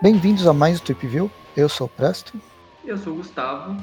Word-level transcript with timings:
Bem-vindos 0.00 0.46
a 0.46 0.54
mais 0.54 0.80
um 0.80 0.82
Trip 0.82 1.06
View. 1.06 1.30
Eu 1.54 1.68
sou 1.68 1.86
o 1.86 1.90
Presto. 1.90 2.40
Eu 2.86 2.96
sou 2.96 3.12
o 3.12 3.16
Gustavo. 3.16 3.76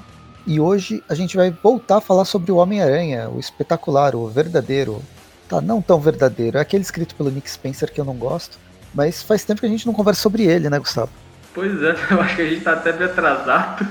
E 0.47 0.59
hoje 0.59 1.04
a 1.07 1.13
gente 1.13 1.37
vai 1.37 1.51
voltar 1.51 1.97
a 1.97 2.01
falar 2.01 2.26
sobre 2.26 2.51
o 2.51 2.55
Homem-Aranha, 2.55 3.29
o 3.29 3.40
espetacular, 3.40 4.15
o 4.15 4.28
verdadeiro. 4.28 4.99
Tá, 5.47 5.62
não 5.62 5.79
tão 5.79 5.99
verdadeiro. 5.99 6.58
É 6.58 6.62
aquele 6.62 6.81
escrito 6.81 7.13
pelo 7.13 7.29
Nick 7.29 7.51
Spencer 7.51 7.94
que 7.94 8.01
eu 8.01 8.05
não 8.05 8.15
gosto. 8.15 8.58
Mas 8.96 9.21
faz 9.21 9.46
tempo 9.46 9.60
que 9.60 9.67
a 9.67 9.69
gente 9.69 9.85
não 9.85 9.94
conversa 9.94 10.21
sobre 10.21 10.46
ele, 10.46 10.71
né, 10.71 10.79
Gustavo? 10.79 11.12
Pois 11.53 11.83
é, 11.83 11.96
eu 12.10 12.19
acho 12.19 12.35
que 12.35 12.42
a 12.42 12.49
gente 12.49 12.63
tá 12.63 12.74
até 12.74 12.92
bem 12.92 13.05
atrasado. 13.05 13.87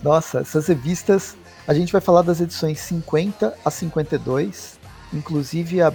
Nossa, 0.00 0.38
essas 0.40 0.68
revistas. 0.68 1.36
A 1.70 1.72
gente 1.72 1.92
vai 1.92 2.00
falar 2.00 2.22
das 2.22 2.40
edições 2.40 2.80
50 2.80 3.54
a 3.64 3.70
52, 3.70 4.80
inclusive 5.14 5.80
a 5.80 5.92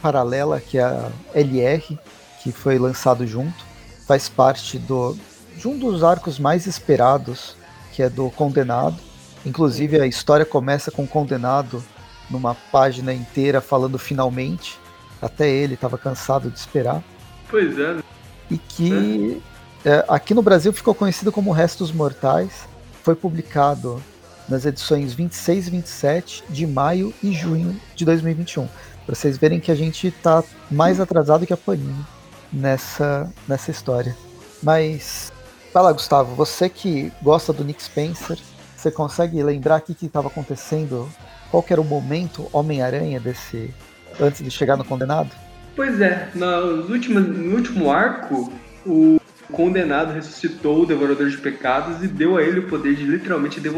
paralela, 0.00 0.58
que 0.58 0.78
é 0.78 0.82
a 0.82 1.10
LR, 1.34 1.98
que 2.42 2.50
foi 2.50 2.78
lançado 2.78 3.26
junto, 3.26 3.62
faz 4.06 4.26
parte 4.26 4.78
do, 4.78 5.14
de 5.54 5.68
um 5.68 5.78
dos 5.78 6.02
arcos 6.02 6.38
mais 6.38 6.66
esperados, 6.66 7.54
que 7.92 8.02
é 8.02 8.08
do 8.08 8.30
Condenado. 8.30 8.96
Inclusive 9.44 10.00
a 10.00 10.06
história 10.06 10.46
começa 10.46 10.90
com 10.90 11.02
o 11.02 11.06
Condenado 11.06 11.84
numa 12.30 12.54
página 12.54 13.12
inteira 13.12 13.60
falando 13.60 13.98
finalmente. 13.98 14.78
Até 15.20 15.50
ele 15.50 15.74
estava 15.74 15.98
cansado 15.98 16.50
de 16.50 16.58
esperar. 16.58 17.04
Pois 17.50 17.78
é. 17.78 17.92
né? 17.96 18.02
E 18.50 18.56
que 18.56 19.42
é, 19.84 20.06
aqui 20.08 20.32
no 20.32 20.40
Brasil 20.40 20.72
ficou 20.72 20.94
conhecido 20.94 21.30
como 21.30 21.52
Restos 21.52 21.92
Mortais. 21.92 22.66
Foi 23.02 23.14
publicado 23.14 24.02
nas 24.48 24.64
edições 24.64 25.12
26 25.12 25.66
e 25.66 25.70
27 25.70 26.44
de 26.48 26.66
maio 26.66 27.12
e 27.22 27.32
junho 27.32 27.78
de 27.94 28.04
2021. 28.04 28.66
Para 29.04 29.14
vocês 29.14 29.38
verem 29.38 29.60
que 29.60 29.70
a 29.70 29.74
gente 29.74 30.08
está 30.08 30.42
mais 30.70 31.00
atrasado 31.00 31.46
que 31.46 31.52
a 31.52 31.56
Panini 31.56 32.04
nessa, 32.52 33.32
nessa 33.46 33.70
história. 33.70 34.16
Mas, 34.62 35.32
fala 35.72 35.92
Gustavo, 35.92 36.34
você 36.34 36.68
que 36.68 37.12
gosta 37.22 37.52
do 37.52 37.64
Nick 37.64 37.82
Spencer, 37.82 38.38
você 38.76 38.90
consegue 38.90 39.42
lembrar 39.42 39.80
o 39.80 39.82
que 39.82 40.06
estava 40.06 40.28
acontecendo? 40.28 41.08
Qual 41.50 41.64
era 41.68 41.80
o 41.80 41.84
momento 41.84 42.48
Homem-Aranha 42.52 43.18
desse 43.18 43.74
antes 44.20 44.42
de 44.42 44.50
chegar 44.50 44.76
no 44.76 44.84
Condenado? 44.84 45.30
Pois 45.74 46.00
é, 46.00 46.28
nos 46.34 46.90
últimos, 46.90 47.26
no 47.26 47.54
último 47.54 47.90
arco, 47.90 48.52
o 48.84 49.20
condenado 49.52 50.12
ressuscitou 50.12 50.82
o 50.82 50.86
Devorador 50.86 51.30
de 51.30 51.38
Pecados 51.38 52.02
e 52.02 52.08
deu 52.08 52.36
a 52.36 52.42
ele 52.42 52.60
o 52.60 52.68
poder 52.68 52.94
de 52.94 53.04
literalmente 53.04 53.60
devorar 53.60 53.77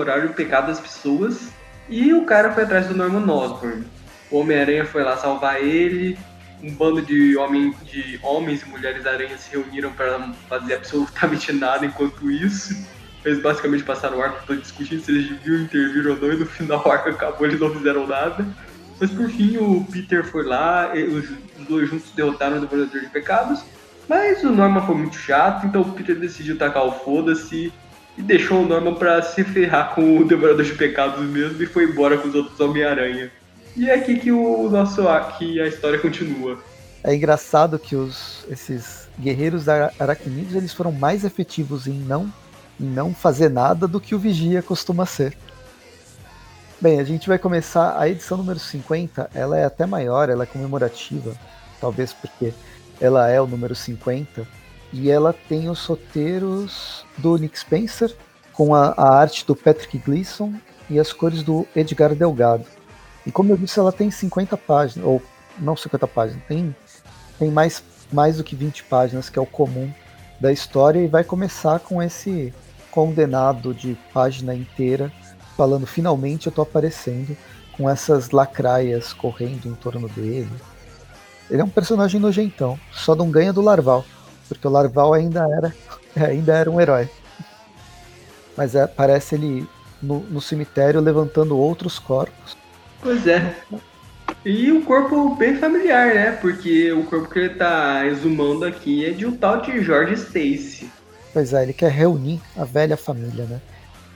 o 0.00 0.34
pecado 0.34 0.66
das 0.68 0.80
pessoas. 0.80 1.48
E 1.88 2.12
o 2.12 2.24
cara 2.24 2.52
foi 2.52 2.64
atrás 2.64 2.86
do 2.86 2.94
Norman 2.94 3.30
Osborn. 3.30 3.84
O 4.30 4.38
Homem-Aranha 4.38 4.84
foi 4.86 5.02
lá 5.02 5.16
salvar 5.16 5.62
ele. 5.62 6.18
Um 6.62 6.74
bando 6.74 7.02
de, 7.02 7.36
homem, 7.36 7.74
de 7.84 8.18
homens 8.22 8.62
e 8.62 8.66
mulheres 8.66 9.06
aranhas 9.06 9.40
se 9.40 9.50
reuniram 9.50 9.92
para 9.92 10.32
fazer 10.48 10.74
absolutamente 10.74 11.52
nada 11.52 11.84
enquanto 11.84 12.30
isso. 12.30 12.74
Eles 13.24 13.40
basicamente 13.40 13.84
passaram 13.84 14.18
o 14.18 14.22
arco 14.22 14.54
discutindo 14.56 15.02
se 15.02 15.10
eles 15.10 15.28
deviam 15.28 15.62
intervir 15.62 16.06
ou 16.06 16.16
não, 16.16 16.32
e 16.32 16.36
no 16.36 16.46
final 16.46 16.82
o 16.84 16.90
arco 16.90 17.08
acabou, 17.08 17.46
eles 17.46 17.60
não 17.60 17.70
fizeram 17.70 18.06
nada. 18.06 18.46
Mas 19.00 19.10
por 19.10 19.28
fim 19.28 19.56
o 19.56 19.84
Peter 19.90 20.24
foi 20.24 20.44
lá, 20.44 20.92
os 20.94 21.66
dois 21.66 21.88
juntos 21.88 22.10
derrotaram 22.12 22.58
o 22.58 22.60
Devorador 22.60 23.00
de 23.00 23.08
Pecados. 23.08 23.64
Mas 24.08 24.42
o 24.42 24.50
Norman 24.50 24.82
foi 24.82 24.94
muito 24.94 25.16
chato, 25.16 25.66
então 25.66 25.82
o 25.82 25.92
Peter 25.92 26.16
decidiu 26.16 26.58
tacar 26.58 26.84
o 26.84 26.92
foda-se 26.92 27.72
e 28.16 28.22
deixou 28.22 28.62
o 28.62 28.66
Norman 28.66 28.94
pra 28.94 29.22
se 29.22 29.42
ferrar 29.44 29.94
com 29.94 30.18
o 30.18 30.24
Devorador 30.24 30.64
de 30.64 30.72
Pecados 30.74 31.24
mesmo 31.24 31.62
e 31.62 31.66
foi 31.66 31.84
embora 31.84 32.16
com 32.18 32.28
os 32.28 32.34
outros 32.34 32.58
Homem-Aranha. 32.60 33.30
E 33.76 33.90
é 33.90 33.94
aqui 33.94 34.16
que 34.18 34.30
o 34.30 34.68
nosso 34.70 35.02
que 35.36 35.60
a 35.60 35.66
história 35.66 35.98
continua. 35.98 36.58
É 37.02 37.14
engraçado 37.14 37.78
que 37.78 37.96
os, 37.96 38.44
esses 38.48 39.08
guerreiros 39.20 39.68
ara- 39.68 39.92
aracnídeos 39.98 40.54
eles 40.54 40.72
foram 40.72 40.92
mais 40.92 41.24
efetivos 41.24 41.86
em 41.86 41.92
não, 41.92 42.32
em 42.80 42.84
não 42.84 43.12
fazer 43.12 43.50
nada 43.50 43.86
do 43.88 44.00
que 44.00 44.14
o 44.14 44.18
Vigia 44.18 44.62
costuma 44.62 45.04
ser. 45.04 45.36
Bem, 46.80 47.00
a 47.00 47.04
gente 47.04 47.28
vai 47.28 47.38
começar 47.38 47.98
a 47.98 48.08
edição 48.08 48.38
número 48.38 48.58
50, 48.58 49.30
ela 49.34 49.58
é 49.58 49.64
até 49.64 49.86
maior, 49.86 50.28
ela 50.28 50.44
é 50.44 50.46
comemorativa, 50.46 51.34
talvez 51.80 52.12
porque 52.12 52.52
ela 53.00 53.28
é 53.28 53.40
o 53.40 53.46
número 53.46 53.74
50, 53.74 54.46
e 54.94 55.10
ela 55.10 55.34
tem 55.48 55.68
os 55.68 55.84
roteiros 55.84 57.04
do 57.18 57.36
Nick 57.36 57.58
Spencer, 57.58 58.14
com 58.52 58.72
a, 58.72 58.94
a 58.96 59.18
arte 59.18 59.44
do 59.44 59.56
Patrick 59.56 59.98
Gleason 59.98 60.54
e 60.88 61.00
as 61.00 61.12
cores 61.12 61.42
do 61.42 61.66
Edgar 61.74 62.14
Delgado. 62.14 62.64
E 63.26 63.32
como 63.32 63.52
eu 63.52 63.56
disse, 63.56 63.80
ela 63.80 63.90
tem 63.90 64.08
50 64.08 64.56
páginas, 64.56 65.04
ou 65.04 65.20
não 65.58 65.76
50 65.76 66.06
páginas, 66.06 66.44
tem, 66.46 66.74
tem 67.40 67.50
mais, 67.50 67.82
mais 68.12 68.36
do 68.36 68.44
que 68.44 68.54
20 68.54 68.84
páginas, 68.84 69.28
que 69.28 69.36
é 69.36 69.42
o 69.42 69.46
comum 69.46 69.90
da 70.40 70.52
história, 70.52 71.00
e 71.00 71.08
vai 71.08 71.24
começar 71.24 71.80
com 71.80 72.00
esse 72.00 72.54
condenado 72.92 73.74
de 73.74 73.98
página 74.12 74.54
inteira, 74.54 75.12
falando 75.56 75.88
finalmente 75.88 76.46
eu 76.46 76.52
tô 76.52 76.62
aparecendo, 76.62 77.36
com 77.76 77.90
essas 77.90 78.30
lacraias 78.30 79.12
correndo 79.12 79.66
em 79.66 79.74
torno 79.74 80.08
dele. 80.08 80.52
Ele 81.50 81.60
é 81.60 81.64
um 81.64 81.68
personagem 81.68 82.20
nojentão, 82.20 82.78
só 82.92 83.16
não 83.16 83.28
ganha 83.28 83.52
do 83.52 83.60
Larval, 83.60 84.04
porque 84.48 84.66
o 84.66 84.70
Larval 84.70 85.14
ainda 85.14 85.46
era, 85.48 85.74
ainda 86.28 86.54
era 86.54 86.70
um 86.70 86.80
herói. 86.80 87.08
Mas 88.56 88.74
é, 88.74 88.86
parece 88.86 89.34
ele 89.34 89.66
no, 90.00 90.20
no 90.20 90.40
cemitério 90.40 91.00
levantando 91.00 91.58
outros 91.58 91.98
corpos. 91.98 92.56
Pois 93.00 93.26
é. 93.26 93.54
E 94.44 94.70
um 94.70 94.82
corpo 94.82 95.34
bem 95.34 95.56
familiar, 95.56 96.14
né? 96.14 96.32
Porque 96.32 96.92
o 96.92 97.04
corpo 97.04 97.28
que 97.28 97.38
ele 97.38 97.54
tá 97.54 98.06
exumando 98.06 98.64
aqui 98.64 99.04
é 99.04 99.10
de 99.10 99.26
um 99.26 99.36
tal 99.36 99.60
de 99.62 99.82
George 99.82 100.14
Stacy. 100.14 100.90
Pois 101.32 101.52
é, 101.52 101.62
ele 101.62 101.72
quer 101.72 101.90
reunir 101.90 102.40
a 102.56 102.64
velha 102.64 102.96
família, 102.96 103.44
né? 103.44 103.60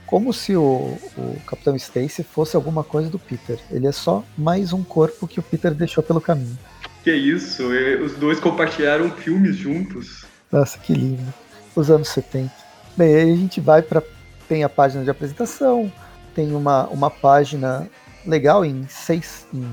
Como 0.05 0.33
se 0.33 0.55
o, 0.55 0.97
o 1.17 1.39
Capitão 1.45 1.75
Stacy 1.75 2.23
fosse 2.23 2.55
alguma 2.55 2.83
coisa 2.83 3.09
do 3.09 3.19
Peter. 3.19 3.59
Ele 3.69 3.85
é 3.85 3.91
só 3.91 4.23
mais 4.37 4.73
um 4.73 4.83
corpo 4.83 5.27
que 5.27 5.39
o 5.39 5.43
Peter 5.43 5.73
deixou 5.73 6.03
pelo 6.03 6.21
caminho. 6.21 6.57
Que 7.03 7.13
isso, 7.13 7.71
é, 7.73 7.95
os 7.95 8.13
dois 8.13 8.39
compartilharam 8.39 9.11
filmes 9.11 9.55
juntos. 9.55 10.18
Nossa, 10.51 10.77
que 10.79 10.93
lindo. 10.93 11.33
Os 11.75 11.89
anos 11.89 12.09
70. 12.09 12.51
Bem, 12.97 13.15
aí 13.15 13.31
a 13.31 13.35
gente 13.35 13.61
vai 13.61 13.81
para 13.81 14.01
tem 14.47 14.63
a 14.63 14.69
página 14.69 15.03
de 15.03 15.11
apresentação, 15.11 15.91
tem 16.33 16.55
uma, 16.55 16.87
uma 16.87 17.11
página 17.11 17.87
legal 18.25 18.65
em 18.65 18.87
seis, 18.89 19.45
em 19.53 19.63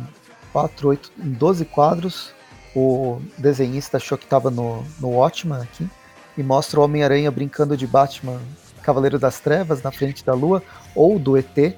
quatro, 0.52 0.88
oito, 0.88 1.10
em 1.18 1.30
12 1.32 1.64
quadros. 1.64 2.30
O 2.74 3.22
desenhista 3.38 3.96
achou 3.96 4.18
que 4.18 4.24
estava 4.24 4.50
no, 4.50 4.84
no 5.00 5.08
Watchman 5.12 5.62
aqui 5.62 5.88
e 6.36 6.42
mostra 6.42 6.78
o 6.78 6.82
Homem-Aranha 6.82 7.30
brincando 7.30 7.74
de 7.74 7.86
Batman 7.86 8.38
Cavaleiro 8.82 9.18
das 9.18 9.40
Trevas 9.40 9.82
na 9.82 9.90
frente 9.90 10.22
da 10.24 10.34
Lua 10.34 10.62
ou 10.94 11.18
do 11.18 11.38
ET, 11.38 11.56
é, 11.58 11.74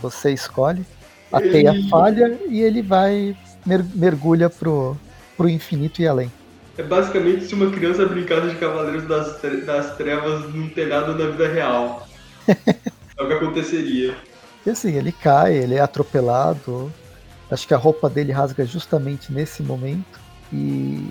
você 0.00 0.32
escolhe. 0.32 0.86
A 1.30 1.40
teia 1.40 1.72
falha 1.90 2.38
e 2.48 2.62
ele 2.62 2.82
vai 2.82 3.36
mer- 3.64 3.84
mergulha 3.94 4.48
pro, 4.48 4.96
pro 5.36 5.48
infinito 5.48 6.00
e 6.00 6.08
além. 6.08 6.32
É 6.76 6.82
basicamente 6.82 7.44
se 7.44 7.54
uma 7.54 7.70
criança 7.70 8.06
brincasse 8.06 8.48
de 8.48 8.56
Cavaleiros 8.56 9.06
das, 9.06 9.40
das 9.66 9.96
Trevas 9.96 10.52
num 10.52 10.68
telhado 10.70 11.14
na 11.14 11.30
vida 11.30 11.48
real. 11.48 12.08
é 12.48 13.22
o 13.22 13.26
que 13.26 13.32
aconteceria. 13.34 14.16
E 14.64 14.70
assim, 14.70 14.96
ele 14.96 15.12
cai, 15.12 15.54
ele 15.54 15.74
é 15.74 15.80
atropelado. 15.80 16.92
Acho 17.50 17.66
que 17.66 17.74
a 17.74 17.78
roupa 17.78 18.08
dele 18.08 18.32
rasga 18.32 18.64
justamente 18.64 19.32
nesse 19.32 19.62
momento. 19.62 20.18
E, 20.52 21.10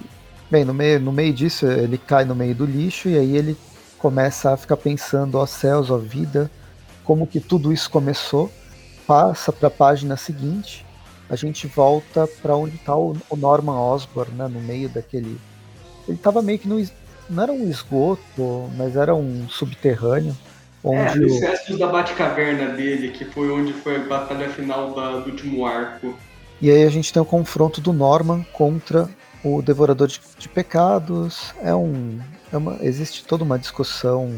bem, 0.50 0.66
no 0.66 0.74
meio, 0.74 1.00
no 1.00 1.12
meio 1.12 1.34
disso, 1.34 1.68
ele 1.68 1.98
cai 1.98 2.26
no 2.26 2.34
meio 2.34 2.56
do 2.56 2.66
lixo 2.66 3.10
e 3.10 3.18
aí 3.18 3.38
ele 3.38 3.58
começa 4.00 4.52
a 4.52 4.58
ficar 4.58 4.78
pensando, 4.78 5.38
ó 5.38 5.46
céus, 5.46 5.92
ó 5.92 5.98
vida, 5.98 6.50
como 7.04 7.28
que 7.28 7.40
tudo 7.40 7.72
isso 7.72 7.90
começou. 7.90 8.52
Passa 9.06 9.52
para 9.52 9.68
a 9.68 9.72
página 9.72 10.16
seguinte, 10.16 10.86
a 11.30 11.36
gente 11.36 11.68
volta 11.68 12.28
para 12.42 12.56
onde 12.56 12.76
está 12.76 12.96
o, 12.96 13.16
o 13.30 13.36
Norman 13.36 13.80
Osborn, 13.80 14.34
né, 14.34 14.48
no 14.48 14.60
meio 14.60 14.90
daquele. 14.90 15.40
Ele 16.12 16.18
estava 16.18 16.42
meio 16.42 16.60
que 16.60 16.68
no. 16.68 16.86
Não 17.30 17.44
era 17.44 17.52
um 17.52 17.70
esgoto, 17.70 18.70
mas 18.78 18.96
era 18.96 19.16
um 19.16 19.48
subterrâneo. 19.50 20.36
É, 20.84 20.88
Onde 20.88 21.26
os 21.26 21.34
o- 21.34 21.40
restos 21.40 21.78
da 21.80 21.88
Batcaverna 21.88 22.74
dele, 22.74 23.10
que 23.12 23.24
foi 23.24 23.50
onde 23.52 23.72
foi 23.72 23.96
a 23.98 24.00
batalha 24.00 24.50
final 24.50 24.94
da- 24.94 25.20
do 25.20 25.30
último 25.30 25.66
arco. 25.66 26.14
E 26.62 26.70
aí 26.70 26.84
a 26.84 26.90
gente 26.90 27.14
tem 27.14 27.22
o 27.22 27.26
confronto 27.26 27.80
do 27.80 27.94
Norman 27.94 28.44
contra 28.52 29.08
o 29.44 29.62
Devorador 29.62 30.08
de, 30.08 30.20
de 30.38 30.50
Pecados. 30.50 31.54
É 31.64 31.74
um, 31.74 32.20
é 32.52 32.58
uma- 32.58 32.78
existe 32.82 33.24
toda 33.24 33.44
uma 33.44 33.58
discussão. 33.58 34.32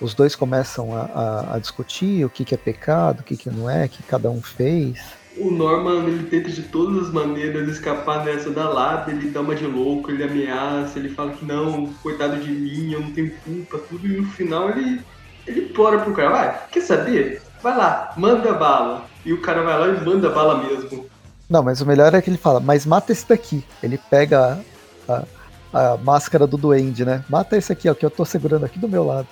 Os 0.00 0.14
dois 0.14 0.34
começam 0.34 0.96
a, 0.96 1.02
a- 1.02 1.54
a 1.54 1.58
discutir 1.58 2.24
o 2.24 2.30
que, 2.30 2.44
que 2.44 2.54
é 2.54 2.58
pecado, 2.58 3.20
o 3.20 3.22
que, 3.22 3.36
que 3.36 3.50
não 3.50 3.68
é, 3.70 3.84
o 3.84 3.88
que 3.88 4.02
cada 4.02 4.30
um 4.30 4.40
fez. 4.42 4.98
O 5.36 5.50
Norman, 5.50 6.06
ele 6.08 6.24
tenta 6.28 6.50
de 6.50 6.62
todas 6.62 7.06
as 7.06 7.12
maneiras 7.12 7.68
escapar 7.68 8.24
dessa 8.24 8.50
da 8.50 8.68
lábia, 8.68 9.12
ele 9.12 9.30
dá 9.30 9.40
uma 9.40 9.54
de 9.54 9.64
louco, 9.66 10.10
ele 10.10 10.24
ameaça, 10.24 10.98
ele 10.98 11.10
fala 11.10 11.32
que 11.32 11.44
não, 11.44 11.92
coitado 12.02 12.36
de 12.38 12.50
mim, 12.50 12.92
eu 12.92 13.00
não 13.00 13.12
tenho 13.12 13.32
culpa, 13.44 13.78
tudo, 13.88 14.06
e 14.06 14.16
no 14.20 14.26
final 14.26 14.70
ele, 14.70 15.00
Ele 15.46 15.62
implora 15.62 15.98
pro 16.00 16.12
cara, 16.12 16.30
vai, 16.30 16.66
quer 16.70 16.80
saber? 16.82 17.42
Vai 17.62 17.76
lá, 17.76 18.12
manda 18.16 18.52
bala. 18.52 19.04
E 19.24 19.32
o 19.32 19.40
cara 19.40 19.62
vai 19.62 19.78
lá 19.78 19.88
e 19.88 20.04
manda 20.04 20.30
bala 20.30 20.62
mesmo. 20.62 21.06
Não, 21.48 21.62
mas 21.62 21.80
o 21.80 21.86
melhor 21.86 22.14
é 22.14 22.22
que 22.22 22.30
ele 22.30 22.38
fala, 22.38 22.60
mas 22.60 22.86
mata 22.86 23.12
esse 23.12 23.28
daqui. 23.28 23.64
Ele 23.82 23.98
pega 23.98 24.62
a, 25.08 25.24
a, 25.72 25.92
a 25.92 25.96
máscara 25.96 26.46
do 26.46 26.56
duende, 26.56 27.04
né? 27.04 27.24
Mata 27.28 27.56
esse 27.56 27.72
aqui, 27.72 27.88
ó, 27.88 27.94
que 27.94 28.06
eu 28.06 28.10
tô 28.10 28.24
segurando 28.24 28.64
aqui 28.64 28.78
do 28.78 28.88
meu 28.88 29.04
lado. 29.04 29.28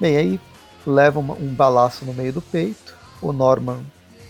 Bem, 0.00 0.16
aí 0.16 0.40
leva 0.86 1.20
um, 1.20 1.32
um 1.32 1.54
balaço 1.54 2.04
no 2.04 2.14
meio 2.14 2.32
do 2.32 2.40
peito. 2.40 2.94
O 3.20 3.32
Norman 3.32 3.80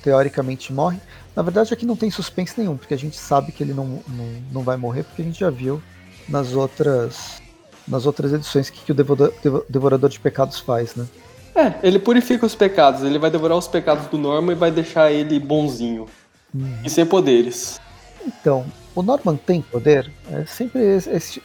teoricamente 0.04 0.70
morre. 0.70 1.00
Na 1.34 1.42
verdade, 1.42 1.72
aqui 1.72 1.86
não 1.86 1.96
tem 1.96 2.10
suspense 2.10 2.54
nenhum, 2.58 2.76
porque 2.76 2.92
a 2.92 2.98
gente 2.98 3.16
sabe 3.16 3.50
que 3.50 3.62
ele 3.62 3.72
não, 3.72 4.00
não, 4.06 4.26
não 4.52 4.62
vai 4.62 4.76
morrer, 4.76 5.02
porque 5.02 5.22
a 5.22 5.24
gente 5.24 5.40
já 5.40 5.48
viu 5.48 5.82
nas 6.28 6.52
outras 6.52 7.42
nas 7.86 8.06
outras 8.06 8.32
edições 8.32 8.70
que, 8.70 8.80
que 8.80 8.92
o 8.92 8.94
Devorador, 8.94 9.34
Devorador 9.68 10.08
de 10.08 10.18
Pecados 10.18 10.58
faz, 10.58 10.94
né? 10.94 11.06
É, 11.54 11.74
ele 11.82 11.98
purifica 11.98 12.46
os 12.46 12.54
pecados, 12.54 13.02
ele 13.02 13.18
vai 13.18 13.30
devorar 13.30 13.58
os 13.58 13.68
pecados 13.68 14.06
do 14.06 14.16
Norman 14.16 14.52
e 14.52 14.56
vai 14.56 14.70
deixar 14.70 15.12
ele 15.12 15.38
bonzinho. 15.38 16.06
Hum. 16.54 16.78
E 16.82 16.88
sem 16.88 17.04
poderes. 17.04 17.78
Então, 18.26 18.64
o 18.94 19.02
Norman 19.02 19.36
tem 19.36 19.60
poder? 19.60 20.10
É 20.32 20.46
sempre 20.46 20.80
esse, 20.80 21.42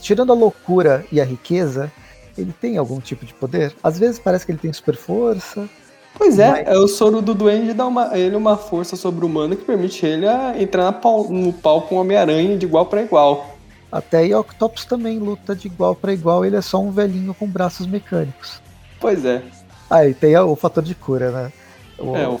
tirando 0.00 0.32
a 0.32 0.36
loucura 0.36 1.04
e 1.10 1.20
a 1.20 1.24
riqueza, 1.24 1.90
ele 2.38 2.52
tem 2.52 2.76
algum 2.76 3.00
tipo 3.00 3.26
de 3.26 3.34
poder? 3.34 3.74
Às 3.82 3.98
vezes 3.98 4.20
parece 4.20 4.46
que 4.46 4.52
ele 4.52 4.58
tem 4.58 4.72
super 4.72 4.96
força. 4.96 5.68
Pois 6.16 6.38
é, 6.38 6.50
mas... 6.50 6.68
é 6.68 6.78
o 6.78 6.88
soro 6.88 7.22
do 7.22 7.34
duende 7.34 7.72
dá 7.72 7.86
uma, 7.86 8.16
ele 8.18 8.36
uma 8.36 8.56
força 8.56 8.96
sobre-humana 8.96 9.56
que 9.56 9.64
permite 9.64 10.04
ele 10.04 10.26
entrar 10.58 10.92
pau, 10.92 11.28
no 11.30 11.52
pau 11.52 11.82
com 11.82 11.96
o 11.96 11.98
Homem-Aranha 12.00 12.56
de 12.56 12.66
igual 12.66 12.86
para 12.86 13.02
igual. 13.02 13.56
Até 13.90 14.18
aí 14.18 14.34
Octopus 14.34 14.84
também 14.84 15.18
luta 15.18 15.54
de 15.54 15.66
igual 15.66 15.94
para 15.94 16.12
igual, 16.12 16.44
ele 16.44 16.56
é 16.56 16.60
só 16.60 16.80
um 16.80 16.92
velhinho 16.92 17.34
com 17.34 17.46
braços 17.46 17.86
mecânicos. 17.86 18.60
Pois 19.00 19.24
é. 19.24 19.42
Ah, 19.88 20.06
e 20.06 20.14
tem 20.14 20.36
o 20.36 20.54
fator 20.54 20.84
de 20.84 20.94
cura, 20.94 21.30
né? 21.30 21.52
O, 21.98 22.16
é, 22.16 22.28
o, 22.28 22.40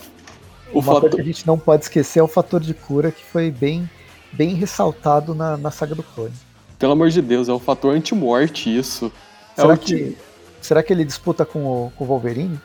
o 0.72 0.80
fator 0.80 1.10
que 1.10 1.20
a 1.20 1.24
gente 1.24 1.44
não 1.46 1.58
pode 1.58 1.84
esquecer 1.84 2.20
é 2.20 2.22
o 2.22 2.28
fator 2.28 2.60
de 2.60 2.72
cura 2.72 3.10
que 3.10 3.24
foi 3.24 3.50
bem, 3.50 3.90
bem 4.32 4.54
ressaltado 4.54 5.34
na, 5.34 5.56
na 5.56 5.70
saga 5.70 5.94
do 5.94 6.02
clone. 6.02 6.32
Pelo 6.78 6.92
amor 6.92 7.10
de 7.10 7.20
Deus, 7.20 7.48
é 7.48 7.52
o 7.52 7.58
fator 7.58 7.94
anti-morte 7.94 8.74
isso. 8.74 9.12
É 9.56 9.62
será, 9.62 9.76
que, 9.76 10.16
será 10.60 10.82
que 10.82 10.92
ele 10.92 11.04
disputa 11.04 11.44
com 11.44 11.64
o, 11.64 11.92
com 11.96 12.04
o 12.04 12.06
Wolverine? 12.06 12.58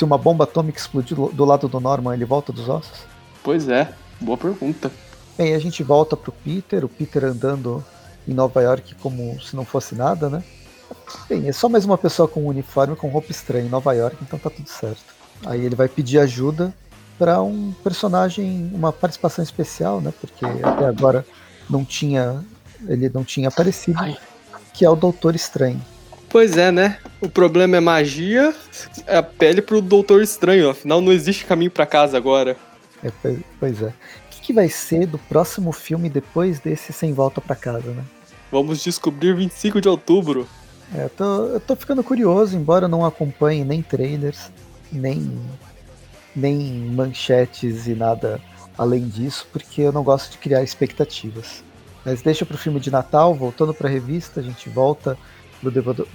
Se 0.00 0.04
uma 0.04 0.16
bomba 0.16 0.44
atômica 0.44 0.78
explodir 0.78 1.14
do, 1.14 1.28
do 1.28 1.44
lado 1.44 1.68
do 1.68 1.78
Norman, 1.78 2.14
ele 2.14 2.24
volta 2.24 2.50
dos 2.50 2.70
ossos? 2.70 3.00
Pois 3.44 3.68
é, 3.68 3.92
boa 4.18 4.38
pergunta. 4.38 4.90
Bem, 5.36 5.52
a 5.52 5.58
gente 5.58 5.82
volta 5.82 6.16
pro 6.16 6.32
Peter, 6.32 6.82
o 6.86 6.88
Peter 6.88 7.22
andando 7.22 7.84
em 8.26 8.32
Nova 8.32 8.62
York 8.62 8.94
como 8.94 9.38
se 9.42 9.54
não 9.54 9.62
fosse 9.62 9.94
nada, 9.94 10.30
né? 10.30 10.42
Bem, 11.28 11.46
é 11.46 11.52
só 11.52 11.68
mais 11.68 11.84
uma 11.84 11.98
pessoa 11.98 12.26
com 12.26 12.44
um 12.44 12.46
uniforme 12.46 12.96
com 12.96 13.10
roupa 13.10 13.30
estranha 13.30 13.66
em 13.66 13.68
Nova 13.68 13.92
York, 13.92 14.16
então 14.22 14.38
tá 14.38 14.48
tudo 14.48 14.70
certo. 14.70 15.04
Aí 15.44 15.62
ele 15.62 15.74
vai 15.74 15.86
pedir 15.86 16.18
ajuda 16.18 16.72
para 17.18 17.42
um 17.42 17.70
personagem, 17.84 18.70
uma 18.72 18.94
participação 18.94 19.42
especial, 19.44 20.00
né? 20.00 20.14
Porque 20.18 20.46
até 20.46 20.86
agora 20.86 21.26
não 21.68 21.84
tinha, 21.84 22.42
ele 22.88 23.10
não 23.10 23.22
tinha 23.22 23.48
aparecido, 23.48 24.00
Ai. 24.00 24.16
que 24.72 24.82
é 24.82 24.88
o 24.88 24.96
Doutor 24.96 25.34
Estranho. 25.34 25.84
Pois 26.30 26.56
é, 26.56 26.70
né? 26.70 26.98
O 27.20 27.28
problema 27.28 27.76
é 27.76 27.80
magia, 27.80 28.54
é 29.04 29.16
a 29.16 29.22
pele 29.22 29.60
pro 29.60 29.82
Doutor 29.82 30.22
Estranho, 30.22 30.70
afinal 30.70 31.00
não 31.00 31.12
existe 31.12 31.44
caminho 31.44 31.72
para 31.72 31.84
casa 31.84 32.16
agora. 32.16 32.56
É, 33.02 33.10
pois 33.58 33.82
é. 33.82 33.88
O 33.88 33.92
que, 34.30 34.40
que 34.40 34.52
vai 34.52 34.68
ser 34.68 35.06
do 35.06 35.18
próximo 35.18 35.72
filme 35.72 36.08
depois 36.08 36.60
desse 36.60 36.92
Sem 36.92 37.12
Volta 37.12 37.40
para 37.40 37.56
Casa, 37.56 37.90
né? 37.90 38.04
Vamos 38.52 38.82
descobrir 38.82 39.34
25 39.34 39.80
de 39.80 39.88
outubro. 39.88 40.46
É, 40.94 41.04
eu, 41.04 41.10
tô, 41.10 41.46
eu 41.46 41.60
tô 41.60 41.74
ficando 41.74 42.04
curioso, 42.04 42.56
embora 42.56 42.84
eu 42.84 42.88
não 42.88 43.04
acompanhe 43.04 43.64
nem 43.64 43.82
trailers, 43.82 44.52
nem, 44.92 45.36
nem 46.34 46.56
manchetes 46.92 47.88
e 47.88 47.94
nada 47.94 48.40
além 48.78 49.08
disso, 49.08 49.48
porque 49.52 49.82
eu 49.82 49.92
não 49.92 50.04
gosto 50.04 50.30
de 50.30 50.38
criar 50.38 50.62
expectativas. 50.62 51.64
Mas 52.04 52.22
deixa 52.22 52.46
pro 52.46 52.56
filme 52.56 52.78
de 52.78 52.90
Natal, 52.90 53.34
voltando 53.34 53.74
pra 53.74 53.88
revista, 53.88 54.40
a 54.40 54.42
gente 54.42 54.68
volta 54.68 55.18
Devorador, 55.68 56.06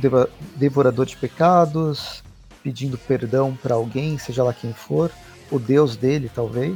Devorador 0.56 1.06
de 1.06 1.18
Pecados, 1.18 2.24
pedindo 2.64 2.98
perdão 2.98 3.56
para 3.62 3.76
alguém, 3.76 4.18
seja 4.18 4.44
lá 4.44 4.54
quem 4.54 4.74
for, 4.74 5.12
o 5.52 5.60
Deus 5.60 5.96
dele 5.96 6.32
talvez. 6.34 6.76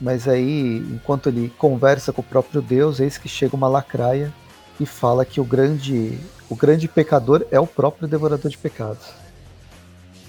Mas 0.00 0.26
aí, 0.26 0.78
enquanto 0.78 1.28
ele 1.28 1.52
conversa 1.56 2.12
com 2.12 2.20
o 2.20 2.24
próprio 2.24 2.60
Deus, 2.60 3.00
eis 3.00 3.16
que 3.16 3.28
chega 3.28 3.56
uma 3.56 3.68
lacraia 3.68 4.32
e 4.78 4.86
fala 4.86 5.24
que 5.24 5.40
o 5.40 5.44
grande, 5.44 6.18
o 6.48 6.56
grande 6.56 6.88
pecador 6.88 7.46
é 7.50 7.60
o 7.60 7.66
próprio 7.66 8.08
devorador 8.08 8.50
de 8.50 8.56
pecados. 8.56 9.08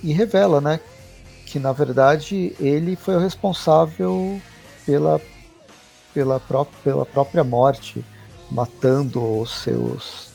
E 0.03 0.11
revela, 0.11 0.59
né, 0.59 0.79
que 1.45 1.59
na 1.59 1.71
verdade 1.71 2.55
ele 2.59 2.95
foi 2.95 3.15
o 3.15 3.19
responsável 3.19 4.41
pela, 4.85 5.21
pela, 6.13 6.39
pró 6.39 6.65
pela 6.83 7.05
própria 7.05 7.43
morte, 7.43 8.03
matando 8.49 9.39
os 9.39 9.51
seus. 9.61 10.31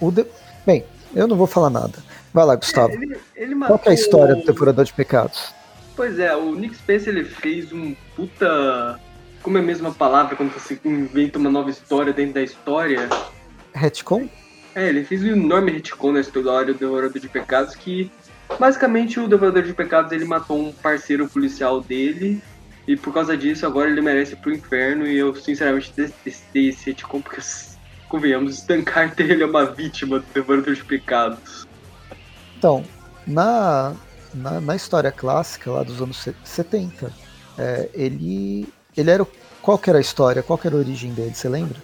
O 0.00 0.10
de... 0.10 0.26
Bem, 0.66 0.84
eu 1.14 1.26
não 1.26 1.36
vou 1.36 1.46
falar 1.46 1.70
nada. 1.70 1.94
Vai 2.32 2.44
lá, 2.44 2.56
Gustavo. 2.56 2.92
É, 2.92 2.96
ele, 2.96 3.16
ele 3.36 3.54
matou... 3.54 3.78
Qual 3.78 3.88
é 3.88 3.90
a 3.90 3.94
história 3.94 4.34
do 4.34 4.44
devorador 4.44 4.84
de 4.84 4.92
pecados? 4.92 5.52
Pois 5.94 6.18
é, 6.18 6.34
o 6.34 6.54
Nick 6.54 6.76
Spencer 6.76 7.14
ele 7.14 7.24
fez 7.24 7.72
um 7.72 7.94
puta. 8.16 8.98
Como 9.42 9.58
é 9.58 9.60
a 9.60 9.64
mesma 9.64 9.92
palavra 9.92 10.36
quando 10.36 10.52
você 10.52 10.78
inventa 10.84 11.38
uma 11.38 11.50
nova 11.50 11.68
história 11.68 12.12
dentro 12.12 12.34
da 12.34 12.42
história? 12.42 13.08
retcon? 13.74 14.28
É, 14.74 14.88
ele 14.88 15.04
fez 15.04 15.22
um 15.22 15.28
enorme 15.28 15.72
retcon 15.72 16.12
na 16.12 16.20
história 16.20 16.72
do 16.72 16.78
Devorador 16.78 17.20
de 17.20 17.28
Pecados 17.28 17.74
que 17.74 18.10
basicamente 18.58 19.20
o 19.20 19.28
Devorador 19.28 19.62
de 19.62 19.74
Pecados 19.74 20.12
ele 20.12 20.24
matou 20.24 20.58
um 20.58 20.72
parceiro 20.72 21.28
policial 21.28 21.80
dele 21.80 22.42
e 22.86 22.96
por 22.96 23.12
causa 23.12 23.36
disso 23.36 23.66
agora 23.66 23.90
ele 23.90 24.00
merece 24.00 24.32
ir 24.32 24.36
pro 24.36 24.52
inferno 24.52 25.06
e 25.06 25.18
eu 25.18 25.34
sinceramente 25.34 25.92
detestei 25.94 26.68
esse 26.68 26.90
retcon 26.90 27.20
porque 27.20 27.40
convenhamos, 28.12 28.58
Stan 28.58 28.82
Carter 28.82 29.24
ele 29.32 29.42
é 29.42 29.46
uma 29.46 29.64
vítima 29.64 30.18
do 30.18 30.26
Devorador 30.34 30.74
de 30.74 30.84
Pecados. 30.84 31.66
Então, 32.58 32.84
na, 33.26 33.94
na, 34.34 34.60
na 34.60 34.76
história 34.76 35.10
clássica 35.10 35.70
lá 35.70 35.82
dos 35.82 36.00
anos 36.00 36.28
70, 36.44 37.10
é, 37.58 37.88
ele, 37.94 38.68
ele 38.94 39.10
era. 39.10 39.26
Qual 39.62 39.78
que 39.78 39.88
era 39.88 39.98
a 39.98 40.00
história? 40.00 40.42
Qual 40.42 40.58
que 40.58 40.66
era 40.66 40.76
a 40.76 40.78
origem 40.78 41.12
dele? 41.12 41.34
Você 41.34 41.48
lembra? 41.48 41.76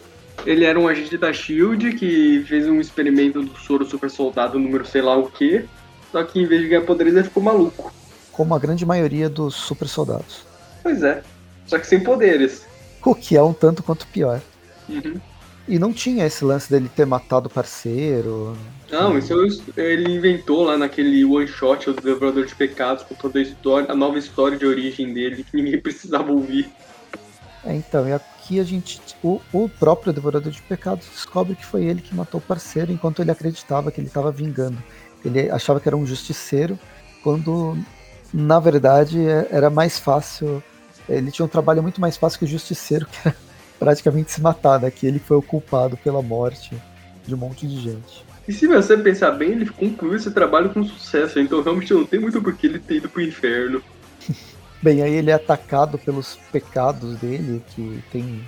Ele 0.44 0.64
era 0.64 0.78
um 0.78 0.86
agente 0.86 1.16
da 1.16 1.32
SHIELD 1.32 1.94
que 1.94 2.44
fez 2.46 2.66
um 2.68 2.80
experimento 2.80 3.42
do 3.42 3.56
soro 3.58 3.84
super 3.84 4.10
soldado 4.10 4.58
número 4.58 4.84
sei 4.84 5.00
lá 5.00 5.16
o 5.16 5.30
que. 5.30 5.64
Só 6.12 6.22
que 6.24 6.40
em 6.40 6.46
vez 6.46 6.62
de 6.62 6.68
ganhar 6.68 6.82
poderes 6.82 7.14
ele 7.14 7.24
ficou 7.24 7.42
maluco. 7.42 7.92
Como 8.32 8.54
a 8.54 8.58
grande 8.58 8.84
maioria 8.84 9.28
dos 9.28 9.54
super 9.54 9.88
soldados. 9.88 10.44
Pois 10.82 11.02
é. 11.02 11.22
Só 11.66 11.78
que 11.78 11.86
sem 11.86 12.00
poderes. 12.00 12.66
O 13.04 13.14
que 13.14 13.36
é 13.36 13.42
um 13.42 13.52
tanto 13.52 13.82
quanto 13.82 14.06
pior. 14.08 14.40
Uhum. 14.88 15.20
E 15.68 15.78
não 15.78 15.92
tinha 15.92 16.24
esse 16.24 16.42
lance 16.44 16.70
dele 16.70 16.90
ter 16.96 17.04
matado 17.04 17.46
o 17.46 17.50
parceiro. 17.50 18.56
Não, 18.90 19.18
isso 19.18 19.34
ele 19.76 20.16
inventou 20.16 20.64
lá 20.64 20.78
naquele 20.78 21.22
one 21.26 21.46
shot 21.46 21.92
do 21.92 22.00
Devorador 22.00 22.46
de 22.46 22.54
Pecados, 22.54 23.04
com 23.04 23.14
toda 23.14 23.38
a 23.38 23.42
história, 23.42 23.92
a 23.92 23.94
nova 23.94 24.18
história 24.18 24.56
de 24.56 24.64
origem 24.64 25.12
dele, 25.12 25.44
que 25.44 25.54
ninguém 25.54 25.78
precisava 25.80 26.32
ouvir. 26.32 26.70
É, 27.64 27.74
então, 27.74 28.08
e 28.08 28.14
aqui 28.14 28.58
a 28.58 28.64
gente. 28.64 28.98
O, 29.22 29.42
o 29.52 29.68
próprio 29.68 30.10
Devorador 30.10 30.50
de 30.50 30.62
Pecados 30.62 31.06
descobre 31.06 31.54
que 31.54 31.66
foi 31.66 31.84
ele 31.84 32.00
que 32.00 32.14
matou 32.14 32.40
o 32.40 32.42
parceiro, 32.42 32.90
enquanto 32.90 33.20
ele 33.20 33.30
acreditava 33.30 33.90
que 33.90 34.00
ele 34.00 34.08
estava 34.08 34.32
vingando. 34.32 34.82
Ele 35.22 35.50
achava 35.50 35.80
que 35.80 35.88
era 35.88 35.96
um 35.96 36.06
justiceiro, 36.06 36.78
quando 37.22 37.76
na 38.32 38.58
verdade 38.58 39.20
é, 39.20 39.48
era 39.50 39.68
mais 39.68 39.98
fácil. 39.98 40.62
Ele 41.06 41.30
tinha 41.30 41.44
um 41.44 41.48
trabalho 41.48 41.82
muito 41.82 42.00
mais 42.00 42.16
fácil 42.16 42.38
que 42.38 42.44
o 42.46 42.48
justiceiro, 42.48 43.04
que 43.12 43.28
era 43.28 43.36
praticamente 43.78 44.32
se 44.32 44.40
matar, 44.40 44.80
né? 44.80 44.90
Que 44.90 45.06
ele 45.06 45.18
foi 45.18 45.36
o 45.36 45.42
culpado 45.42 45.96
pela 45.96 46.22
morte 46.22 46.76
de 47.26 47.34
um 47.34 47.38
monte 47.38 47.66
de 47.66 47.80
gente. 47.80 48.24
E 48.46 48.52
se 48.52 48.66
você 48.66 48.96
pensar 48.96 49.32
bem, 49.32 49.52
ele 49.52 49.66
concluiu 49.66 50.16
esse 50.16 50.30
trabalho 50.30 50.70
com 50.70 50.82
sucesso, 50.82 51.38
então 51.38 51.62
realmente 51.62 51.92
não 51.92 52.06
tem 52.06 52.18
muito 52.18 52.40
por 52.40 52.54
que 52.54 52.66
ele 52.66 52.78
ter 52.78 52.96
ido 52.96 53.08
pro 53.08 53.22
inferno. 53.22 53.82
Bem, 54.80 55.02
aí 55.02 55.12
ele 55.12 55.30
é 55.30 55.34
atacado 55.34 55.98
pelos 55.98 56.38
pecados 56.52 57.18
dele, 57.18 57.60
que 57.74 58.00
tem. 58.12 58.40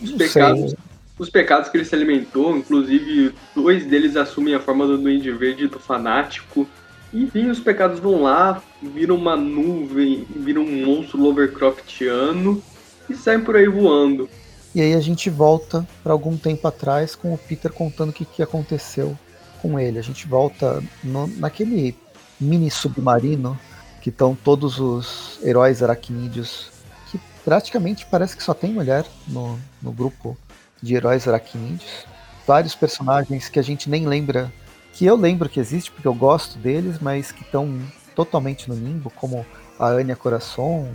Os 0.00 0.12
pecados, 0.12 0.74
os 1.18 1.28
pecados 1.28 1.68
que 1.68 1.76
ele 1.76 1.84
se 1.84 1.94
alimentou, 1.94 2.56
inclusive 2.56 3.34
dois 3.54 3.84
deles 3.84 4.16
assumem 4.16 4.54
a 4.54 4.60
forma 4.60 4.86
do 4.86 4.96
Duende 4.96 5.30
Verde 5.30 5.64
e 5.64 5.68
do 5.68 5.78
Fanático. 5.78 6.66
Enfim, 7.12 7.50
os 7.50 7.60
pecados 7.60 8.00
vão 8.00 8.22
lá, 8.22 8.62
viram 8.82 9.16
uma 9.16 9.36
nuvem, 9.36 10.26
viram 10.34 10.62
um 10.62 10.86
monstro 10.86 11.20
Lovecraftiano 11.20 12.62
e 13.08 13.14
saem 13.14 13.40
por 13.40 13.56
aí 13.56 13.68
voando. 13.68 14.28
E 14.74 14.80
aí 14.80 14.94
a 14.94 15.00
gente 15.00 15.30
volta 15.30 15.86
para 16.02 16.12
algum 16.12 16.36
tempo 16.36 16.68
atrás 16.68 17.14
com 17.14 17.32
o 17.32 17.38
Peter 17.38 17.72
contando 17.72 18.10
o 18.10 18.12
que, 18.12 18.24
que 18.24 18.42
aconteceu 18.42 19.18
com 19.62 19.78
ele. 19.78 19.98
A 19.98 20.02
gente 20.02 20.26
volta 20.26 20.82
no, 21.02 21.26
naquele 21.26 21.96
mini 22.40 22.70
submarino 22.70 23.58
que 24.00 24.10
estão 24.10 24.34
todos 24.34 24.78
os 24.78 25.38
heróis 25.42 25.82
aracnídeos, 25.82 26.70
que 27.10 27.18
praticamente 27.44 28.06
parece 28.06 28.36
que 28.36 28.42
só 28.42 28.54
tem 28.54 28.72
mulher 28.72 29.04
no, 29.26 29.58
no 29.82 29.90
grupo 29.90 30.36
de 30.82 30.94
heróis 30.94 31.26
aracnídeos. 31.26 32.06
Vários 32.46 32.74
personagens 32.74 33.48
que 33.48 33.58
a 33.58 33.62
gente 33.62 33.90
nem 33.90 34.06
lembra 34.06 34.52
que 34.92 35.06
eu 35.06 35.16
lembro 35.16 35.48
que 35.48 35.60
existe, 35.60 35.90
porque 35.90 36.08
eu 36.08 36.14
gosto 36.14 36.58
deles, 36.58 36.98
mas 37.00 37.30
que 37.30 37.42
estão 37.42 37.80
totalmente 38.14 38.68
no 38.68 38.74
limbo, 38.74 39.10
como 39.10 39.46
a 39.78 39.86
Anya 39.86 40.16
Coração, 40.16 40.90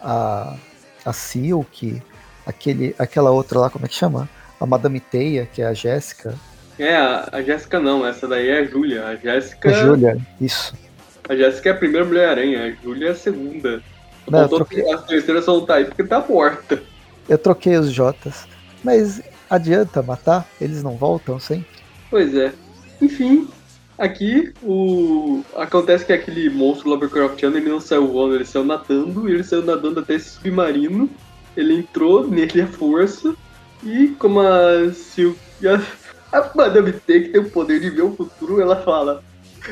a, 0.00 0.56
a 1.06 1.12
Silk, 1.12 2.02
aquele, 2.44 2.94
aquela 2.98 3.30
outra 3.30 3.60
lá, 3.60 3.70
como 3.70 3.86
é 3.86 3.88
que 3.88 3.94
chama? 3.94 4.28
A 4.60 4.66
Madame 4.66 5.00
Teia, 5.00 5.46
que 5.46 5.62
é 5.62 5.66
a 5.66 5.72
Jéssica. 5.72 6.34
É, 6.78 6.96
a, 6.96 7.28
a 7.32 7.42
Jéssica 7.42 7.78
não, 7.78 8.06
essa 8.06 8.26
daí 8.26 8.48
é 8.48 8.58
a 8.58 8.64
Júlia. 8.64 9.06
A 9.06 9.16
Jéssica. 9.16 9.70
A 9.70 9.72
Júlia, 9.72 10.18
isso. 10.40 10.74
A 11.28 11.34
Jéssica 11.34 11.70
é 11.70 11.72
a 11.72 11.76
primeira 11.76 12.04
Mulher-Aranha, 12.04 12.64
a 12.64 12.70
Júlia 12.82 13.08
é 13.08 13.10
a 13.12 13.14
segunda. 13.14 13.82
Não, 14.28 14.48
troquei... 14.48 14.92
A 14.92 14.98
terceira 14.98 15.40
só 15.40 15.54
não 15.54 15.64
tá 15.64 15.76
aí 15.76 15.84
porque 15.84 16.02
tá 16.02 16.24
morta. 16.28 16.82
Eu 17.28 17.38
troquei 17.38 17.76
os 17.76 17.92
Jotas. 17.92 18.46
Mas 18.82 19.22
adianta 19.48 20.02
matar? 20.02 20.46
Eles 20.60 20.82
não 20.82 20.96
voltam 20.96 21.38
sempre? 21.38 21.66
Pois 22.10 22.34
é. 22.34 22.52
Enfim, 23.00 23.48
aqui 23.98 24.52
o. 24.62 25.42
Acontece 25.56 26.04
que 26.04 26.12
aquele 26.12 26.50
monstro 26.50 26.88
Lovecraftiano 26.90 27.56
ele 27.56 27.68
não 27.68 27.80
saiu 27.80 28.06
voando, 28.08 28.34
ele 28.34 28.44
saiu 28.44 28.64
nadando, 28.64 29.28
e 29.28 29.32
ele 29.32 29.44
saiu 29.44 29.62
nadando 29.62 30.00
até 30.00 30.14
esse 30.14 30.30
submarino. 30.30 31.08
Ele 31.56 31.74
entrou 31.74 32.26
nele 32.26 32.60
à 32.60 32.66
força, 32.66 33.34
e 33.82 34.08
como 34.18 34.40
a 34.40 34.92
Sil... 34.92 35.32
A 36.32 36.50
Madame 36.54 36.92
T, 36.92 37.20
que 37.20 37.28
tem 37.30 37.40
o 37.40 37.50
poder 37.50 37.80
de 37.80 37.88
ver 37.88 38.02
o 38.02 38.14
futuro, 38.14 38.60
ela 38.60 38.76
fala. 38.82 39.22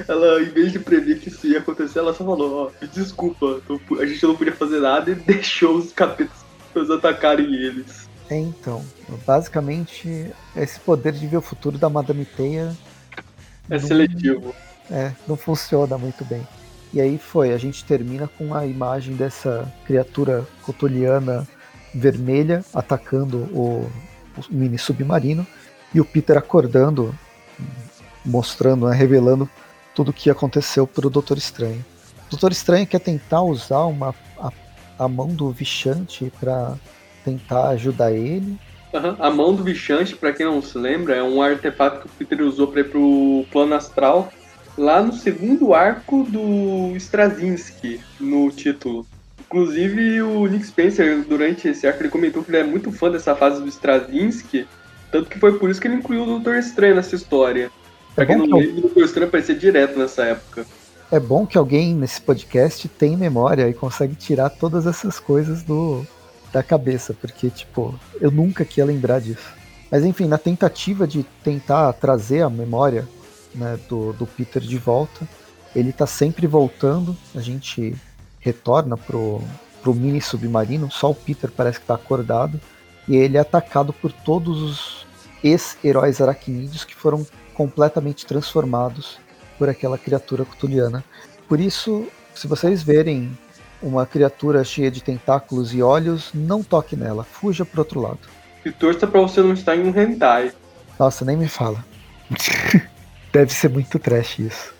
Ela, 0.09 0.41
em 0.43 0.47
vez 0.47 0.73
de 0.73 0.79
prever 0.79 1.19
que 1.19 1.29
isso 1.29 1.47
ia 1.47 1.59
acontecer, 1.59 1.99
ela 1.99 2.15
só 2.15 2.25
falou, 2.25 2.73
ó, 2.81 2.87
desculpa, 2.87 3.61
a 4.01 4.07
gente 4.07 4.25
não 4.25 4.35
podia 4.35 4.55
fazer 4.55 4.81
nada 4.81 5.11
e 5.11 5.15
deixou 5.15 5.77
os 5.77 5.93
capetas 5.93 6.91
atacarem 6.91 7.55
eles. 7.55 8.09
É, 8.31 8.39
então, 8.39 8.85
basicamente, 9.27 10.33
esse 10.57 10.81
poder 10.81 11.13
de 11.13 11.27
ver 11.27 11.37
o 11.37 11.43
futuro 11.43 11.77
da 11.77 11.91
Madame 11.91 12.25
Teia... 12.25 12.75
É 13.71 13.79
não, 13.79 13.87
seletivo. 13.87 14.55
É, 14.91 15.13
não 15.27 15.37
funciona 15.37 15.97
muito 15.97 16.25
bem. 16.25 16.47
E 16.93 17.01
aí 17.01 17.19
foi, 17.19 17.53
a 17.53 17.59
gente 17.59 17.85
termina 17.85 18.29
com 18.29 18.55
a 18.55 18.67
imagem 18.67 19.17
dessa 19.17 19.71
criatura 19.85 20.47
cotuliana 20.63 21.47
vermelha 21.95 22.65
atacando 22.73 23.39
o, 23.53 23.91
o 24.37 24.45
mini 24.51 24.79
submarino 24.79 25.47
e 25.95 26.01
o 26.01 26.05
Peter 26.05 26.37
acordando, 26.37 27.15
mostrando, 28.25 28.89
né, 28.89 28.97
revelando 28.97 29.49
tudo 29.95 30.11
o 30.11 30.13
que 30.13 30.29
aconteceu 30.29 30.87
para 30.87 31.07
o 31.07 31.11
Doutor 31.11 31.39
Estranho. 31.39 31.85
O 32.27 32.31
Doutor 32.31 32.53
Estranho 32.53 32.87
quer 32.87 33.01
tentar 33.01 33.43
usar 33.43 33.85
uma, 33.85 34.15
a, 34.39 34.51
a 34.99 35.09
mão 35.09 35.29
do 35.29 35.51
Vichante 35.51 36.33
para 36.39 36.77
tentar 37.25 37.69
ajudar 37.71 38.13
ele. 38.13 38.59
Uhum. 38.95 39.17
A 39.19 39.29
mão 39.29 39.53
do 39.53 39.65
Vichante, 39.65 40.15
para 40.15 40.33
quem 40.33 40.47
não 40.47 40.63
se 40.63 40.79
lembra, 40.79 41.17
é 41.17 41.23
um 41.23 41.43
artefato 41.43 42.01
que 42.01 42.07
o 42.07 42.11
Peter 42.11 42.41
usou 42.47 42.69
para 42.69 42.81
ir 42.81 42.91
pro 42.91 43.45
plano 43.51 43.75
astral 43.75 44.33
lá 44.79 45.03
no 45.03 45.13
segundo 45.13 45.75
arco 45.75 46.23
do 46.23 46.97
Straczynski, 46.97 48.01
no 48.21 48.51
título. 48.53 49.05
Inclusive, 49.41 50.23
o 50.23 50.47
Nick 50.47 50.67
Spencer, 50.67 51.25
durante 51.25 51.69
esse 51.69 51.87
arco, 51.87 52.03
ele 52.03 52.09
comentou 52.09 52.43
que 52.43 52.51
ele 52.51 52.59
é 52.59 52.65
muito 52.65 52.93
fã 52.93 53.11
dessa 53.11 53.35
fase 53.35 53.61
do 53.61 53.69
Straczynski, 53.69 54.67
tanto 55.11 55.29
que 55.29 55.39
foi 55.41 55.59
por 55.59 55.71
isso 55.71 55.81
que 55.81 55.89
ele 55.89 55.97
incluiu 55.97 56.23
o 56.23 56.27
Doutor 56.27 56.57
Estranho 56.57 56.95
nessa 56.95 57.17
história. 57.17 57.71
Pra 58.15 58.25
é 58.25 58.27
quem 58.29 58.37
não 58.37 58.47
lembra, 58.47 58.79
o 58.79 58.81
Doutor 58.83 59.05
Estranho 59.05 59.27
aparecia 59.27 59.55
direto 59.57 59.99
nessa 59.99 60.25
época. 60.25 60.65
É 61.11 61.19
bom 61.19 61.47
que 61.47 61.59
alguém 61.59 61.95
nesse 61.95 62.21
podcast 62.21 62.89
tem 62.89 63.17
memória 63.17 63.69
e 63.69 63.75
consegue 63.75 64.15
tirar 64.15 64.51
todas 64.51 64.87
essas 64.87 65.19
coisas 65.21 65.63
do 65.63 66.05
da 66.55 66.63
cabeça, 66.63 67.13
porque, 67.13 67.51
tipo, 67.51 67.99
eu 68.21 68.31
nunca 68.31 68.65
queria 68.65 68.85
lembrar 68.85 69.21
disso. 69.21 69.53
Mas 69.91 70.05
enfim, 70.05 70.27
na 70.27 70.39
tentativa 70.39 71.05
de 71.05 71.25
tentar 71.43 71.93
trazer 71.95 72.43
a 72.43 72.49
memória 72.49 73.09
né, 73.53 73.77
do, 73.89 74.13
do 74.13 74.25
Peter 74.25 74.63
de 74.63 74.79
volta, 74.79 75.29
ele 75.75 75.93
tá 75.93 76.07
sempre 76.07 76.47
voltando, 76.47 77.17
a 77.35 77.41
gente 77.41 77.97
retorna 78.39 78.97
pro, 78.97 79.43
pro 79.83 79.93
mini 79.93 80.21
submarino, 80.21 80.89
só 80.93 81.11
o 81.11 81.15
Peter 81.15 81.51
parece 81.51 81.81
que 81.81 81.87
tá 81.87 81.97
acordado, 81.97 82.61
e 83.09 83.17
ele 83.17 83.37
é 83.37 83.41
atacado 83.41 83.93
por 83.93 84.13
todos 84.13 84.63
os 84.63 85.07
ex-heróis 85.43 86.21
aracnídeos 86.21 86.85
que 86.85 86.95
foram 86.95 87.27
completamente 87.53 88.25
transformados 88.25 89.19
por 89.59 89.69
aquela 89.69 89.99
criatura 89.99 90.45
cutuliana. 90.45 91.03
Por 91.49 91.59
isso, 91.59 92.07
se 92.33 92.47
vocês 92.47 92.81
verem 92.81 93.37
uma 93.85 94.07
criatura 94.07 94.65
cheia 94.65 94.91
de 94.91 95.03
tentáculos 95.03 95.75
e 95.75 95.83
olhos, 95.83 96.31
não 96.33 96.63
toque 96.63 96.97
nela, 96.97 97.23
fuja 97.23 97.65
pro 97.65 97.81
outro 97.81 98.01
lado. 98.01 98.21
E 98.65 98.71
torça 98.71 99.07
pra 99.07 99.21
você 99.21 99.43
não 99.43 99.53
estar 99.53 99.77
em 99.77 99.83
um 99.83 99.97
hentai. 99.97 100.53
Nossa, 100.99 101.25
nem 101.25 101.37
me 101.37 101.49
fala. 101.49 101.85
Deve 103.33 103.53
ser 103.53 103.69
muito 103.69 103.99
trash 103.99 104.39
isso. 104.39 104.75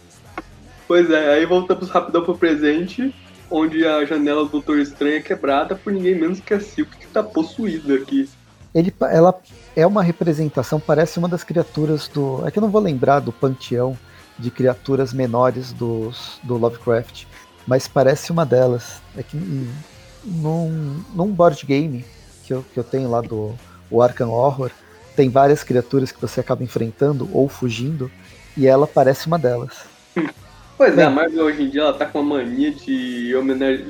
Pois 0.89 1.11
é, 1.11 1.35
aí 1.35 1.45
voltamos 1.45 1.91
rapidão 1.91 2.25
pro 2.25 2.37
presente 2.37 3.15
onde 3.51 3.87
a 3.87 4.05
janela 4.05 4.45
do 4.45 4.51
Doutor 4.51 4.79
Estranho 4.79 5.17
é 5.17 5.21
quebrada 5.21 5.75
por 5.75 5.93
ninguém 5.93 6.19
menos 6.19 6.41
que 6.41 6.55
a 6.55 6.61
Silk, 6.61 6.97
que 6.97 7.07
tá 7.07 7.23
possuída 7.23 7.95
aqui. 7.95 8.29
Ele, 8.75 8.93
ela 9.03 9.39
é 9.77 9.87
uma 9.87 10.03
representação, 10.03 10.81
parece 10.81 11.19
uma 11.19 11.29
das 11.29 11.45
criaturas 11.45 12.09
do. 12.09 12.47
É 12.47 12.51
que 12.51 12.59
eu 12.59 12.63
não 12.63 12.71
vou 12.71 12.81
lembrar 12.81 13.21
do 13.21 13.31
panteão 13.31 13.97
de 14.37 14.51
criaturas 14.51 15.13
menores 15.13 15.73
dos, 15.73 16.41
do 16.43 16.57
Lovecraft, 16.57 17.27
mas 17.67 17.89
parece 17.89 18.31
uma 18.31 18.45
delas. 18.45 19.01
É 19.17 19.23
que 19.23 19.37
num, 20.25 21.03
num 21.15 21.29
board 21.29 21.65
game 21.67 22.05
que 22.45 22.53
eu, 22.53 22.65
que 22.73 22.79
eu 22.79 22.85
tenho 22.85 23.11
lá 23.11 23.21
do 23.21 23.55
o 23.91 24.03
Arkham 24.03 24.31
Horror, 24.31 24.71
tem 25.15 25.29
várias 25.29 25.63
criaturas 25.63 26.11
que 26.11 26.21
você 26.21 26.41
acaba 26.41 26.65
enfrentando 26.65 27.29
ou 27.33 27.49
fugindo, 27.49 28.11
e 28.57 28.67
ela 28.67 28.87
parece 28.87 29.27
uma 29.27 29.39
delas. 29.39 29.85
Pois 30.77 30.99
é, 30.99 31.05
a 31.05 31.11
Marvel 31.11 31.45
hoje 31.45 31.63
em 31.63 31.71
dia 31.71 31.83
ela 31.83 31.93
tá 31.93 32.05
com 32.05 32.19
a 32.19 32.23
mania 32.23 32.73
de, 32.73 33.33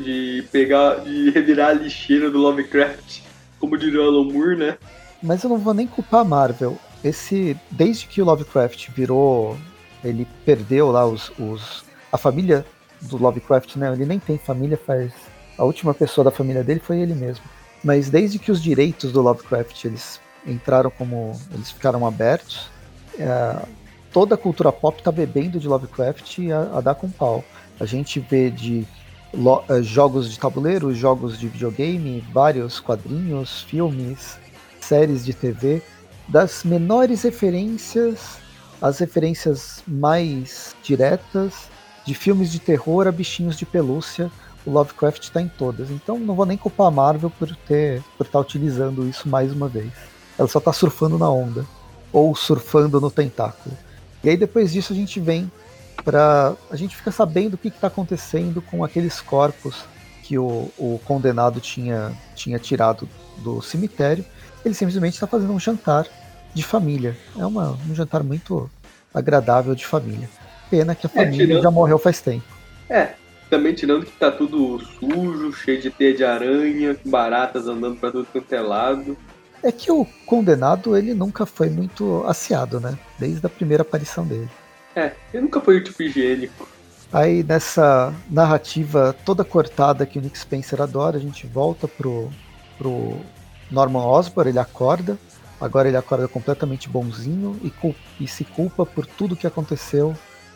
de 0.02 0.44
pegar, 0.52 0.96
de 0.96 1.30
revirar 1.30 1.70
a 1.70 1.72
lixeira 1.72 2.30
do 2.30 2.38
Lovecraft, 2.38 3.22
como 3.58 3.78
diria 3.78 4.02
o 4.02 4.04
Alan 4.04 4.30
Moore, 4.30 4.56
né? 4.56 4.76
Mas 5.22 5.42
eu 5.42 5.48
não 5.48 5.56
vou 5.56 5.72
nem 5.72 5.86
culpar 5.86 6.20
a 6.20 6.24
Marvel. 6.24 6.76
Esse, 7.02 7.56
desde 7.70 8.06
que 8.06 8.20
o 8.20 8.24
Lovecraft 8.26 8.90
virou, 8.90 9.56
ele 10.04 10.26
perdeu 10.44 10.90
lá 10.90 11.06
os, 11.06 11.32
os 11.38 11.84
a 12.12 12.18
família 12.18 12.66
do 13.08 13.16
Lovecraft, 13.16 13.76
né? 13.76 13.92
Ele 13.92 14.04
nem 14.04 14.18
tem 14.18 14.38
família, 14.38 14.76
faz 14.76 15.12
a 15.56 15.64
última 15.64 15.94
pessoa 15.94 16.24
da 16.24 16.30
família 16.30 16.64
dele 16.64 16.80
foi 16.80 16.98
ele 16.98 17.14
mesmo. 17.14 17.44
Mas 17.82 18.08
desde 18.08 18.38
que 18.38 18.50
os 18.50 18.62
direitos 18.62 19.12
do 19.12 19.20
Lovecraft 19.20 19.84
eles 19.84 20.20
entraram 20.46 20.90
como 20.90 21.38
eles 21.52 21.70
ficaram 21.70 22.06
abertos, 22.06 22.68
é, 23.18 23.66
toda 24.12 24.34
a 24.34 24.38
cultura 24.38 24.72
pop 24.72 24.98
está 24.98 25.12
bebendo 25.12 25.58
de 25.58 25.68
Lovecraft 25.68 26.38
a, 26.50 26.78
a, 26.78 26.80
dar 26.80 26.94
com 26.94 27.08
pau. 27.08 27.44
A 27.78 27.84
gente 27.84 28.20
vê 28.20 28.50
de 28.50 28.86
lo, 29.32 29.62
uh, 29.68 29.82
jogos 29.82 30.30
de 30.30 30.38
tabuleiro, 30.38 30.94
jogos 30.94 31.38
de 31.38 31.48
videogame, 31.48 32.24
vários 32.32 32.80
quadrinhos, 32.80 33.62
filmes, 33.62 34.38
séries 34.80 35.24
de 35.24 35.32
TV, 35.32 35.82
das 36.28 36.64
menores 36.64 37.22
referências 37.22 38.38
às 38.80 38.98
referências 38.98 39.82
mais 39.86 40.74
diretas, 40.82 41.68
de 42.04 42.14
filmes 42.14 42.50
de 42.50 42.58
terror 42.58 43.06
a 43.06 43.12
bichinhos 43.12 43.56
de 43.56 43.64
pelúcia. 43.64 44.30
O 44.66 44.70
Lovecraft 44.70 45.22
está 45.22 45.40
em 45.40 45.48
todas. 45.48 45.90
Então 45.90 46.18
não 46.18 46.34
vou 46.34 46.46
nem 46.46 46.56
culpar 46.56 46.86
a 46.86 46.90
Marvel 46.90 47.30
por 47.30 47.54
ter 47.54 48.02
por 48.16 48.26
estar 48.26 48.38
tá 48.38 48.40
utilizando 48.40 49.08
isso 49.08 49.28
mais 49.28 49.52
uma 49.52 49.68
vez. 49.68 49.92
Ela 50.38 50.48
só 50.48 50.58
está 50.58 50.72
surfando 50.72 51.18
na 51.18 51.30
onda 51.30 51.64
ou 52.12 52.34
surfando 52.34 53.00
no 53.00 53.10
tentáculo. 53.10 53.76
E 54.22 54.28
aí 54.28 54.36
depois 54.36 54.72
disso 54.72 54.92
a 54.92 54.96
gente 54.96 55.20
vem 55.20 55.50
para 56.02 56.54
a 56.70 56.76
gente 56.76 56.96
fica 56.96 57.12
sabendo 57.12 57.54
o 57.54 57.58
que 57.58 57.68
está 57.68 57.86
acontecendo 57.88 58.60
com 58.62 58.84
aqueles 58.84 59.20
corpos 59.20 59.84
que 60.22 60.38
o, 60.38 60.70
o, 60.78 60.98
condenado 61.04 61.60
tinha, 61.60 62.12
tinha 62.34 62.58
tirado 62.58 63.06
do 63.38 63.60
cemitério. 63.60 64.24
Ele 64.64 64.74
simplesmente 64.74 65.14
está 65.14 65.26
fazendo 65.26 65.52
um 65.52 65.60
jantar 65.60 66.06
de 66.54 66.62
família. 66.62 67.14
É 67.38 67.44
uma, 67.44 67.78
um 67.88 67.94
jantar 67.94 68.22
muito 68.22 68.70
agradável 69.12 69.74
de 69.74 69.84
família. 69.84 70.28
Pena 70.70 70.94
que 70.94 71.06
a 71.06 71.10
é, 71.12 71.24
família 71.24 71.44
é, 71.44 71.46
tirando... 71.46 71.62
já 71.62 71.70
morreu 71.70 71.98
faz 71.98 72.20
tempo. 72.20 72.44
É, 72.88 73.14
também 73.50 73.74
tirando 73.74 74.04
que 74.04 74.12
tá 74.12 74.30
tudo 74.30 74.80
sujo, 74.80 75.52
cheio 75.52 75.80
de 75.80 75.90
teia 75.90 76.14
de 76.14 76.24
aranha, 76.24 76.96
baratas 77.04 77.68
andando 77.68 77.98
para 77.98 78.10
tudo 78.10 78.26
quanto 78.32 78.52
é 78.52 78.60
lado. 78.60 79.16
É 79.62 79.72
que 79.72 79.90
o 79.90 80.06
condenado, 80.26 80.96
ele 80.96 81.14
nunca 81.14 81.46
foi 81.46 81.70
muito 81.70 82.24
aciado, 82.26 82.80
né? 82.80 82.98
Desde 83.18 83.44
a 83.46 83.48
primeira 83.48 83.82
aparição 83.82 84.26
dele. 84.26 84.48
É, 84.94 85.12
ele 85.32 85.44
nunca 85.44 85.60
foi 85.60 85.78
o 85.78 85.84
tipo 85.84 86.02
higiênico. 86.02 86.68
Aí 87.12 87.42
nessa 87.42 88.12
narrativa 88.28 89.14
toda 89.24 89.44
cortada 89.44 90.04
que 90.04 90.18
o 90.18 90.22
Nick 90.22 90.38
Spencer 90.38 90.82
adora, 90.82 91.16
a 91.16 91.20
gente 91.20 91.46
volta 91.46 91.86
pro, 91.86 92.28
pro 92.76 93.16
Norman 93.70 94.04
Osborn, 94.04 94.50
ele 94.50 94.58
acorda. 94.58 95.16
Agora 95.60 95.88
ele 95.88 95.96
acorda 95.96 96.26
completamente 96.26 96.88
bonzinho 96.88 97.58
e, 97.62 97.72
e 98.20 98.26
se 98.26 98.44
culpa 98.44 98.84
por 98.84 99.06
tudo 99.06 99.36
que 99.36 99.46
aconteceu 99.46 100.14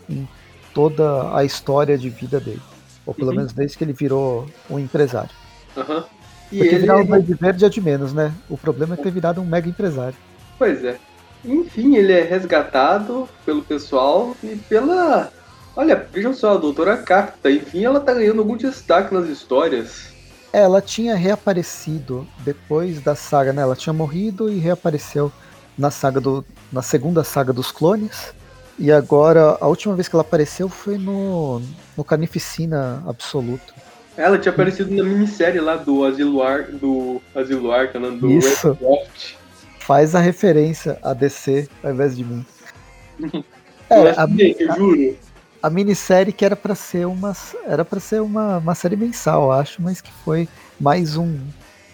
em 0.09 0.29
toda 0.75 1.37
a 1.37 1.45
história 1.45 1.97
de 1.99 2.09
vida 2.09 2.39
dele. 2.39 2.63
Ou 3.07 3.15
pelo 3.15 3.31
uhum. 3.31 3.37
menos 3.37 3.53
desde 3.53 3.77
que 3.77 3.85
ele 3.85 3.93
virou 3.93 4.47
um 4.71 4.79
empresário. 4.79 5.31
Uhum. 5.77 6.03
E 6.51 6.59
Porque 6.59 6.75
ele... 6.75 6.79
virar 6.79 6.97
um 6.97 7.05
Verde 7.05 7.35
Verde 7.35 7.65
é 7.65 7.69
de 7.69 7.81
menos, 7.81 8.13
né? 8.13 8.33
O 8.49 8.57
problema 8.57 8.95
é 8.95 8.97
ter 8.97 9.11
virado 9.11 9.41
um 9.41 9.45
mega 9.45 9.69
empresário. 9.69 10.17
Pois 10.59 10.85
é. 10.85 10.97
Enfim, 11.45 11.97
ele 11.97 12.13
é 12.13 12.23
resgatado 12.23 13.29
pelo 13.45 13.63
pessoal 13.63 14.37
e 14.43 14.57
pela. 14.57 15.31
Olha, 15.77 16.07
vejam 16.13 16.35
só, 16.35 16.55
a 16.55 16.59
doutora 16.59 16.97
Carta, 16.97 17.51
enfim, 17.51 17.85
ela 17.85 18.01
tá 18.01 18.13
ganhando 18.13 18.41
algum 18.41 18.57
destaque 18.57 19.15
nas 19.15 19.29
histórias. 19.29 20.09
É, 20.53 20.61
ela 20.61 20.81
tinha 20.81 21.15
reaparecido 21.15 22.27
depois 22.39 23.01
da 23.01 23.15
saga, 23.15 23.53
né? 23.53 23.63
Ela 23.63 23.77
tinha 23.77 23.93
morrido 23.93 24.51
e 24.51 24.59
reapareceu 24.59 25.31
na 25.77 25.91
saga 25.91 26.21
do. 26.21 26.45
na 26.73 26.83
segunda 26.83 27.23
saga 27.23 27.53
dos 27.53 27.71
clones. 27.71 28.35
E 28.79 28.93
agora, 28.93 29.59
a 29.61 29.67
última 29.67 29.95
vez 29.95 30.07
que 30.07 30.15
ela 30.15 30.23
apareceu 30.23 30.69
foi 30.69 30.97
no, 30.97 31.61
no 31.97 32.05
Carnificina 32.05 33.03
Absoluto. 33.07 33.75
Ela 34.17 34.39
tinha 34.39 34.53
aparecido 34.53 34.95
na 34.95 35.03
minissérie 35.03 35.61
lá 35.61 35.77
do 35.77 36.05
Asilo 36.05 36.43
Ar, 36.43 36.65
do 36.65 37.21
Asilo 37.35 37.73
Arkham, 37.73 38.17
do 38.17 38.31
Isso. 38.31 38.77
Faz 39.81 40.15
a 40.15 40.21
referência 40.21 40.99
a 41.03 41.13
DC 41.13 41.69
ao 41.83 41.93
invés 41.93 42.17
de 42.17 42.25
mim. 42.25 42.45
é, 43.91 44.11
a, 44.11 44.27
eu 44.59 44.75
juro. 44.77 45.17
A, 45.63 45.69
a 45.69 45.71
minissérie 45.71 46.33
que 46.33 46.45
era 46.45 46.55
para 46.57 46.75
ser 46.75 47.07
uma 47.07 47.33
era 47.65 47.85
para 47.85 48.01
ser 48.01 48.21
uma, 48.21 48.59
uma 48.59 48.75
série 48.75 48.97
mensal, 48.97 49.51
acho, 49.51 49.81
mas 49.81 50.01
que 50.01 50.13
foi 50.25 50.49
mais 50.79 51.17
um 51.17 51.39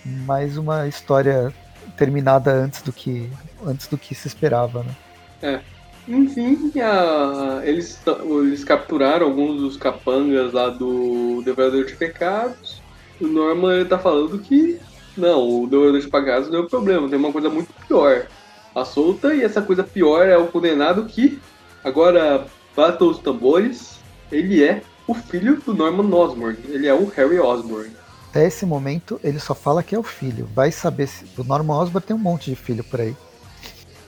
mais 0.05 0.59
uma 0.59 0.87
história 0.87 1.53
terminada 1.97 2.53
antes 2.53 2.83
do 2.83 2.93
que 2.93 3.31
antes 3.67 3.87
do 3.87 3.97
que 3.97 4.15
se 4.15 4.29
esperava, 4.29 4.83
né? 4.83 4.97
É. 5.43 5.74
Enfim, 6.07 6.73
a, 6.81 7.63
eles, 7.65 7.99
eles 8.41 8.63
capturaram 8.63 9.27
alguns 9.27 9.61
dos 9.61 9.77
capangas 9.77 10.53
lá 10.53 10.69
do 10.69 11.43
Devorador 11.45 11.85
de 11.85 11.95
Pecados. 11.95 12.83
O 13.21 13.27
Norman 13.27 13.77
ele 13.77 13.85
tá 13.87 13.99
falando 13.99 14.39
que 14.39 14.79
não, 15.17 15.63
o 15.63 15.67
Devorador 15.67 16.01
de 16.01 16.09
Pecados 16.09 16.51
não 16.51 16.59
é 16.59 16.63
o 16.63 16.69
problema, 16.69 17.09
tem 17.09 17.19
uma 17.19 17.33
coisa 17.33 17.49
muito 17.49 17.73
pior. 17.87 18.27
A 18.75 18.85
solta 18.85 19.35
e 19.35 19.43
essa 19.43 19.63
coisa 19.63 19.85
pior 19.85 20.27
é 20.27 20.37
o 20.37 20.49
condenado 20.49 21.05
que, 21.05 21.41
agora 21.83 22.47
bata 22.77 23.05
os 23.05 23.19
tambores, 23.19 23.99
ele 24.33 24.63
é 24.63 24.83
o 25.07 25.15
filho 25.15 25.61
do 25.65 25.73
Norman 25.73 26.13
Osborn, 26.15 26.59
ele 26.69 26.87
é 26.87 26.95
o 26.95 27.07
Harry 27.07 27.39
Osborn. 27.39 27.91
Até 28.31 28.49
esse 28.49 28.67
momento 28.67 29.21
ele 29.23 29.39
só 29.39 29.55
fala 29.55 29.83
que 29.83 29.95
é 29.95 29.99
o 29.99 30.03
filho. 30.03 30.49
Vai 30.53 30.73
saber 30.73 31.07
se. 31.07 31.25
O 31.39 31.45
Norman 31.45 31.77
Osborn 31.77 32.05
tem 32.05 32.17
um 32.17 32.19
monte 32.19 32.51
de 32.51 32.57
filho 32.57 32.83
por 32.83 33.01
aí. 33.01 33.17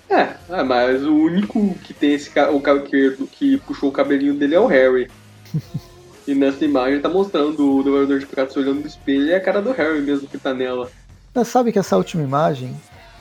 É, 0.09 0.35
é, 0.49 0.63
mas 0.63 1.03
o 1.05 1.15
único 1.15 1.75
que 1.83 1.93
tem 1.93 2.15
esse 2.15 2.31
o 2.53 2.81
que, 2.83 3.27
que 3.33 3.57
puxou 3.59 3.89
o 3.89 3.93
cabelinho 3.93 4.35
dele 4.35 4.55
é 4.55 4.61
o 4.61 4.67
Harry. 4.67 5.11
e 6.27 6.35
nessa 6.35 6.65
imagem 6.65 7.01
tá 7.01 7.09
mostrando 7.09 7.79
o 7.79 7.83
Devorador 7.83 8.19
de 8.19 8.27
Pecados 8.27 8.57
olhando 8.57 8.81
no 8.81 8.87
espelho 8.87 9.27
e 9.27 9.33
é 9.33 9.37
a 9.37 9.41
cara 9.41 9.61
do 9.61 9.73
Harry 9.73 10.01
mesmo 10.01 10.29
que 10.29 10.39
tá 10.39 10.55
nela. 10.55 10.91
Mas 11.35 11.49
sabe 11.49 11.73
que 11.73 11.79
essa 11.79 11.97
última 11.97 12.23
imagem, 12.23 12.75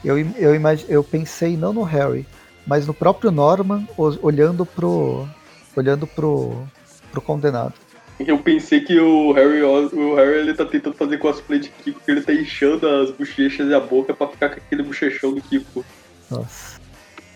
eu, 0.04 0.18
eu, 0.36 0.54
imag, 0.54 0.84
eu 0.88 1.02
pensei 1.04 1.56
não 1.56 1.72
no 1.72 1.82
Harry, 1.82 2.26
mas 2.66 2.86
no 2.86 2.94
próprio 2.94 3.30
Norman 3.30 3.86
olhando 4.22 4.64
pro. 4.64 5.28
olhando 5.76 6.06
pro. 6.06 6.66
pro 7.12 7.20
condenado. 7.20 7.74
Eu 8.18 8.38
pensei 8.38 8.80
que 8.80 8.98
o 8.98 9.32
Harry, 9.32 9.60
o 9.62 10.14
Harry 10.14 10.38
ele 10.38 10.54
tá 10.54 10.64
tentando 10.64 10.96
fazer 10.96 11.18
cosplay 11.18 11.60
de 11.60 11.68
Kiko, 11.68 11.98
porque 11.98 12.10
ele 12.10 12.22
tá 12.22 12.32
inchando 12.32 12.88
as 12.88 13.10
bochechas 13.10 13.68
e 13.68 13.74
a 13.74 13.80
boca 13.80 14.14
pra 14.14 14.26
ficar 14.26 14.48
com 14.48 14.56
aquele 14.56 14.82
bochechão 14.82 15.34
do 15.34 15.42
Kiko. 15.42 15.84
Nossa. 16.30 16.80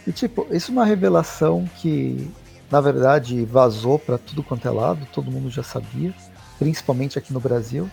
E 0.06 0.12
tipo, 0.12 0.47
isso 0.50 0.70
é 0.70 0.73
uma 0.73 0.85
revelação 0.85 1.68
que, 1.76 2.28
na 2.70 2.80
verdade, 2.80 3.44
vazou 3.44 3.99
para 3.99 4.18
tudo 4.18 4.42
quanto 4.42 4.66
é 4.66 4.70
lado, 4.70 5.06
todo 5.12 5.30
mundo 5.30 5.50
já 5.50 5.62
sabia, 5.62 6.14
principalmente 6.59 7.18
aqui 7.18 7.32
no 7.32 7.40
Brasil. 7.40 7.88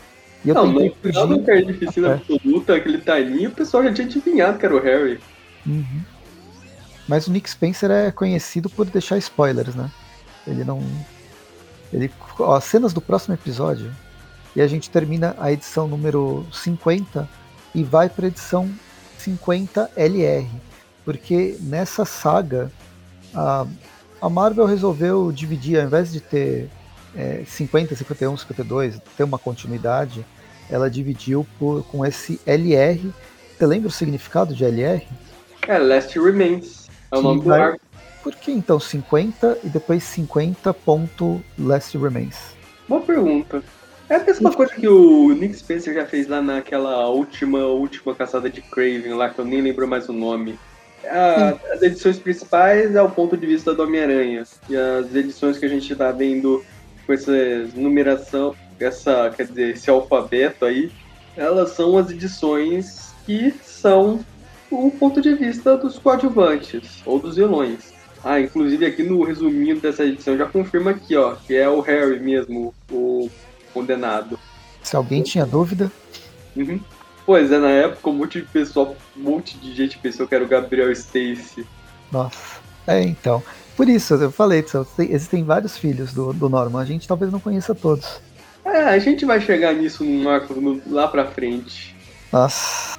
E 0.46 0.50
eu 0.50 0.56
não, 0.56 0.72
no 0.72 0.96
final 0.96 1.28
da 1.28 1.40
Carnificina 1.44 2.14
Absoluta, 2.14 2.76
aquele 2.76 3.00
timinho, 3.00 3.50
o 3.50 3.54
pessoal 3.54 3.84
já 3.84 3.94
tinha 3.94 4.08
adivinhado 4.08 4.58
que 4.58 4.66
era 4.66 4.76
o 4.76 4.82
Harry. 4.82 5.20
Uhum. 5.66 6.02
Mas 7.08 7.28
o 7.28 7.32
Nick 7.32 7.50
Spencer 7.50 7.90
é 7.90 8.12
conhecido 8.12 8.70
por 8.70 8.86
deixar 8.86 9.18
spoilers, 9.18 9.76
né? 9.76 9.90
Ele 10.46 10.64
não. 10.64 10.84
Ele. 11.92 12.12
Ó, 12.40 12.56
as 12.56 12.64
cenas 12.66 12.94
do 12.94 13.02
próximo 13.02 13.34
episódio. 13.34 13.92
E 14.56 14.62
a 14.62 14.68
gente 14.68 14.90
termina 14.90 15.36
a 15.40 15.52
edição 15.52 15.88
número 15.88 16.46
50 16.52 17.30
e 17.76 17.84
vai 17.84 18.10
para 18.10 18.28
edição 18.28 18.70
50 19.18 19.92
LR 19.96 20.50
porque 21.08 21.56
nessa 21.62 22.04
saga 22.04 22.70
a, 23.34 23.66
a 24.22 24.30
Marvel 24.30 24.66
resolveu 24.66 25.32
dividir, 25.32 25.80
ao 25.80 25.86
invés 25.86 26.12
de 26.12 26.20
ter 26.20 26.70
é, 27.16 27.44
50, 27.48 27.96
51, 27.96 28.36
52, 28.36 29.00
ter 29.16 29.24
uma 29.24 29.40
continuidade, 29.40 30.26
ela 30.70 30.90
dividiu 30.90 31.48
por, 31.58 31.86
com 31.86 32.06
esse 32.06 32.42
LR. 32.46 33.10
Você 33.58 33.66
lembra 33.66 33.88
o 33.88 33.92
significado 33.92 34.54
de 34.54 34.66
LR? 34.66 35.08
É, 35.66 35.78
Last 35.78 36.20
Remains. 36.20 36.90
É 37.10 37.18
o 37.18 37.22
nome 37.22 37.42
do 37.42 37.54
arco. 37.54 37.80
Por 38.22 38.36
que 38.36 38.52
então 38.52 38.78
50 38.78 39.60
e 39.64 39.70
depois 39.70 40.04
50 40.04 40.74
ponto 40.74 41.42
Last 41.58 41.98
Remains? 41.98 42.36
Boa 42.86 43.00
pergunta. 43.00 43.64
É 44.10 44.18
a 44.18 44.24
mesma 44.26 44.52
coisa 44.52 44.76
que 44.76 44.90
o 44.90 45.34
Nick 45.34 45.54
Spencer 45.54 45.94
já 45.94 46.06
fez 46.06 46.28
lá 46.28 46.42
naquela 46.42 47.08
última 47.08 47.60
última 47.60 48.14
caçada 48.14 48.50
de 48.50 48.62
Craven 48.62 49.14
lá, 49.14 49.30
que 49.30 49.40
eu 49.40 49.46
nem 49.46 49.62
lembro 49.62 49.88
mais 49.88 50.10
o 50.10 50.14
nome. 50.14 50.60
A, 51.10 51.58
as 51.74 51.82
edições 51.82 52.18
principais 52.20 52.96
é 52.96 53.02
o 53.02 53.10
ponto 53.10 53.36
de 53.38 53.46
vista 53.46 53.74
do 53.74 53.84
Homem-Aranha. 53.84 54.44
E 54.70 54.76
as 54.76 55.14
edições 55.16 55.58
que 55.58 55.66
a 55.66 55.70
gente 55.70 55.92
está 55.92 56.12
vendo 56.12 56.64
com 57.06 57.14
essa 57.14 57.32
numeração, 57.76 58.56
essa, 58.80 59.32
quer 59.36 59.48
dizer, 59.48 59.76
esse 59.76 59.90
alfabeto 59.90 60.66
aí, 60.66 60.92
elas 61.36 61.72
são 61.72 61.98
as 61.98 62.10
edições 62.10 63.14
que 63.26 63.54
são 63.64 64.20
o 64.70 64.92
ponto 64.92 65.22
de 65.22 65.34
vista 65.34 65.78
dos 65.78 65.98
coadjuvantes, 65.98 67.02
ou 67.06 67.20
dos 67.20 67.38
vilões. 67.38 67.94
Ah, 68.24 68.40
inclusive 68.40 68.86
aqui 68.86 69.04
no 69.04 69.24
resuminho 69.24 69.80
dessa 69.80 70.04
edição 70.04 70.38
já 70.38 70.46
confirma 70.46 70.92
aqui, 70.92 71.16
ó, 71.16 71.36
que 71.36 71.56
é 71.56 71.70
o 71.70 71.80
Harry 71.82 72.20
mesmo, 72.20 72.74
o 72.92 73.30
condenado. 73.74 74.38
Se 74.82 74.96
alguém 74.96 75.22
tinha 75.24 75.46
dúvida. 75.46 75.92
Uhum. 76.56 76.80
Pois 77.28 77.52
é, 77.52 77.60
na 77.60 77.70
época 77.70 78.10
um 78.10 78.14
monte 78.14 78.40
de 78.40 78.48
pessoal, 78.48 78.96
um 79.18 79.22
monte 79.22 79.58
de 79.58 79.76
gente 79.76 79.98
pensou 79.98 80.26
que 80.26 80.34
era 80.34 80.46
o 80.46 80.48
Gabriel 80.48 80.90
Stacy. 80.94 81.68
Nossa. 82.10 82.62
É, 82.88 83.02
então. 83.02 83.44
Por 83.76 83.90
isso, 83.90 84.14
eu 84.14 84.32
falei, 84.32 84.64
existem 85.10 85.44
vários 85.44 85.78
filhos 85.78 86.14
do, 86.14 86.32
do 86.32 86.48
Norman, 86.48 86.82
a 86.82 86.86
gente 86.86 87.06
talvez 87.06 87.30
não 87.30 87.42
conheça 87.42 87.76
todos. 87.76 88.22
É, 88.64 88.84
a 88.84 88.98
gente 88.98 89.26
vai 89.26 89.42
chegar 89.42 89.74
nisso 89.74 90.06
no 90.06 90.30
arco 90.30 90.56
lá 90.88 91.10
pra 91.10 91.26
frente. 91.26 91.94
Nossa. 92.32 92.98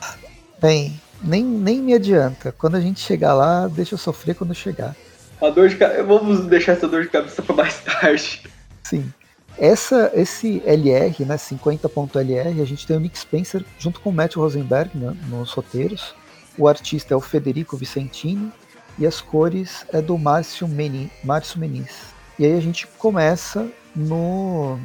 Bem, 0.60 1.00
nem, 1.24 1.42
nem 1.42 1.80
me 1.80 1.94
adianta. 1.94 2.52
Quando 2.52 2.76
a 2.76 2.80
gente 2.80 3.00
chegar 3.00 3.32
lá, 3.32 3.66
deixa 3.66 3.94
eu 3.94 3.98
sofrer 3.98 4.34
quando 4.34 4.54
chegar. 4.54 4.94
A 5.40 5.48
dor 5.48 5.70
de 5.70 5.76
cabeça. 5.76 6.02
Vamos 6.02 6.44
deixar 6.44 6.72
essa 6.72 6.86
dor 6.86 7.02
de 7.02 7.08
cabeça 7.08 7.40
pra 7.40 7.54
mais 7.54 7.80
tarde. 7.80 8.42
Sim. 8.82 9.10
Essa, 9.58 10.12
esse 10.14 10.62
LR, 10.64 11.24
né, 11.24 11.36
50.LR, 11.36 12.62
a 12.62 12.64
gente 12.64 12.86
tem 12.86 12.96
o 12.96 13.00
Nick 13.00 13.18
Spencer 13.18 13.64
junto 13.76 14.00
com 14.00 14.10
o 14.10 14.12
Matt 14.12 14.36
Rosenberg 14.36 14.96
né, 14.96 15.16
nos 15.28 15.50
roteiros. 15.50 16.14
O 16.56 16.68
artista 16.68 17.12
é 17.12 17.16
o 17.16 17.20
Federico 17.20 17.76
Vicentini 17.76 18.52
e 18.96 19.06
as 19.06 19.20
cores 19.20 19.84
é 19.92 20.00
do 20.00 20.16
Márcio, 20.16 20.68
Meni, 20.68 21.10
Márcio 21.24 21.58
Meniz. 21.58 22.14
E 22.38 22.46
aí 22.46 22.56
a 22.56 22.60
gente 22.60 22.86
começa 22.98 23.68
no 23.96 24.78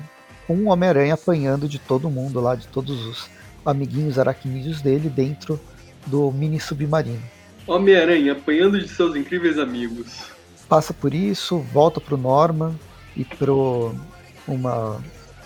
com 0.48 0.56
um 0.56 0.70
Homem-Aranha 0.70 1.14
apanhando 1.14 1.70
de 1.70 1.80
todo 1.80 2.10
mundo 2.10 2.42
lá, 2.42 2.56
de 2.56 2.68
todos 2.68 3.06
os 3.06 3.30
amiguinhos 3.66 4.20
aracnídeos 4.20 4.82
dele 4.82 5.08
dentro 5.08 5.60
do 6.06 6.32
mini 6.32 6.60
submarino. 6.60 7.22
Homem-Aranha 7.66 8.34
apanhando 8.34 8.80
de 8.80 8.90
seus 8.90 9.16
incríveis 9.16 9.58
amigos. 9.58 10.32
Passa 10.68 10.94
por 10.94 11.14
isso, 11.14 11.60
volta 11.60 12.02
pro 12.02 12.18
Norman 12.18 12.76
e 13.16 13.24
pro 13.24 13.96
uma 14.48 15.02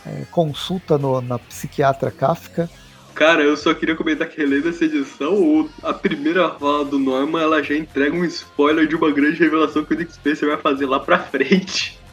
é, 0.05 0.23
consulta 0.31 0.97
no, 0.97 1.21
na 1.21 1.38
psiquiatra 1.38 2.12
Kafka. 2.12 2.69
Cara, 3.13 3.41
eu 3.41 3.57
só 3.57 3.73
queria 3.73 3.95
comentar 3.95 4.29
que 4.29 4.38
relendo 4.38 4.69
essa 4.69 4.86
edição, 4.86 5.67
a 5.81 5.91
primeira 5.91 6.51
fala 6.51 6.86
do 6.86 6.99
Norman, 6.99 7.41
ela 7.41 7.63
já 7.63 7.75
entrega 7.75 8.15
um 8.15 8.23
spoiler 8.25 8.88
de 8.88 8.95
uma 8.95 9.12
grande 9.12 9.39
revelação 9.39 9.83
que 9.83 9.93
o 9.93 9.97
Nick 9.97 10.13
Spencer 10.13 10.47
vai 10.47 10.57
fazer 10.57 10.86
lá 10.86 10.99
pra 10.99 11.19
frente. 11.19 11.97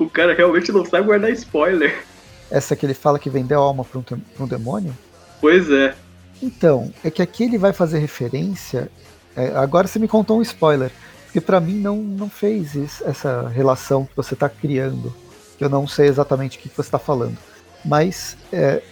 O 0.00 0.10
cara 0.10 0.34
realmente 0.34 0.72
não 0.72 0.84
sabe 0.84 1.06
guardar 1.06 1.30
spoiler. 1.30 2.04
Essa 2.50 2.74
que 2.74 2.84
ele 2.84 2.92
fala 2.92 3.20
que 3.20 3.30
vendeu 3.30 3.60
a 3.60 3.62
alma 3.62 3.84
pra 3.84 4.00
um, 4.00 4.02
pra 4.02 4.18
um 4.40 4.48
demônio? 4.48 4.92
Pois 5.40 5.70
é. 5.70 5.94
Então, 6.42 6.92
é 7.04 7.10
que 7.10 7.22
aqui 7.22 7.44
ele 7.44 7.56
vai 7.56 7.72
fazer 7.72 8.00
referência. 8.00 8.90
É, 9.36 9.52
agora 9.54 9.86
você 9.86 10.00
me 10.00 10.08
contou 10.08 10.40
um 10.40 10.42
spoiler. 10.42 10.90
Porque 11.26 11.40
para 11.40 11.60
mim 11.60 11.74
não, 11.74 11.98
não 11.98 12.28
fez 12.28 12.74
isso, 12.74 13.04
essa 13.06 13.46
relação 13.46 14.04
que 14.04 14.16
você 14.16 14.34
tá 14.34 14.48
criando 14.48 15.14
que 15.60 15.64
eu 15.64 15.68
não 15.68 15.86
sei 15.86 16.06
exatamente 16.06 16.56
o 16.56 16.60
que 16.62 16.70
você 16.70 16.80
está 16.80 16.98
falando. 16.98 17.36
Mas 17.84 18.34
é, 18.50 18.82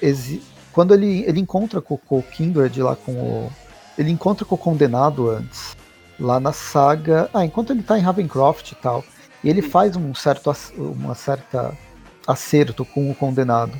quando 0.70 0.92
ele, 0.92 1.24
ele 1.26 1.40
encontra 1.40 1.81
com, 1.81 1.96
com, 1.96 2.18
o 2.18 2.22
Kindred 2.22 2.83
lá 2.83 2.94
com 2.94 3.12
o. 3.12 3.52
Ele 3.96 4.11
encontra 4.11 4.44
com 4.44 4.54
o 4.54 4.59
condenado 4.59 5.31
antes. 5.31 5.74
Lá 6.20 6.38
na 6.38 6.52
saga. 6.52 7.31
Ah, 7.33 7.42
enquanto 7.42 7.70
ele 7.70 7.81
está 7.81 7.98
em 7.98 8.02
Ravencroft 8.02 8.72
e 8.72 8.74
tal. 8.74 9.02
E 9.42 9.48
ele 9.48 9.62
faz 9.62 9.96
um 9.96 10.14
certo, 10.14 10.54
uma 10.76 11.14
certa 11.14 11.74
acerto 12.26 12.85
com 12.85 13.11
o 13.11 13.14
condenado. 13.14 13.72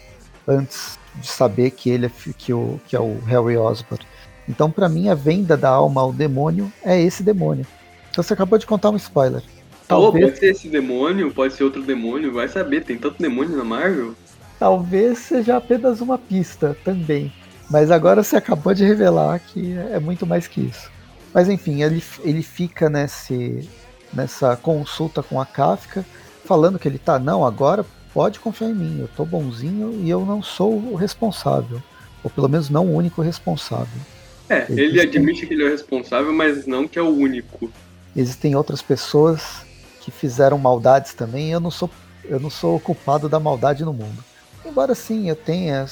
Antes 0.47 0.99
de 1.17 1.29
saber 1.29 1.73
que 1.73 1.91
ele 1.91 2.07
é, 2.07 2.11
que 2.39 2.55
o, 2.55 2.81
que 2.89 2.97
é 2.97 3.01
o 3.01 3.19
Harry 3.27 3.59
Osborn. 3.59 4.03
Então, 4.49 4.71
para 4.71 4.89
mim, 4.89 5.11
a 5.11 5.15
venda 5.15 5.59
da 5.59 5.69
alma 5.69 6.01
ao 6.01 6.11
demônio 6.11 6.73
é 6.83 6.99
esse 6.99 7.23
demônio. 7.23 7.67
Então 8.11 8.25
você 8.25 8.33
acabou 8.33 8.59
de 8.59 8.65
contar 8.67 8.89
um 8.89 8.97
spoiler. 8.97 9.43
Talvez... 9.89 10.27
pode 10.27 10.39
ser 10.39 10.51
esse 10.51 10.69
demônio, 10.69 11.33
pode 11.33 11.55
ser 11.55 11.65
outro 11.65 11.83
demônio, 11.83 12.33
vai 12.33 12.47
saber, 12.47 12.85
tem 12.85 12.99
tanto 12.99 13.21
demônio 13.21 13.57
na 13.57 13.65
Marvel. 13.65 14.15
Talvez 14.59 15.19
seja 15.19 15.57
apenas 15.57 16.01
uma 16.01 16.19
pista 16.19 16.77
também. 16.85 17.33
Mas 17.71 17.91
agora 17.91 18.23
você 18.23 18.37
acabou 18.37 18.75
de 18.75 18.85
revelar 18.85 19.39
que 19.41 19.77
é 19.93 19.99
muito 19.99 20.27
mais 20.27 20.47
que 20.47 20.61
isso. 20.61 20.91
Mas 21.33 21.49
enfim, 21.49 21.83
ele, 21.83 22.03
ele 22.23 22.43
fica 22.43 22.89
nesse, 22.89 23.69
nessa 24.13 24.57
consulta 24.57 25.23
com 25.23 25.41
a 25.41 25.47
Kafka, 25.47 26.05
falando 26.45 26.79
que 26.79 26.89
ele 26.89 26.99
tá, 26.99 27.19
não, 27.19 27.45
agora 27.45 27.85
pode 28.13 28.41
confiar 28.41 28.71
em 28.71 28.75
mim, 28.75 29.01
eu 29.01 29.09
tô 29.09 29.25
bonzinho 29.25 30.01
e 30.03 30.09
eu 30.09 30.25
não 30.25 30.43
sou 30.43 30.75
o 30.75 30.95
responsável. 30.95 31.83
Ou 32.25 32.31
pelo 32.31 32.49
menos 32.49 32.69
não 32.69 32.87
o 32.87 32.95
único 32.95 33.23
responsável. 33.23 34.01
É, 34.49 34.63
Existem... 34.63 34.85
ele 34.85 35.01
admite 35.01 35.47
que 35.47 35.55
ele 35.55 35.63
é 35.63 35.67
o 35.67 35.71
responsável, 35.71 36.33
mas 36.33 36.67
não 36.67 36.89
que 36.89 36.99
é 36.99 37.03
o 37.03 37.15
único. 37.15 37.71
Existem 38.17 38.57
outras 38.57 38.83
pessoas 38.83 39.68
que 40.09 40.17
fizeram 40.17 40.57
maldades 40.57 41.13
também, 41.13 41.51
eu 41.51 41.61
não 41.61 41.71
sou 41.71 41.91
eu 42.25 42.39
não 42.39 42.51
sou 42.51 42.77
o 42.77 42.81
culpado 42.81 43.29
da 43.29 43.41
maldade 43.41 43.85
no 43.85 43.93
mundo. 43.93 44.23
Embora 44.65 44.95
sim, 44.95 45.29
eu 45.29 45.37
tenha 45.37 45.87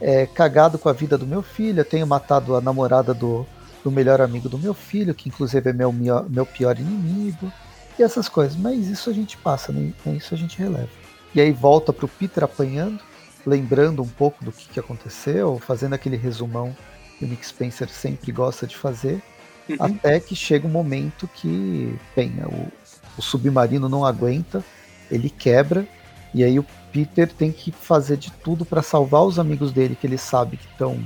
é, 0.00 0.26
cagado 0.26 0.78
com 0.78 0.88
a 0.88 0.92
vida 0.92 1.18
do 1.18 1.26
meu 1.26 1.42
filho, 1.42 1.80
eu 1.80 1.84
tenho 1.84 2.06
matado 2.06 2.54
a 2.54 2.60
namorada 2.60 3.12
do, 3.12 3.44
do 3.82 3.90
melhor 3.90 4.20
amigo 4.20 4.48
do 4.48 4.58
meu 4.58 4.72
filho, 4.72 5.14
que 5.14 5.28
inclusive 5.28 5.70
é 5.70 5.72
meu, 5.72 5.92
meu 5.92 6.46
pior 6.46 6.78
inimigo, 6.78 7.52
e 7.98 8.02
essas 8.02 8.28
coisas. 8.28 8.56
Mas 8.56 8.86
isso 8.86 9.10
a 9.10 9.12
gente 9.12 9.36
passa, 9.36 9.72
né? 9.72 9.92
isso 10.16 10.32
a 10.32 10.38
gente 10.38 10.58
releva. 10.58 10.88
E 11.34 11.40
aí 11.40 11.50
volta 11.50 11.92
pro 11.92 12.06
Peter 12.06 12.44
apanhando, 12.44 13.00
lembrando 13.44 14.00
um 14.00 14.08
pouco 14.08 14.44
do 14.44 14.52
que, 14.52 14.68
que 14.68 14.78
aconteceu, 14.78 15.58
fazendo 15.58 15.94
aquele 15.94 16.16
resumão 16.16 16.74
que 17.18 17.24
o 17.24 17.28
Nick 17.28 17.44
Spencer 17.44 17.88
sempre 17.88 18.30
gosta 18.30 18.64
de 18.64 18.76
fazer, 18.76 19.20
uhum. 19.68 19.76
até 19.80 20.20
que 20.20 20.36
chega 20.36 20.68
um 20.68 20.70
momento 20.70 21.28
que, 21.34 21.98
bem, 22.14 22.32
o, 22.44 22.68
o 23.16 23.22
submarino 23.22 23.88
não 23.88 24.04
aguenta, 24.04 24.64
ele 25.10 25.30
quebra, 25.30 25.86
e 26.34 26.42
aí 26.42 26.58
o 26.58 26.66
Peter 26.92 27.28
tem 27.28 27.52
que 27.52 27.72
fazer 27.72 28.16
de 28.16 28.30
tudo 28.30 28.64
para 28.64 28.82
salvar 28.82 29.24
os 29.24 29.38
amigos 29.38 29.72
dele 29.72 29.96
que 29.98 30.06
ele 30.06 30.18
sabe 30.18 30.56
que 30.56 30.66
estão 30.66 30.98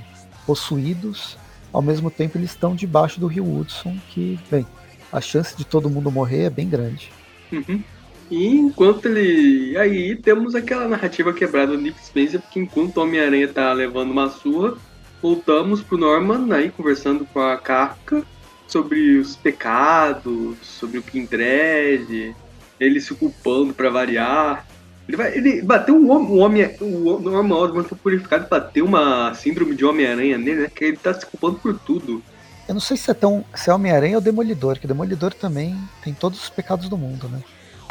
possuídos 0.47 1.37
ao 1.73 1.83
mesmo 1.83 2.11
tempo 2.11 2.39
eles 2.39 2.51
estão 2.51 2.75
debaixo 2.75 3.21
do 3.21 3.27
rio 3.27 3.45
Hudson, 3.45 3.97
que, 4.11 4.39
bem, 4.51 4.67
a 5.13 5.21
chance 5.21 5.57
de 5.57 5.65
todo 5.65 5.91
mundo 5.91 6.11
morrer 6.11 6.45
é 6.45 6.51
bem 6.51 6.69
grande. 6.69 7.11
Uhum. 7.53 7.83
E 8.31 8.47
enquanto 8.47 9.07
ele. 9.07 9.77
Aí 9.79 10.17
temos 10.17 10.55
aquela 10.55 10.87
narrativa 10.87 11.33
quebrada 11.33 11.73
do 11.73 11.81
Nick 11.81 12.05
Spencer, 12.05 12.41
porque 12.41 12.61
enquanto 12.61 12.97
o 12.97 13.03
Homem-Aranha 13.03 13.49
tá 13.49 13.73
levando 13.73 14.11
uma 14.11 14.29
surra, 14.29 14.77
voltamos 15.23 15.83
pro 15.83 15.97
Norman 15.97 16.53
aí 16.55 16.71
conversando 16.71 17.25
com 17.27 17.41
a 17.41 17.57
Kafka 17.57 18.23
sobre 18.69 19.19
os 19.19 19.35
pecados, 19.35 20.57
sobre 20.63 20.99
o 20.99 21.03
Kindred, 21.03 22.37
ele 22.79 23.01
se 23.01 23.15
culpando 23.15 23.75
para 23.75 23.91
variar. 23.91 24.67
Ele, 25.09 25.17
vai, 25.17 25.37
ele 25.37 25.63
bateu 25.63 25.97
um 25.97 26.11
homem, 26.11 26.29
um 26.29 26.39
homem 26.39 26.77
o 26.81 27.19
Norman 27.19 27.57
Osborn 27.57 27.89
foi 27.89 27.99
purificado 27.99 28.47
bateu 28.49 28.85
uma 28.85 29.35
síndrome 29.35 29.75
de 29.75 29.85
Homem-Aranha 29.85 30.37
nele, 30.37 30.63
né? 30.63 30.71
Que 30.73 30.85
ele 30.85 30.97
tá 30.99 31.15
se 31.15 31.25
culpando 31.25 31.59
por 31.59 31.79
tudo. 31.79 32.23
Eu 32.69 32.75
não 32.75 32.81
sei 32.81 32.99
se 32.99 33.11
é 33.11 33.15
tão. 33.15 33.43
se 33.55 33.71
é 33.71 33.75
Homem-Aranha 33.75 34.17
ou 34.17 34.21
Demolidor, 34.21 34.79
que 34.79 34.87
Demolidor 34.87 35.33
também 35.33 35.75
tem 36.05 36.13
todos 36.13 36.43
os 36.43 36.51
pecados 36.51 36.91
do 36.91 36.99
mundo, 36.99 37.27
né? 37.29 37.43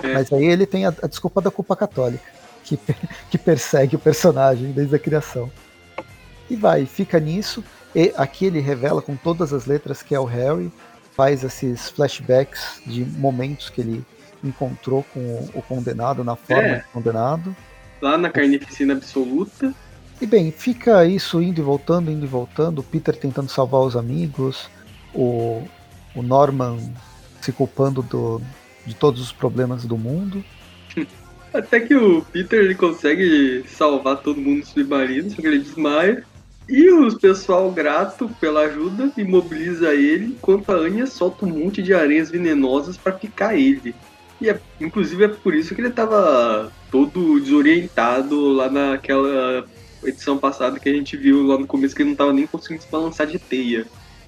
É. 0.03 0.13
Mas 0.13 0.31
aí 0.31 0.45
ele 0.45 0.67
tem 0.67 0.85
a, 0.85 0.93
a, 1.01 1.07
desculpa 1.07 1.41
da 1.41 1.49
culpa 1.49 1.75
católica, 1.75 2.23
que, 2.63 2.77
que 3.31 3.37
persegue 3.39 3.95
o 3.95 3.99
personagem 3.99 4.71
desde 4.71 4.95
a 4.95 4.99
criação. 4.99 5.51
E 6.47 6.55
vai, 6.55 6.85
fica 6.85 7.19
nisso. 7.19 7.63
E 7.97 8.13
aqui 8.15 8.45
ele 8.45 8.59
revela 8.59 9.01
com 9.01 9.15
todas 9.15 9.51
as 9.51 9.65
letras 9.65 10.03
que 10.03 10.13
é 10.13 10.19
o 10.19 10.23
Harry, 10.23 10.71
faz 11.15 11.43
esses 11.43 11.89
flashbacks 11.89 12.79
de 12.85 13.03
momentos 13.03 13.71
que 13.71 13.81
ele 13.81 14.05
encontrou 14.43 15.03
com 15.11 15.49
o 15.51 15.63
condenado 15.63 16.23
na 16.23 16.35
forma 16.35 16.61
é. 16.61 16.75
de 16.77 16.83
condenado. 16.93 17.55
Lá 17.99 18.15
na 18.15 18.29
carnificina 18.29 18.93
absoluta. 18.93 19.73
E 20.21 20.27
bem, 20.27 20.51
fica 20.51 21.07
isso 21.07 21.41
indo 21.41 21.59
e 21.59 21.63
voltando, 21.63 22.11
indo 22.11 22.23
e 22.23 22.27
voltando, 22.27 22.81
o 22.81 22.83
Peter 22.83 23.15
tentando 23.15 23.49
salvar 23.49 23.81
os 23.81 23.95
amigos, 23.95 24.69
o, 25.11 25.63
o 26.13 26.21
Norman 26.21 26.77
se 27.41 27.51
culpando 27.51 28.03
do, 28.03 28.39
de 28.85 28.95
todos 28.95 29.19
os 29.19 29.31
problemas 29.31 29.85
do 29.85 29.97
mundo. 29.97 30.45
Até 31.51 31.79
que 31.79 31.95
o 31.95 32.21
Peter 32.21 32.59
ele 32.59 32.75
consegue 32.75 33.63
salvar 33.67 34.17
todo 34.17 34.39
mundo 34.39 34.59
do 34.59 34.67
submarino, 34.67 35.31
só 35.31 35.37
que 35.37 35.47
ele 35.47 35.63
desmaia. 35.63 36.23
E 36.69 36.91
o 36.91 37.17
pessoal 37.17 37.71
grato 37.71 38.29
pela 38.41 38.61
ajuda 38.61 39.11
imobiliza 39.17 39.93
ele, 39.93 40.25
enquanto 40.25 40.69
a 40.71 40.75
Anya 40.75 41.07
solta 41.07 41.45
um 41.45 41.49
monte 41.49 41.81
de 41.81 41.93
areias 41.93 42.29
venenosas 42.29 42.97
para 42.97 43.13
picar 43.13 43.55
ele. 43.55 43.95
E 44.39 44.49
é, 44.49 44.59
inclusive 44.79 45.23
é 45.23 45.27
por 45.29 45.55
isso 45.55 45.73
que 45.73 45.81
ele 45.81 45.89
tava 45.89 46.71
todo 46.91 47.39
desorientado 47.39 48.49
lá 48.51 48.69
naquela 48.69 49.65
edição 50.03 50.37
passada 50.37 50.79
que 50.79 50.89
a 50.89 50.93
gente 50.93 51.17
viu 51.17 51.45
lá 51.45 51.57
no 51.57 51.65
começo 51.65 51.95
que 51.95 52.01
ele 52.01 52.09
não 52.09 52.15
tava 52.15 52.33
nem 52.33 52.45
conseguindo 52.45 52.83
se 52.83 52.91
balançar 52.91 53.25
de 53.25 53.39
teia. 53.39 53.85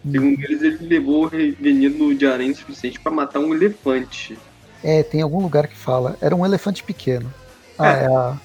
Segundo 0.09 0.41
eles, 0.41 0.61
ele 0.61 0.87
levou 0.87 1.27
veneno 1.27 2.15
de 2.15 2.25
aranha 2.25 2.55
suficiente 2.55 2.99
para 2.99 3.11
matar 3.11 3.39
um 3.39 3.53
elefante. 3.53 4.37
É, 4.81 5.03
tem 5.03 5.21
algum 5.21 5.41
lugar 5.41 5.67
que 5.67 5.75
fala. 5.75 6.17
Era 6.21 6.33
um 6.33 6.45
elefante 6.45 6.81
pequeno. 6.83 7.31
Ah, 7.77 7.91
é, 7.91 8.03
é 8.03 8.07
a, 8.07 8.37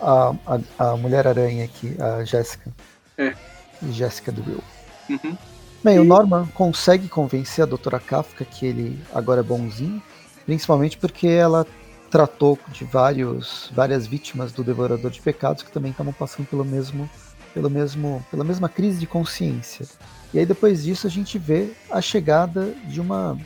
a, 0.00 0.34
a, 0.78 0.90
a 0.90 0.96
Mulher-Aranha 0.96 1.66
aqui, 1.66 1.94
a 2.00 2.24
Jéssica. 2.24 2.70
É. 3.16 3.34
Jéssica 3.90 4.30
do 4.30 4.42
Will. 4.42 4.64
Uhum. 5.10 5.36
Bem, 5.82 5.96
e... 5.96 5.98
o 5.98 6.04
Norman 6.04 6.46
consegue 6.54 7.08
convencer 7.08 7.62
a 7.62 7.66
doutora 7.66 7.98
Kafka 7.98 8.44
que 8.44 8.66
ele 8.66 8.98
agora 9.12 9.40
é 9.40 9.44
bonzinho 9.44 10.02
principalmente 10.44 10.96
porque 10.98 11.26
ela 11.26 11.66
tratou 12.10 12.58
de 12.70 12.84
vários, 12.84 13.70
várias 13.74 14.06
vítimas 14.06 14.52
do 14.52 14.62
Devorador 14.62 15.10
de 15.10 15.20
Pecados 15.20 15.62
que 15.62 15.72
também 15.72 15.90
estavam 15.90 16.12
passando 16.12 16.46
pelo 16.46 16.64
mesmo, 16.64 17.08
pelo 17.54 17.70
mesmo, 17.70 18.24
pela 18.30 18.44
mesma 18.44 18.68
crise 18.68 19.00
de 19.00 19.06
consciência. 19.06 19.86
E 20.32 20.38
aí 20.38 20.46
depois 20.46 20.84
disso 20.84 21.06
a 21.06 21.10
gente 21.10 21.38
vê 21.38 21.72
a 21.90 22.00
chegada 22.00 22.74
de 22.86 23.00
uma 23.00 23.38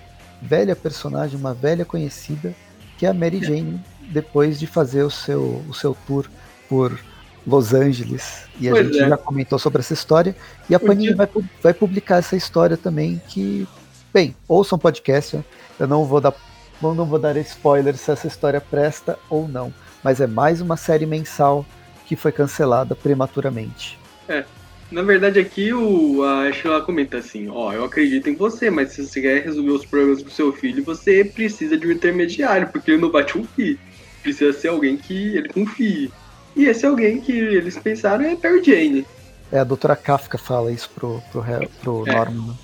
velha 0.42 0.74
personagem, 0.74 1.38
uma 1.38 1.54
velha 1.54 1.84
conhecida, 1.84 2.54
que 2.98 3.06
é 3.06 3.10
a 3.10 3.14
Mary 3.14 3.42
Jane, 3.42 3.80
depois 4.10 4.58
de 4.58 4.66
fazer 4.66 5.02
o 5.02 5.10
seu, 5.10 5.64
o 5.68 5.74
seu 5.74 5.96
tour 6.06 6.28
por 6.68 6.98
Los 7.46 7.72
Angeles. 7.72 8.46
E 8.60 8.68
a 8.68 8.72
pois 8.72 8.86
gente 8.86 9.00
é. 9.00 9.08
já 9.08 9.16
comentou 9.16 9.58
sobre 9.58 9.80
essa 9.80 9.94
história. 9.94 10.34
E 10.68 10.74
a 10.74 10.80
Panini 10.80 11.14
vai, 11.14 11.28
vai 11.62 11.72
publicar 11.72 12.16
essa 12.16 12.36
história 12.36 12.76
também, 12.76 13.20
que, 13.28 13.66
bem, 14.12 14.34
ouçam 14.48 14.78
podcast. 14.78 15.38
Eu 15.78 15.86
não 15.86 16.04
vou 16.04 16.20
dar 16.20 16.34
não 16.82 17.06
vou 17.06 17.18
dar 17.18 17.36
spoiler 17.38 17.96
se 17.96 18.10
essa 18.10 18.26
história 18.26 18.60
presta 18.60 19.18
ou 19.30 19.48
não, 19.48 19.72
mas 20.04 20.20
é 20.20 20.26
mais 20.26 20.60
uma 20.60 20.76
série 20.76 21.06
mensal 21.06 21.64
que 22.04 22.14
foi 22.14 22.30
cancelada 22.30 22.94
prematuramente. 22.94 23.98
É. 24.28 24.44
Na 24.90 25.02
verdade, 25.02 25.40
aqui 25.40 25.72
o, 25.72 26.22
a 26.22 26.48
Ashley 26.48 26.80
comenta 26.82 27.18
assim: 27.18 27.48
Ó, 27.48 27.72
eu 27.72 27.84
acredito 27.84 28.28
em 28.28 28.36
você, 28.36 28.70
mas 28.70 28.92
se 28.92 29.04
você 29.04 29.20
quer 29.20 29.42
resolver 29.42 29.70
os 29.70 29.84
problemas 29.84 30.22
do 30.22 30.30
seu 30.30 30.52
filho, 30.52 30.84
você 30.84 31.24
precisa 31.24 31.76
de 31.76 31.88
um 31.88 31.90
intermediário, 31.90 32.68
porque 32.68 32.92
ele 32.92 33.00
não 33.00 33.10
vai 33.10 33.24
te 33.24 33.32
confie. 33.32 33.80
Precisa 34.22 34.52
ser 34.52 34.68
alguém 34.68 34.96
que 34.96 35.36
ele 35.36 35.48
confie. 35.48 36.12
E 36.56 36.64
esse 36.64 36.86
alguém 36.86 37.20
que 37.20 37.32
eles 37.32 37.76
pensaram 37.76 38.24
é 38.24 38.34
Perry 38.34 38.64
Jane. 38.64 39.06
É, 39.52 39.58
a 39.58 39.64
doutora 39.64 39.94
Kafka 39.94 40.38
fala 40.38 40.72
isso 40.72 40.90
pro, 40.90 41.22
pro, 41.30 41.44
pro 41.82 42.08
é. 42.08 42.12
Norman. 42.14 42.56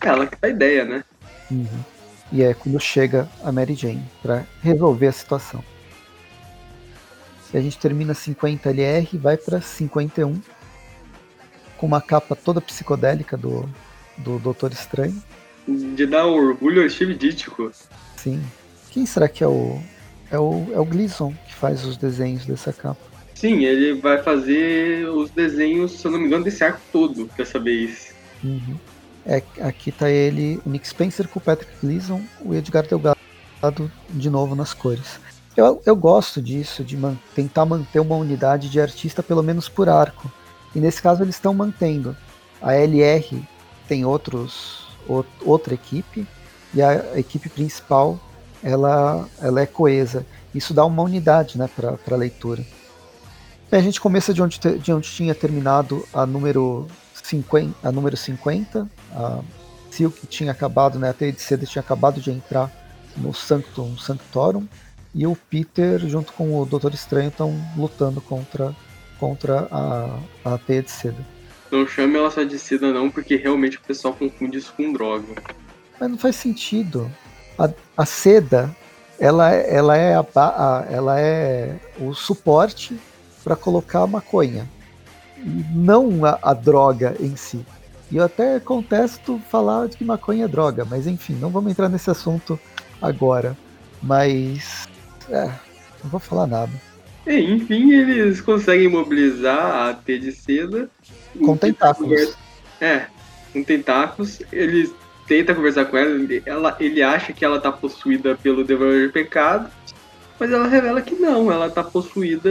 Ela 0.00 0.26
que 0.26 0.36
dá 0.40 0.48
ideia, 0.48 0.84
né? 0.84 1.04
Uhum. 1.50 1.66
E 2.30 2.42
é 2.42 2.52
quando 2.52 2.78
chega 2.78 3.28
a 3.42 3.50
Mary 3.50 3.74
Jane 3.74 4.04
para 4.20 4.44
resolver 4.60 5.06
a 5.06 5.12
situação. 5.12 5.64
E 7.52 7.56
a 7.56 7.60
gente 7.60 7.78
termina 7.78 8.12
50 8.12 8.68
LR 8.68 9.08
e 9.12 9.16
vai 9.16 9.36
para 9.36 9.60
51 9.60 10.38
com 11.78 11.86
uma 11.86 12.00
capa 12.00 12.36
toda 12.36 12.60
psicodélica 12.60 13.36
do, 13.36 13.68
do 14.18 14.38
Doutor 14.38 14.72
Estranho. 14.72 15.22
De 15.66 16.06
dar 16.06 16.26
orgulho 16.26 16.82
ao 16.82 16.90
Steve 16.90 17.14
Ditko. 17.14 17.70
Sim. 18.16 18.42
Quem 18.90 19.06
será 19.06 19.28
que 19.28 19.44
é 19.44 19.48
o. 19.48 19.80
É 20.30 20.38
o, 20.38 20.66
é 20.74 20.78
o 20.78 20.84
Gleason 20.84 21.32
que 21.46 21.54
faz 21.54 21.86
os 21.86 21.96
desenhos 21.96 22.44
dessa 22.44 22.70
capa. 22.70 23.00
Sim, 23.38 23.64
ele 23.64 24.00
vai 24.00 24.20
fazer 24.20 25.08
os 25.10 25.30
desenhos, 25.30 25.92
se 25.92 26.04
eu 26.04 26.10
não 26.10 26.18
me 26.18 26.26
engano, 26.26 26.42
desse 26.42 26.64
arco 26.64 26.80
todo 26.90 27.30
dessa 27.36 27.56
vez. 27.56 28.12
Uhum. 28.42 28.76
É, 29.24 29.40
aqui 29.60 29.92
tá 29.92 30.10
ele, 30.10 30.60
o 30.66 30.68
Nick 30.68 30.88
Spencer 30.88 31.28
com 31.28 31.38
o 31.38 31.42
Patrick 31.42 31.70
Gleason, 31.80 32.20
o 32.44 32.52
Edgar 32.52 32.84
Delgado 32.84 33.92
de 34.10 34.28
novo 34.28 34.56
nas 34.56 34.74
cores. 34.74 35.20
Eu, 35.56 35.80
eu 35.86 35.94
gosto 35.94 36.42
disso, 36.42 36.82
de 36.82 36.96
man, 36.96 37.16
tentar 37.32 37.64
manter 37.64 38.00
uma 38.00 38.16
unidade 38.16 38.68
de 38.68 38.80
artista 38.80 39.22
pelo 39.22 39.42
menos 39.42 39.68
por 39.68 39.88
arco. 39.88 40.28
E 40.74 40.80
nesse 40.80 41.00
caso 41.00 41.22
eles 41.22 41.36
estão 41.36 41.54
mantendo. 41.54 42.16
A 42.60 42.74
LR 42.74 43.40
tem 43.86 44.04
outros, 44.04 44.88
outra 45.44 45.74
equipe 45.74 46.26
e 46.74 46.82
a 46.82 47.16
equipe 47.16 47.48
principal 47.48 48.18
ela, 48.64 49.28
ela 49.40 49.60
é 49.60 49.66
coesa. 49.66 50.26
Isso 50.52 50.74
dá 50.74 50.84
uma 50.84 51.04
unidade 51.04 51.56
né, 51.56 51.70
para 51.72 51.96
a 52.10 52.16
leitura. 52.16 52.64
E 53.70 53.76
a 53.76 53.80
gente 53.80 54.00
começa 54.00 54.32
de 54.32 54.42
onde, 54.42 54.58
de 54.58 54.92
onde 54.92 55.10
tinha 55.10 55.34
terminado 55.34 56.06
a 56.12 56.24
número 56.24 56.86
50, 57.12 57.86
a 57.86 57.92
número 57.92 58.16
50, 58.16 58.88
a 59.12 59.40
Silk 59.90 60.26
tinha 60.26 60.52
acabado, 60.52 60.98
né? 60.98 61.10
A 61.10 61.12
Teia 61.12 61.32
de 61.32 61.40
Seda 61.40 61.66
tinha 61.66 61.82
acabado 61.82 62.20
de 62.20 62.30
entrar 62.30 62.72
no 63.16 63.34
Sanctum 63.34 63.96
Sanctorum. 63.98 64.66
E 65.14 65.26
o 65.26 65.36
Peter, 65.36 65.98
junto 66.08 66.32
com 66.32 66.58
o 66.58 66.64
Doutor 66.64 66.94
Estranho, 66.94 67.28
estão 67.28 67.54
lutando 67.76 68.20
contra, 68.20 68.74
contra 69.18 69.68
a, 69.70 70.18
a 70.44 70.58
Teia 70.58 70.82
de 70.82 70.90
Seda. 70.90 71.26
Não 71.70 71.86
chame 71.86 72.16
ela 72.16 72.30
só 72.30 72.42
de 72.44 72.58
seda, 72.58 72.92
não, 72.92 73.10
porque 73.10 73.36
realmente 73.36 73.76
o 73.76 73.80
pessoal 73.82 74.14
confunde 74.14 74.56
isso 74.56 74.72
com 74.74 74.90
droga. 74.92 75.34
Mas 76.00 76.10
não 76.10 76.16
faz 76.16 76.36
sentido. 76.36 77.10
A, 77.58 77.68
a 77.96 78.06
seda, 78.06 78.74
ela, 79.18 79.52
ela, 79.52 79.96
é 79.96 80.14
a, 80.14 80.24
a, 80.34 80.86
ela 80.88 81.20
é 81.20 81.76
o 82.00 82.14
suporte 82.14 82.98
para 83.48 83.56
colocar 83.56 84.00
a 84.00 84.06
maconha, 84.06 84.68
não 85.74 86.22
a, 86.26 86.38
a, 86.42 86.52
droga 86.52 87.16
em 87.18 87.34
si. 87.34 87.64
E 88.10 88.18
eu 88.18 88.24
até 88.24 88.60
contesto 88.60 89.40
falar 89.50 89.88
de 89.88 89.96
que 89.96 90.04
maconha 90.04 90.44
é 90.44 90.48
droga, 90.48 90.84
mas 90.84 91.06
enfim, 91.06 91.32
não 91.32 91.48
vamos 91.48 91.70
entrar 91.70 91.88
nesse 91.88 92.10
assunto 92.10 92.60
agora. 93.00 93.56
Mas. 94.02 94.86
É, 95.30 95.44
não 96.04 96.10
vou 96.10 96.20
falar 96.20 96.46
nada. 96.46 96.72
É, 97.24 97.40
enfim, 97.40 97.90
eles 97.92 98.42
conseguem 98.42 98.86
mobilizar 98.86 99.88
a 99.88 99.94
T 99.94 100.18
de 100.18 100.32
seda. 100.32 100.90
Com 101.42 101.56
tentáculos. 101.56 102.36
É, 102.82 103.06
com 103.50 103.64
tentáculos. 103.64 104.42
Eles 104.52 104.92
tentam 105.26 105.54
conversar 105.54 105.86
com 105.86 105.96
ela, 105.96 106.18
ela, 106.44 106.76
ele 106.78 107.02
acha 107.02 107.32
que 107.32 107.46
ela 107.46 107.58
tá 107.58 107.72
possuída 107.72 108.36
pelo 108.36 108.62
Devorador 108.62 109.06
de 109.06 109.12
Pecado, 109.12 109.70
mas 110.38 110.50
ela 110.50 110.68
revela 110.68 111.02
que 111.02 111.14
não, 111.14 111.50
ela 111.50 111.70
tá 111.70 111.82
possuída 111.82 112.50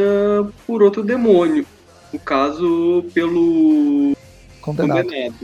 por 0.66 0.84
outro 0.84 1.04
demônio. 1.04 1.66
No 2.12 2.20
caso, 2.20 3.06
pelo 3.14 4.16
condenado. 4.62 5.04
condenado. 5.04 5.36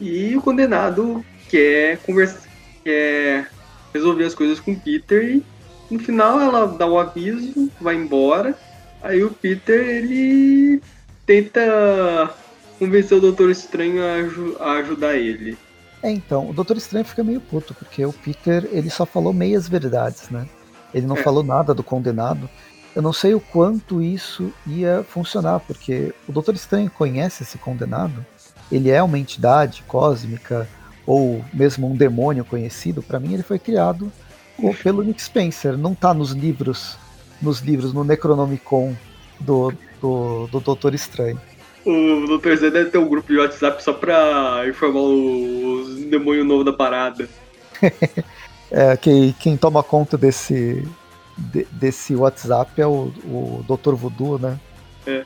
E 0.00 0.36
o 0.36 0.42
condenado 0.42 1.24
quer 1.48 1.98
conversar, 1.98 2.48
quer 2.82 3.48
resolver 3.92 4.24
as 4.24 4.34
coisas 4.34 4.58
com 4.60 4.74
Peter 4.74 5.24
e 5.24 5.44
no 5.90 5.98
final 5.98 6.40
ela 6.40 6.66
dá 6.66 6.86
o 6.86 6.94
um 6.94 6.98
aviso, 6.98 7.70
vai 7.80 7.94
embora. 7.94 8.56
Aí 9.02 9.22
o 9.22 9.30
Peter 9.30 9.80
ele 9.80 10.80
tenta 11.26 12.30
convencer 12.78 13.18
o 13.18 13.20
Doutor 13.20 13.50
Estranho 13.50 14.02
a, 14.02 14.64
a 14.64 14.72
ajudar 14.78 15.14
ele. 15.16 15.56
É, 16.02 16.10
então, 16.10 16.50
o 16.50 16.52
Doutor 16.52 16.76
Estranho 16.76 17.04
fica 17.04 17.24
meio 17.24 17.40
puto, 17.40 17.74
porque 17.74 18.04
o 18.04 18.12
Peter 18.12 18.68
ele 18.72 18.90
só 18.90 19.06
falou 19.06 19.32
meias 19.32 19.68
verdades, 19.68 20.28
né? 20.30 20.46
Ele 20.94 21.06
não 21.06 21.16
é. 21.16 21.22
falou 21.22 21.42
nada 21.42 21.74
do 21.74 21.82
condenado. 21.82 22.48
Eu 22.94 23.02
não 23.02 23.12
sei 23.12 23.34
o 23.34 23.40
quanto 23.40 24.00
isso 24.00 24.52
ia 24.66 25.04
funcionar, 25.08 25.60
porque 25.60 26.14
o 26.28 26.32
Doutor 26.32 26.54
Estranho 26.54 26.88
conhece 26.88 27.42
esse 27.42 27.58
condenado. 27.58 28.24
Ele 28.70 28.90
é 28.90 29.02
uma 29.02 29.18
entidade 29.18 29.82
cósmica 29.88 30.68
ou 31.04 31.44
mesmo 31.52 31.90
um 31.90 31.96
demônio 31.96 32.44
conhecido. 32.44 33.02
Para 33.02 33.18
mim, 33.18 33.34
ele 33.34 33.42
foi 33.42 33.58
criado 33.58 34.12
pelo 34.82 35.02
Nick 35.02 35.20
Spencer. 35.20 35.76
Não 35.76 35.94
tá 35.94 36.14
nos 36.14 36.30
livros, 36.30 36.96
nos 37.42 37.58
livros 37.60 37.92
no 37.92 38.04
Necronomicon 38.04 38.94
do, 39.40 39.72
do, 40.00 40.46
do 40.46 40.60
Doutor 40.60 40.94
Estranho. 40.94 41.40
O 41.84 42.38
Dr. 42.38 42.56
Zé 42.56 42.70
deve 42.70 42.90
ter 42.90 42.98
um 42.98 43.08
grupo 43.08 43.30
de 43.30 43.38
WhatsApp 43.38 43.82
só 43.82 43.92
pra 43.92 44.64
informar 44.66 45.00
os 45.00 45.96
demônios 46.06 46.46
novos 46.46 46.64
da 46.64 46.72
parada. 46.72 47.28
é, 48.74 48.96
que, 48.96 49.32
quem 49.34 49.56
toma 49.56 49.84
conta 49.84 50.18
desse, 50.18 50.84
de, 51.38 51.64
desse 51.70 52.16
WhatsApp 52.16 52.80
é 52.82 52.86
o, 52.86 53.12
o 53.24 53.64
Dr. 53.68 53.94
Voodoo, 53.94 54.36
né? 54.36 54.58
É. 55.06 55.24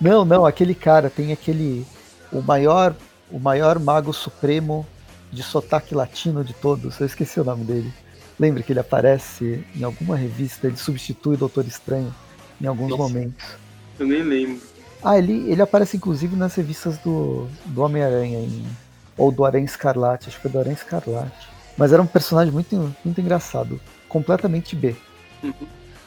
Não, 0.00 0.24
não, 0.24 0.46
aquele 0.46 0.74
cara 0.74 1.10
tem 1.10 1.32
aquele. 1.32 1.84
O 2.30 2.40
maior, 2.40 2.94
o 3.28 3.40
maior 3.40 3.80
mago 3.80 4.12
supremo 4.12 4.86
de 5.32 5.42
sotaque 5.42 5.96
latino 5.96 6.44
de 6.44 6.54
todos. 6.54 7.00
Eu 7.00 7.06
esqueci 7.06 7.40
o 7.40 7.44
nome 7.44 7.64
dele. 7.64 7.92
Lembra 8.38 8.62
que 8.62 8.72
ele 8.72 8.80
aparece 8.80 9.64
em 9.74 9.82
alguma 9.82 10.16
revista, 10.16 10.68
ele 10.68 10.76
substitui 10.76 11.34
o 11.34 11.38
Doutor 11.38 11.66
Estranho 11.66 12.14
em 12.60 12.66
alguns 12.66 12.90
Nossa, 12.90 13.02
momentos. 13.02 13.44
Eu 13.98 14.06
nem 14.06 14.22
lembro. 14.22 14.62
Ah, 15.02 15.18
ele, 15.18 15.50
ele 15.50 15.60
aparece 15.60 15.96
inclusive 15.96 16.36
nas 16.36 16.54
revistas 16.54 16.98
do, 16.98 17.48
do 17.66 17.82
Homem-Aranha, 17.82 18.48
ou 19.16 19.32
do 19.32 19.44
Aranha 19.44 19.64
Escarlate, 19.64 20.28
acho 20.28 20.36
que 20.36 20.42
foi 20.42 20.50
do 20.52 20.58
Aranha 20.60 20.74
Escarlate. 20.74 21.53
Mas 21.76 21.92
era 21.92 22.02
um 22.02 22.06
personagem 22.06 22.52
muito, 22.52 22.94
muito 23.04 23.20
engraçado, 23.20 23.80
completamente 24.08 24.76
B. 24.76 24.94
Uhum. 25.42 25.52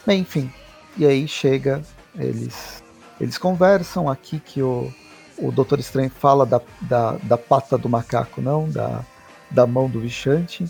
Bem, 0.06 0.22
enfim, 0.22 0.52
e 0.98 1.06
aí 1.06 1.28
chega, 1.28 1.82
eles, 2.18 2.84
eles 3.20 3.38
conversam 3.38 4.10
aqui 4.10 4.40
que 4.40 4.62
o, 4.62 4.92
o 5.38 5.52
Doutor 5.52 5.80
Estranho 5.80 6.10
fala 6.10 6.46
da, 6.46 6.62
da, 6.82 7.12
da 7.24 7.38
pata 7.38 7.78
do 7.78 7.90
macaco, 7.90 8.42
não, 8.42 8.70
da, 8.70 9.04
da 9.52 9.68
mão 9.68 9.90
do 9.90 10.00
Vichante. 10.00 10.66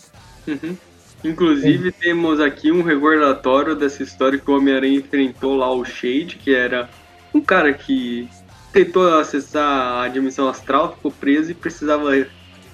Uhum. 0.48 0.76
Inclusive, 1.24 1.92
temos 1.92 2.40
aqui 2.40 2.72
um 2.72 2.84
recordatório 2.84 3.76
dessa 3.76 4.04
história 4.04 4.38
que 4.38 4.50
o 4.50 4.56
Homem-Aranha 4.56 5.00
enfrentou 5.00 5.56
lá 5.56 5.72
o 5.74 5.84
Shade, 5.84 6.38
que 6.38 6.54
era 6.54 6.90
um 7.34 7.42
cara 7.42 7.74
que 7.74 8.30
tentou 8.72 9.20
acessar 9.20 10.04
a 10.04 10.08
dimensão 10.08 10.48
astral, 10.48 10.94
ficou 10.96 11.12
preso 11.12 11.52
e 11.52 11.56
precisava 11.56 12.12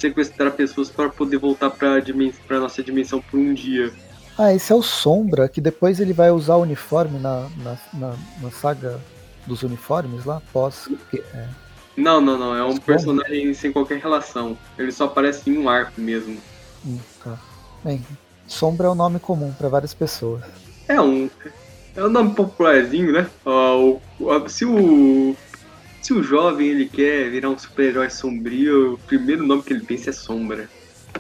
sequestrar 0.04 0.52
pessoas 0.52 0.90
para 0.90 1.10
poder 1.10 1.38
voltar 1.38 1.70
para 1.70 1.98
a 1.98 2.60
nossa 2.60 2.84
dimensão 2.84 3.22
por 3.22 3.40
um 3.40 3.54
dia. 3.54 3.92
Ah, 4.38 4.54
esse 4.54 4.72
é 4.72 4.76
o 4.76 4.82
Sombra, 4.82 5.48
que 5.48 5.62
depois 5.62 6.00
ele 6.00 6.12
vai 6.12 6.32
usar 6.32 6.56
o 6.56 6.62
uniforme 6.62 7.20
na, 7.20 7.48
na, 7.58 7.78
na, 7.94 8.16
na 8.42 8.52
saga 8.52 9.00
dos 9.46 9.64
uniformes 9.64 10.26
lá, 10.26 10.42
pós. 10.52 10.90
É... 11.14 11.48
Não, 11.96 12.20
não, 12.20 12.38
não. 12.38 12.56
É 12.56 12.64
um 12.64 12.78
personagem 12.78 13.54
sem 13.54 13.72
qualquer 13.72 14.00
relação. 14.00 14.58
Ele 14.78 14.92
só 14.92 15.06
aparece 15.06 15.50
em 15.50 15.58
um 15.58 15.70
arco 15.70 16.02
mesmo. 16.02 16.38
Hum, 16.86 16.98
tá. 17.24 17.38
Bem, 17.84 18.04
Sombra 18.48 18.88
é 18.88 18.90
um 18.90 18.96
nome 18.96 19.20
comum 19.20 19.54
para 19.54 19.70
várias 19.70 19.94
pessoas. 19.94 20.44
É 20.88 21.00
um 21.00 21.30
é 21.96 22.04
um 22.04 22.10
nome 22.10 22.34
popularzinho, 22.34 23.12
né? 23.12 23.30
Uh, 23.46 24.02
o, 24.20 24.50
se 24.50 24.66
o 24.66 25.36
se 26.04 26.14
o 26.14 26.22
jovem 26.22 26.68
ele 26.68 26.88
quer 26.88 27.32
virar 27.32 27.50
um 27.50 27.58
super-herói 27.58 28.10
sombrio, 28.10 28.96
o 28.96 28.98
primeiro 28.98 29.48
nome 29.48 29.64
que 29.64 29.72
ele 29.72 29.86
pensa 29.86 30.10
é 30.10 30.14
Sombra. 30.14 30.70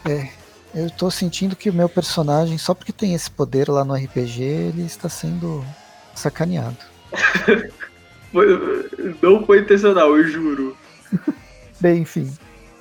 É, 0.06 0.28
eu 0.76 0.90
tô 0.92 1.10
sentindo 1.10 1.56
que 1.56 1.70
o 1.70 1.74
meu 1.74 1.88
personagem, 1.88 2.58
só 2.58 2.74
porque 2.74 2.92
tem 2.92 3.14
esse 3.14 3.32
poder 3.32 3.70
lá 3.70 3.86
no 3.86 3.96
RPG, 3.96 4.44
ele 4.44 4.84
está 4.84 5.08
sendo 5.08 5.64
sacaneado. 6.14 6.78
Não 9.22 9.46
foi 9.46 9.60
intencional, 9.60 10.18
eu 10.18 10.28
juro. 10.28 10.78
Bem, 11.80 12.02
enfim. 12.02 12.32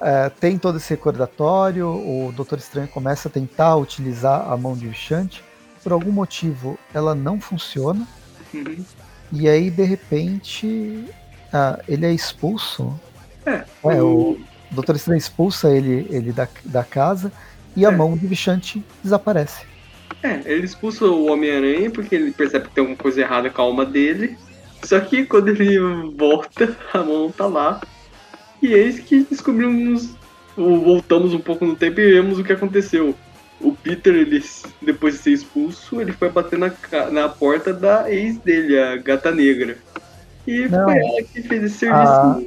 É, 0.01 0.29
tem 0.29 0.59
todo 0.59 0.79
esse 0.79 0.91
recordatório, 0.91 1.87
o 1.87 2.33
Doutor 2.35 2.59
Estranho 2.59 2.88
começa 2.88 3.29
a 3.29 3.31
tentar 3.31 3.77
utilizar 3.77 4.51
a 4.51 4.57
mão 4.57 4.77
de 4.77 4.88
Uxante 4.88 5.45
por 5.83 5.93
algum 5.93 6.12
motivo 6.12 6.79
ela 6.93 7.15
não 7.15 7.41
funciona. 7.41 8.07
Uhum. 8.53 8.85
E 9.33 9.49
aí, 9.49 9.71
de 9.71 9.83
repente, 9.83 11.05
ah, 11.53 11.79
ele 11.88 12.07
é 12.07 12.12
expulso. 12.12 12.99
É, 13.45 13.65
é 13.85 14.03
o... 14.03 14.07
o 14.07 14.41
Doutor 14.71 14.97
Estranho 14.97 15.19
expulsa 15.19 15.71
ele, 15.71 16.07
ele 16.11 16.33
da, 16.33 16.49
da 16.65 16.83
casa 16.83 17.31
e 17.77 17.85
a 17.85 17.91
é. 17.91 17.97
mão 17.97 18.17
de 18.17 18.27
Vichante 18.27 18.83
desaparece. 19.03 19.67
É, 20.23 20.41
ele 20.45 20.65
expulsa 20.65 21.05
o 21.05 21.31
Homem-Aranha 21.31 21.91
porque 21.91 22.15
ele 22.15 22.31
percebe 22.31 22.69
que 22.69 22.75
tem 22.75 22.83
alguma 22.83 22.97
coisa 22.97 23.21
errada 23.21 23.51
com 23.51 23.61
a 23.61 23.65
alma 23.65 23.85
dele. 23.85 24.38
Só 24.83 24.99
que 25.01 25.27
quando 25.27 25.49
ele 25.49 25.79
volta, 26.17 26.77
a 26.93 26.99
mão 26.99 27.31
tá 27.31 27.47
lá. 27.47 27.81
E 28.62 28.73
eis 28.73 29.01
que 29.01 29.27
descobrimos, 29.29 30.15
voltamos 30.57 31.35
um 31.35 31.41
pouco 31.41 31.65
no 31.65 31.75
tempo 31.75 32.01
e 32.01 32.12
vemos 32.12 32.38
o 32.38 32.45
que 32.45 32.53
aconteceu 32.53 33.15
o 33.62 33.73
Peter, 33.73 34.15
ele, 34.15 34.45
depois 34.81 35.15
de 35.15 35.21
ser 35.21 35.31
expulso, 35.31 36.01
ele 36.01 36.12
foi 36.12 36.29
bater 36.29 36.59
na, 36.59 36.73
na 37.11 37.29
porta 37.29 37.73
da 37.73 38.11
ex 38.11 38.37
dele, 38.38 38.79
a 38.79 38.97
Gata 38.97 39.31
Negra. 39.31 39.79
E 40.46 40.68
Não, 40.68 40.85
foi 40.85 40.98
ela 40.98 41.22
que 41.22 41.42
fez 41.42 41.64
esse 41.64 41.78
serviço. 41.78 42.12
A, 42.12 42.42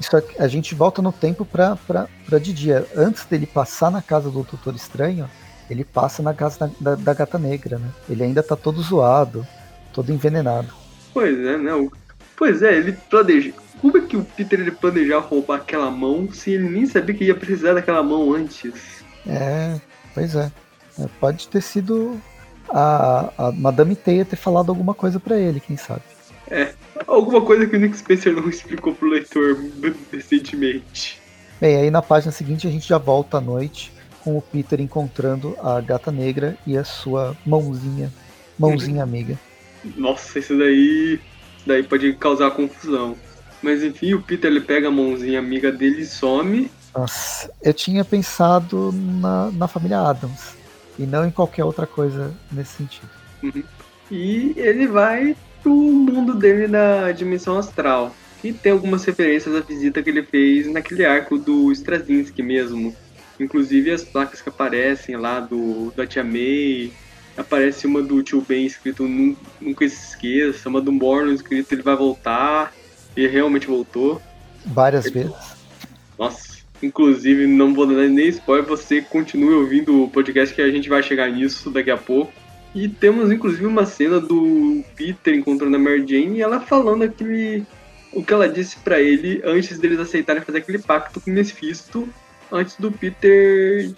isso 0.00 0.16
aqui, 0.16 0.40
a 0.40 0.48
gente 0.48 0.74
volta 0.74 1.00
no 1.00 1.12
tempo 1.12 1.44
pra, 1.44 1.76
pra, 1.76 2.06
pra 2.26 2.38
de 2.38 2.52
dia. 2.52 2.86
Antes 2.96 3.24
dele 3.24 3.46
passar 3.46 3.90
na 3.90 4.02
casa 4.02 4.30
do 4.30 4.42
Doutor 4.42 4.74
Estranho, 4.74 5.28
ele 5.70 5.84
passa 5.84 6.22
na 6.22 6.34
casa 6.34 6.58
da, 6.58 6.70
da, 6.80 6.94
da 6.94 7.14
Gata 7.14 7.38
Negra, 7.38 7.78
né? 7.78 7.88
Ele 8.08 8.22
ainda 8.22 8.42
tá 8.42 8.56
todo 8.56 8.80
zoado, 8.82 9.46
todo 9.92 10.12
envenenado. 10.12 10.68
Pois 11.12 11.38
é, 11.38 11.56
né? 11.56 11.88
Pois 12.36 12.62
é, 12.62 12.76
ele 12.76 12.92
planeja. 12.92 13.52
Como 13.80 13.96
é 13.96 14.00
que 14.00 14.16
o 14.16 14.24
Peter 14.24 14.60
ele 14.60 14.70
planejar 14.70 15.18
roubar 15.18 15.56
aquela 15.56 15.90
mão 15.90 16.30
se 16.32 16.50
ele 16.50 16.68
nem 16.68 16.86
sabia 16.86 17.14
que 17.14 17.24
ia 17.24 17.34
precisar 17.34 17.74
daquela 17.74 18.02
mão 18.02 18.32
antes? 18.34 18.72
É, 19.26 19.78
Pois 20.16 20.34
é. 20.34 20.50
é. 20.98 21.06
Pode 21.20 21.46
ter 21.46 21.60
sido 21.60 22.18
a, 22.70 23.30
a 23.36 23.52
Madame 23.52 23.94
Teia 23.94 24.24
ter 24.24 24.36
falado 24.36 24.70
alguma 24.70 24.94
coisa 24.94 25.20
para 25.20 25.36
ele, 25.38 25.60
quem 25.60 25.76
sabe. 25.76 26.00
É, 26.50 26.74
alguma 27.06 27.40
coisa 27.40 27.66
que 27.66 27.76
o 27.76 27.80
Nick 27.80 27.96
Spencer 27.96 28.34
não 28.34 28.48
explicou 28.48 28.94
pro 28.94 29.08
leitor 29.08 29.58
recentemente. 30.12 31.20
Bem, 31.60 31.76
aí 31.76 31.90
na 31.90 32.02
página 32.02 32.30
seguinte 32.30 32.66
a 32.66 32.70
gente 32.70 32.86
já 32.86 32.98
volta 32.98 33.38
à 33.38 33.40
noite 33.40 33.92
com 34.22 34.36
o 34.36 34.42
Peter 34.42 34.80
encontrando 34.80 35.56
a 35.62 35.80
gata 35.80 36.10
negra 36.10 36.56
e 36.66 36.76
a 36.76 36.84
sua 36.84 37.36
mãozinha, 37.46 38.12
mãozinha 38.58 39.02
amiga. 39.02 39.38
Nossa, 39.96 40.38
isso 40.38 40.58
daí, 40.58 41.20
daí 41.64 41.82
pode 41.82 42.12
causar 42.14 42.50
confusão. 42.50 43.16
Mas 43.62 43.82
enfim, 43.82 44.14
o 44.14 44.22
Peter 44.22 44.50
ele 44.50 44.60
pega 44.60 44.88
a 44.88 44.90
mãozinha 44.90 45.38
amiga 45.38 45.72
dele 45.72 46.02
e 46.02 46.06
some 46.06 46.70
Nossa, 46.94 47.50
eu 47.62 47.72
tinha 47.72 48.04
pensado 48.04 48.92
na, 48.92 49.50
na 49.52 49.68
família 49.68 50.00
Adams 50.00 50.56
e 50.98 51.06
não 51.06 51.24
em 51.24 51.30
qualquer 51.30 51.64
outra 51.64 51.86
coisa 51.86 52.34
nesse 52.50 52.78
sentido. 52.78 53.08
Uhum. 53.42 53.62
E 54.10 54.54
ele 54.56 54.86
vai 54.86 55.36
pro 55.66 55.74
mundo 55.74 56.36
dele 56.36 56.68
na 56.68 57.10
dimensão 57.10 57.58
astral. 57.58 58.14
E 58.44 58.52
tem 58.52 58.70
algumas 58.70 59.04
referências 59.04 59.52
à 59.52 59.58
visita 59.58 60.00
que 60.00 60.10
ele 60.10 60.22
fez 60.22 60.70
naquele 60.70 61.04
arco 61.04 61.36
do 61.36 61.72
Straczynski 61.72 62.40
mesmo. 62.40 62.94
Inclusive 63.40 63.90
as 63.90 64.04
placas 64.04 64.40
que 64.40 64.48
aparecem 64.48 65.16
lá 65.16 65.40
do 65.40 65.92
da 65.96 66.06
Tia 66.06 66.22
May. 66.22 66.92
Aparece 67.36 67.84
uma 67.84 68.00
do 68.00 68.22
Tio 68.22 68.40
Ben 68.40 68.64
escrito 68.64 69.02
Nunca 69.60 69.88
se 69.88 70.10
esqueça, 70.10 70.68
uma 70.68 70.80
do 70.80 70.92
Morlon 70.92 71.32
escrito 71.32 71.72
Ele 71.72 71.82
vai 71.82 71.96
voltar. 71.96 72.72
E 73.16 73.26
realmente 73.26 73.66
voltou. 73.66 74.22
Várias 74.64 75.06
ele... 75.06 75.24
vezes. 75.24 75.56
Nossa, 76.16 76.58
inclusive 76.80 77.44
não 77.48 77.74
vou 77.74 77.86
dar 77.88 78.08
nem 78.08 78.28
spoiler, 78.28 78.64
você 78.64 79.02
continue 79.02 79.54
ouvindo 79.54 80.04
o 80.04 80.08
podcast 80.08 80.54
que 80.54 80.62
a 80.62 80.70
gente 80.70 80.88
vai 80.88 81.02
chegar 81.02 81.28
nisso 81.28 81.70
daqui 81.70 81.90
a 81.90 81.96
pouco. 81.96 82.32
E 82.76 82.90
temos 82.90 83.32
inclusive 83.32 83.64
uma 83.64 83.86
cena 83.86 84.20
do 84.20 84.84
Peter 84.94 85.34
encontrando 85.34 85.74
a 85.74 85.78
Mary 85.78 86.06
Jane 86.06 86.36
e 86.36 86.42
ela 86.42 86.60
falando 86.60 87.04
aquele 87.04 87.64
o 88.12 88.22
que 88.22 88.34
ela 88.34 88.46
disse 88.46 88.76
para 88.76 89.00
ele 89.00 89.40
antes 89.46 89.78
deles 89.78 89.98
aceitarem 89.98 90.42
fazer 90.42 90.58
aquele 90.58 90.78
pacto 90.78 91.18
com 91.18 91.30
o 91.30 91.32
Mephisto, 91.32 92.06
antes 92.52 92.76
do 92.76 92.92
Peter 92.92 93.90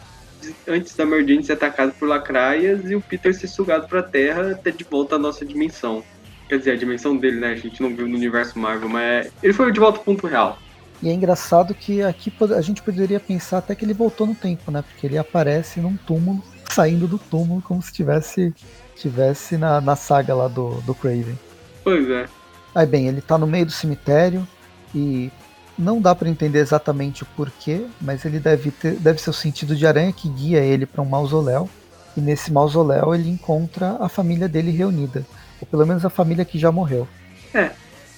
antes 0.68 0.94
da 0.94 1.04
Mary 1.04 1.26
Jane 1.26 1.42
ser 1.42 1.54
atacada 1.54 1.90
por 1.98 2.08
lacraias 2.08 2.88
e 2.88 2.94
o 2.94 3.00
Peter 3.00 3.34
ser 3.34 3.48
sugado 3.48 3.88
para 3.88 3.98
a 3.98 4.04
Terra 4.04 4.52
até 4.52 4.70
de 4.70 4.84
volta 4.84 5.16
à 5.16 5.18
nossa 5.18 5.44
dimensão. 5.44 6.04
Quer 6.48 6.58
dizer, 6.60 6.70
a 6.70 6.76
dimensão 6.76 7.16
dele, 7.16 7.40
né? 7.40 7.48
A 7.48 7.56
gente 7.56 7.82
não 7.82 7.94
viu 7.94 8.06
no 8.06 8.14
universo 8.14 8.60
Marvel, 8.60 8.88
mas 8.88 9.28
ele 9.42 9.52
foi 9.52 9.72
de 9.72 9.80
volta 9.80 9.98
ao 9.98 10.04
ponto 10.04 10.24
real. 10.28 10.56
E 11.02 11.08
é 11.08 11.12
engraçado 11.12 11.74
que 11.74 12.00
aqui 12.00 12.32
a 12.56 12.60
gente 12.60 12.80
poderia 12.80 13.18
pensar 13.18 13.58
até 13.58 13.74
que 13.74 13.84
ele 13.84 13.92
voltou 13.92 14.24
no 14.24 14.36
tempo, 14.36 14.70
né? 14.70 14.82
Porque 14.82 15.04
ele 15.04 15.18
aparece 15.18 15.80
num 15.80 15.96
túmulo 15.96 16.42
saindo 16.70 17.06
do 17.06 17.18
túmulo 17.18 17.62
como 17.62 17.82
se 17.82 17.92
tivesse, 17.92 18.54
tivesse 18.96 19.56
na, 19.56 19.80
na 19.80 19.96
saga 19.96 20.34
lá 20.34 20.48
do, 20.48 20.80
do 20.82 20.94
Craven. 20.94 21.38
Pois 21.82 22.08
é. 22.10 22.26
Aí 22.74 22.86
bem, 22.86 23.08
ele 23.08 23.20
tá 23.20 23.38
no 23.38 23.46
meio 23.46 23.66
do 23.66 23.72
cemitério 23.72 24.46
e 24.94 25.30
não 25.78 26.00
dá 26.00 26.14
para 26.14 26.28
entender 26.28 26.58
exatamente 26.58 27.22
o 27.22 27.26
porquê, 27.36 27.86
mas 28.00 28.24
ele 28.24 28.38
deve, 28.38 28.70
ter, 28.70 28.92
deve 28.96 29.20
ser 29.20 29.30
o 29.30 29.34
sentido 29.34 29.76
de 29.76 29.86
aranha 29.86 30.12
que 30.12 30.28
guia 30.28 30.60
ele 30.60 30.86
para 30.86 31.02
um 31.02 31.06
mausoléu. 31.06 31.68
E 32.16 32.20
nesse 32.20 32.52
mausoléu 32.52 33.14
ele 33.14 33.28
encontra 33.28 33.96
a 34.00 34.08
família 34.08 34.48
dele 34.48 34.72
reunida, 34.72 35.24
ou 35.60 35.66
pelo 35.68 35.86
menos 35.86 36.04
a 36.04 36.10
família 36.10 36.44
que 36.44 36.58
já 36.58 36.72
morreu. 36.72 37.06
É, 37.54 37.70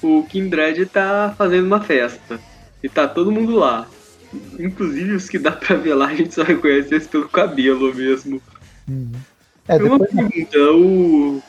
o 0.02 0.24
Kindred 0.24 0.86
tá 0.86 1.34
fazendo 1.36 1.66
uma 1.66 1.80
festa 1.82 2.40
e 2.82 2.88
tá 2.88 3.06
todo 3.06 3.30
mundo 3.30 3.56
lá. 3.56 3.86
Inclusive 4.58 5.14
os 5.14 5.28
que 5.28 5.38
dá 5.38 5.52
pra 5.52 5.76
ver 5.76 5.94
lá, 5.94 6.06
a 6.06 6.14
gente 6.14 6.34
só 6.34 6.42
reconhece 6.42 6.94
esse 6.94 7.08
pelo 7.08 7.28
cabelo 7.28 7.94
mesmo. 7.94 8.40
Uhum. 8.88 9.12
É, 9.66 9.78
depois... 9.78 9.92
Uma 9.92 10.06
pergunta, 10.06 10.58
o, 10.72 11.42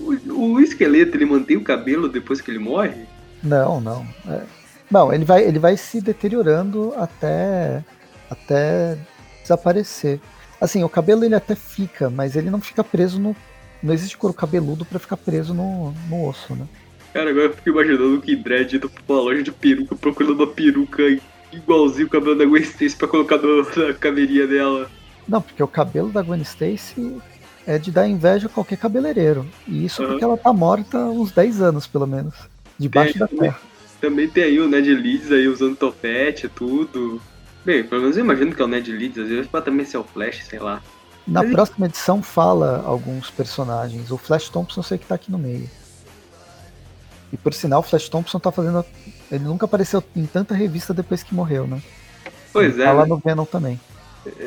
o, 0.00 0.52
o, 0.52 0.60
esqueleto, 0.60 1.16
ele 1.16 1.26
mantém 1.26 1.56
o 1.56 1.64
cabelo 1.64 2.08
depois 2.08 2.40
que 2.40 2.50
ele 2.50 2.58
morre? 2.58 3.04
Não, 3.42 3.80
não. 3.80 4.06
É... 4.28 4.42
Não, 4.90 5.12
ele 5.12 5.24
vai, 5.24 5.42
ele 5.42 5.58
vai 5.58 5.76
se 5.76 6.00
deteriorando 6.00 6.92
até, 6.96 7.82
até 8.30 8.98
desaparecer. 9.42 10.20
Assim, 10.60 10.84
o 10.84 10.88
cabelo 10.88 11.24
ele 11.24 11.34
até 11.34 11.54
fica, 11.54 12.08
mas 12.10 12.36
ele 12.36 12.50
não 12.50 12.60
fica 12.60 12.84
preso 12.84 13.20
no. 13.20 13.34
Não 13.82 13.92
existe 13.92 14.16
couro 14.16 14.34
cabeludo 14.34 14.84
para 14.84 14.98
ficar 14.98 15.16
preso 15.16 15.52
no, 15.52 15.92
no 16.08 16.26
osso, 16.26 16.54
né? 16.54 16.66
Cara, 17.12 17.30
agora 17.30 17.46
eu 17.46 17.54
fico 17.54 17.68
imaginando 17.68 18.20
que 18.20 18.34
Dredd 18.34 18.76
indo 18.76 18.88
pra 18.88 19.02
uma 19.08 19.20
loja 19.20 19.42
de 19.42 19.52
peruca 19.52 19.94
procurando 19.94 20.34
uma 20.34 20.46
peruca 20.46 21.02
igualzinho 21.52 22.06
o 22.06 22.10
cabelo 22.10 22.36
da 22.36 22.44
Gwen 22.44 22.62
Stacy 22.62 22.96
pra 22.96 23.08
colocar 23.08 23.38
no, 23.38 23.62
na 23.62 23.94
caveirinha 23.94 24.46
dela. 24.46 24.90
Não, 25.26 25.40
porque 25.40 25.62
o 25.62 25.68
cabelo 25.68 26.10
da 26.10 26.22
Gwen 26.22 26.42
Stacy 26.42 27.16
é 27.66 27.78
de 27.78 27.90
dar 27.90 28.06
inveja 28.06 28.46
a 28.46 28.50
qualquer 28.50 28.76
cabeleireiro. 28.76 29.46
E 29.66 29.84
isso 29.84 30.02
uhum. 30.02 30.08
porque 30.08 30.24
ela 30.24 30.36
tá 30.36 30.52
morta 30.52 30.98
há 30.98 31.08
uns 31.08 31.32
10 31.32 31.62
anos, 31.62 31.86
pelo 31.86 32.06
menos. 32.06 32.34
Debaixo 32.78 33.12
tem, 33.12 33.20
da 33.20 33.28
terra. 33.28 33.60
Também 34.00 34.28
tem 34.28 34.44
aí 34.44 34.60
o 34.60 34.68
Ned 34.68 34.92
Leeds 34.92 35.32
aí 35.32 35.48
usando 35.48 35.76
topete 35.76 36.46
e 36.46 36.48
tudo. 36.48 37.20
Bem, 37.64 37.82
pelo 37.84 38.02
menos 38.02 38.16
eu 38.16 38.24
imagino 38.24 38.54
que 38.54 38.60
é 38.60 38.64
o 38.64 38.68
Ned 38.68 38.92
Leeds, 38.92 39.18
às 39.18 39.28
vezes 39.28 39.46
pode 39.46 39.64
também 39.64 39.86
ser 39.86 39.96
o 39.96 40.04
Flash, 40.04 40.44
sei 40.44 40.58
lá. 40.58 40.82
Na 41.26 41.42
Mas 41.42 41.52
próxima 41.52 41.86
edição 41.86 42.22
fala 42.22 42.82
alguns 42.84 43.30
personagens. 43.30 44.10
O 44.10 44.18
Flash 44.18 44.50
Thompson 44.50 44.82
sei 44.82 44.98
que 44.98 45.06
tá 45.06 45.14
aqui 45.14 45.32
no 45.32 45.38
meio. 45.38 45.68
E 47.32 47.36
por 47.36 47.54
sinal, 47.54 47.80
o 47.80 47.82
Flash 47.82 48.08
Thompson 48.08 48.38
tá 48.38 48.52
fazendo. 48.52 48.84
Ele 49.34 49.44
nunca 49.44 49.66
apareceu 49.66 50.02
em 50.14 50.26
tanta 50.26 50.54
revista 50.54 50.94
depois 50.94 51.22
que 51.22 51.34
morreu, 51.34 51.66
né? 51.66 51.82
Pois 52.52 52.74
Ele 52.74 52.82
é. 52.82 52.86
Tá 52.86 52.92
lá 52.92 53.02
né? 53.02 53.08
no 53.08 53.16
Venom 53.16 53.44
também. 53.44 53.80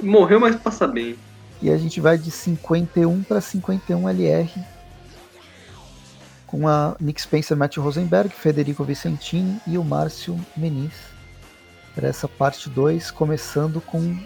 Morreu, 0.01 0.39
mas 0.39 0.55
passa 0.55 0.87
bem. 0.87 1.15
E 1.61 1.69
a 1.69 1.77
gente 1.77 1.99
vai 1.99 2.17
de 2.17 2.31
51 2.31 3.23
para 3.23 3.41
51 3.41 4.09
LR. 4.09 4.49
Com 6.45 6.67
a 6.67 6.95
Nick 6.99 7.21
Spencer, 7.21 7.57
Matt 7.57 7.77
Rosenberg, 7.77 8.33
Federico 8.33 8.83
Vicentini 8.83 9.59
e 9.67 9.77
o 9.77 9.83
Márcio 9.83 10.39
Meniz. 10.55 10.93
Para 11.93 12.07
essa 12.07 12.27
parte 12.27 12.69
2, 12.69 13.11
começando 13.11 13.81
com 13.81 14.17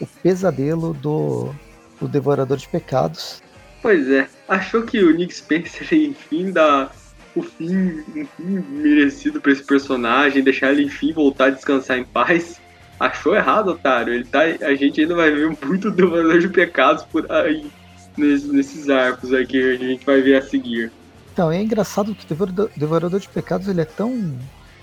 o 0.00 0.06
pesadelo 0.22 0.92
do, 0.94 1.54
do 2.00 2.08
Devorador 2.08 2.56
de 2.56 2.68
Pecados. 2.68 3.40
Pois 3.80 4.10
é, 4.10 4.28
achou 4.46 4.82
que 4.82 5.02
o 5.02 5.16
Nick 5.16 5.34
Spencer, 5.34 5.88
enfim, 5.94 6.52
dá 6.52 6.90
o 7.34 7.42
fim, 7.42 8.02
um 8.14 8.26
fim 8.36 8.64
merecido 8.70 9.40
para 9.40 9.52
esse 9.52 9.62
personagem, 9.62 10.42
deixar 10.42 10.72
ele 10.72 10.84
enfim 10.84 11.12
voltar 11.12 11.46
a 11.46 11.50
descansar 11.50 11.98
em 11.98 12.04
paz. 12.04 12.60
Achou 12.98 13.34
errado, 13.34 13.68
otário. 13.68 14.12
Ele 14.12 14.24
tá, 14.24 14.40
a 14.40 14.74
gente 14.74 15.00
ainda 15.00 15.14
vai 15.14 15.30
ver 15.30 15.56
muito 15.64 15.90
Devorador 15.90 16.38
de 16.38 16.48
Pecados 16.48 17.04
por 17.04 17.30
aí, 17.32 17.70
nesses, 18.16 18.52
nesses 18.52 18.90
arcos 18.90 19.32
aí 19.32 19.46
que 19.46 19.58
a 19.58 19.76
gente 19.76 20.04
vai 20.04 20.20
ver 20.20 20.36
a 20.36 20.42
seguir. 20.42 20.92
Então, 21.32 21.50
é 21.50 21.62
engraçado 21.62 22.14
que 22.14 22.24
o 22.24 22.28
Devorador, 22.28 22.70
Devorador 22.76 23.20
de 23.20 23.28
Pecados 23.28 23.68
ele 23.68 23.80
é 23.80 23.86
tão 23.86 24.36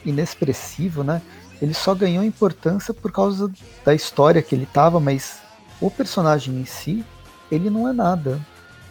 inexpressivo, 0.05 1.03
né? 1.03 1.21
Ele 1.61 1.73
só 1.73 1.93
ganhou 1.93 2.23
importância 2.23 2.93
por 2.93 3.11
causa 3.11 3.51
da 3.85 3.93
história 3.93 4.41
que 4.41 4.55
ele 4.55 4.65
tava, 4.65 4.99
mas 4.99 5.39
o 5.81 5.91
personagem 5.91 6.55
em 6.55 6.65
si, 6.65 7.03
ele 7.51 7.69
não 7.69 7.87
é 7.87 7.93
nada. 7.93 8.39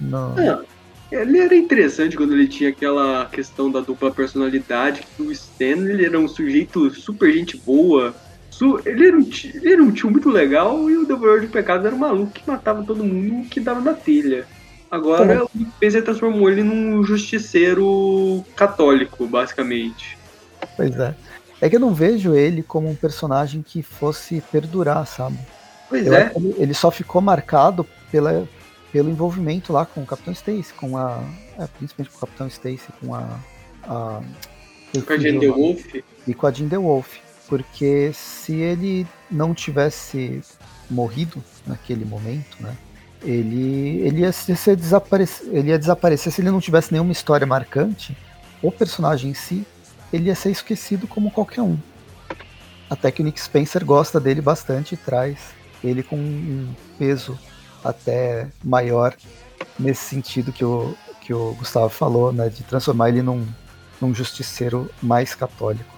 Não. 0.00 0.38
É, 0.38 0.60
ele 1.10 1.38
era 1.38 1.54
interessante 1.54 2.16
quando 2.16 2.32
ele 2.32 2.48
tinha 2.48 2.70
aquela 2.70 3.26
questão 3.26 3.70
da 3.70 3.80
dupla 3.80 4.10
personalidade, 4.10 5.02
que 5.16 5.22
o 5.22 5.30
Stan 5.30 5.64
ele 5.64 6.04
era 6.04 6.18
um 6.18 6.28
sujeito 6.28 6.90
super 6.90 7.32
gente 7.32 7.56
boa. 7.56 8.14
Ele, 8.86 9.08
era 9.08 9.16
um 9.16 9.22
tio, 9.22 9.50
ele 9.54 9.72
era 9.72 9.82
um 9.82 9.92
tio 9.92 10.10
muito 10.10 10.30
legal 10.30 10.88
e 10.88 10.96
o 10.96 11.06
Devorador 11.06 11.42
de 11.42 11.48
Pecados 11.48 11.84
era 11.84 11.94
um 11.94 11.98
maluco 11.98 12.32
que 12.32 12.48
matava 12.48 12.82
todo 12.82 13.04
mundo 13.04 13.46
que 13.48 13.60
dava 13.60 13.80
na 13.80 13.92
telha. 13.92 14.46
Agora 14.90 15.44
o 15.44 15.50
Spencer 15.76 16.02
transformou 16.02 16.50
ele 16.50 16.62
num 16.62 17.04
justiceiro 17.04 18.44
católico, 18.54 19.26
basicamente. 19.26 20.16
Pois 20.76 20.98
é. 20.98 21.14
É 21.60 21.68
que 21.68 21.76
eu 21.76 21.80
não 21.80 21.92
vejo 21.92 22.34
ele 22.34 22.62
como 22.62 22.88
um 22.88 22.94
personagem 22.94 23.62
que 23.62 23.82
fosse 23.82 24.42
perdurar, 24.52 25.06
sabe? 25.06 25.38
Pois 25.88 26.06
eu 26.06 26.14
é. 26.14 26.32
Ele 26.56 26.72
só 26.72 26.90
ficou 26.90 27.20
marcado 27.20 27.86
pela, 28.10 28.48
pelo 28.96 29.10
envolvimento 29.10 29.74
lá 29.74 29.84
com 29.84 30.00
o 30.00 30.06
Capitão 30.06 30.32
Stacy, 30.32 30.72
com 30.72 30.96
a. 30.96 31.22
É, 31.58 31.66
principalmente 31.66 32.10
com 32.12 32.16
o 32.16 32.20
Capitão 32.20 32.46
Stacy, 32.46 32.86
com 32.98 33.14
a. 33.14 33.38
a 33.82 34.22
com 35.06 35.12
a 35.12 35.18
Jean 35.18 35.38
Wolf. 35.38 35.94
E 36.26 36.32
com 36.32 36.46
a 36.46 36.50
Jean 36.50 36.80
Wolf. 36.80 37.18
Porque 37.46 38.10
se 38.14 38.54
ele 38.54 39.06
não 39.30 39.52
tivesse 39.52 40.40
morrido 40.90 41.44
naquele 41.66 42.06
momento, 42.06 42.56
né? 42.58 42.74
Ele, 43.20 44.00
ele, 44.00 44.20
ia 44.22 44.32
ser 44.32 44.76
desaparecer, 44.76 45.46
ele 45.52 45.68
ia 45.68 45.78
desaparecer 45.78 46.32
se 46.32 46.40
ele 46.40 46.50
não 46.50 46.60
tivesse 46.60 46.90
nenhuma 46.90 47.12
história 47.12 47.46
marcante. 47.46 48.16
O 48.62 48.72
personagem 48.72 49.32
em 49.32 49.34
si, 49.34 49.66
ele 50.10 50.28
ia 50.28 50.34
ser 50.34 50.50
esquecido 50.50 51.06
como 51.06 51.30
qualquer 51.30 51.60
um. 51.60 51.76
Até 52.88 53.10
que 53.10 53.20
o 53.20 53.24
Nick 53.26 53.38
Spencer 53.42 53.84
gosta 53.84 54.18
dele 54.18 54.40
bastante 54.40 54.94
e 54.94 54.96
traz 54.96 55.36
ele 55.84 56.02
com 56.02 56.16
um 56.16 56.74
peso 56.98 57.38
até 57.84 58.48
maior 58.62 59.14
nesse 59.78 60.04
sentido 60.04 60.52
que 60.52 60.64
o, 60.64 60.94
que 61.20 61.32
o 61.32 61.54
Gustavo 61.54 61.88
falou, 61.88 62.32
né, 62.32 62.48
de 62.48 62.62
transformar 62.62 63.08
ele 63.08 63.22
num, 63.22 63.46
num 64.00 64.14
justiceiro 64.14 64.90
mais 65.02 65.34
católico. 65.34 65.94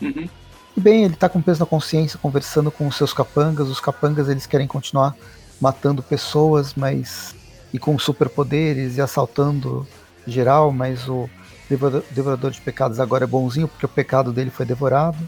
Uhum. 0.00 0.28
E 0.76 0.80
bem, 0.80 1.04
ele 1.04 1.16
tá 1.16 1.28
com 1.28 1.42
peso 1.42 1.60
na 1.60 1.66
consciência, 1.66 2.18
conversando 2.18 2.70
com 2.70 2.86
os 2.86 2.96
seus 2.96 3.12
capangas. 3.12 3.68
Os 3.68 3.80
capangas 3.80 4.28
eles 4.28 4.46
querem 4.46 4.66
continuar 4.66 5.14
matando 5.60 6.02
pessoas, 6.02 6.74
mas 6.74 7.34
e 7.72 7.78
com 7.78 7.98
superpoderes 7.98 8.96
e 8.96 9.00
assaltando 9.00 9.86
geral, 10.26 10.72
mas 10.72 11.08
o 11.08 11.28
devorador 12.10 12.50
de 12.50 12.60
pecados 12.60 13.00
agora 13.00 13.24
é 13.24 13.26
bonzinho 13.26 13.68
porque 13.68 13.86
o 13.86 13.88
pecado 13.88 14.32
dele 14.32 14.50
foi 14.50 14.66
devorado. 14.66 15.18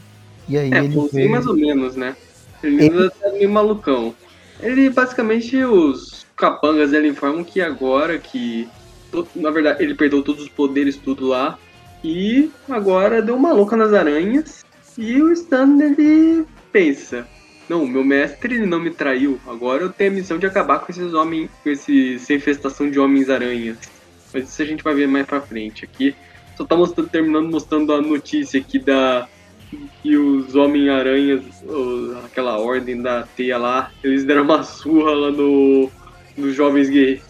E 0.47 0.57
aí 0.57 0.71
é, 0.71 0.77
ele 0.77 0.95
bonzinho 0.95 1.25
vê... 1.25 1.29
mais 1.29 1.47
ou 1.47 1.55
menos, 1.55 1.95
né? 1.95 2.15
Ele, 2.63 2.85
ele... 2.85 3.09
tá 3.09 3.31
meio 3.31 3.49
malucão. 3.49 4.13
Ele 4.59 4.89
basicamente 4.89 5.57
os 5.63 6.25
capangas 6.35 6.93
ele 6.93 7.09
informam 7.09 7.43
que 7.43 7.61
agora 7.61 8.17
que 8.17 8.67
na 9.35 9.49
verdade 9.49 9.83
ele 9.83 9.95
perdeu 9.95 10.21
todos 10.21 10.43
os 10.43 10.49
poderes 10.49 10.97
tudo 10.97 11.27
lá 11.27 11.57
e 12.03 12.51
agora 12.67 13.21
deu 13.21 13.35
uma 13.35 13.53
louca 13.53 13.77
nas 13.77 13.93
aranhas 13.93 14.65
e 14.97 15.21
o 15.21 15.31
Stan 15.31 15.77
ele 15.81 16.45
pensa 16.71 17.27
Não, 17.69 17.85
meu 17.85 18.03
mestre 18.03 18.65
não 18.65 18.79
me 18.79 18.91
traiu. 18.91 19.39
Agora 19.47 19.83
eu 19.83 19.91
tenho 19.91 20.11
a 20.11 20.13
missão 20.13 20.37
de 20.37 20.45
acabar 20.45 20.79
com 20.79 20.91
esses 20.91 21.13
homens, 21.13 21.49
com 21.63 21.69
esse, 21.69 22.15
essa 22.15 22.33
infestação 22.33 22.89
de 22.89 22.99
homens-aranhas. 22.99 23.77
Mas 24.33 24.49
isso 24.49 24.61
a 24.61 24.65
gente 24.65 24.83
vai 24.83 24.93
ver 24.93 25.07
mais 25.07 25.25
pra 25.25 25.41
frente. 25.41 25.85
Aqui 25.85 26.15
só 26.55 26.63
tá 26.63 26.75
mostrando, 26.75 27.09
terminando 27.09 27.49
mostrando 27.49 27.93
a 27.93 28.01
notícia 28.01 28.59
aqui 28.59 28.77
da 28.77 29.27
que 30.01 30.15
os 30.15 30.55
Homem-Aranhas, 30.55 31.43
aquela 32.23 32.57
ordem 32.57 33.01
da 33.01 33.23
teia 33.23 33.57
lá, 33.57 33.91
eles 34.03 34.23
deram 34.23 34.43
uma 34.43 34.63
surra 34.63 35.11
lá 35.11 35.31
no 35.31 35.89
nos 36.37 36.53
jovens 36.55 36.89
guerreiros. 36.89 37.23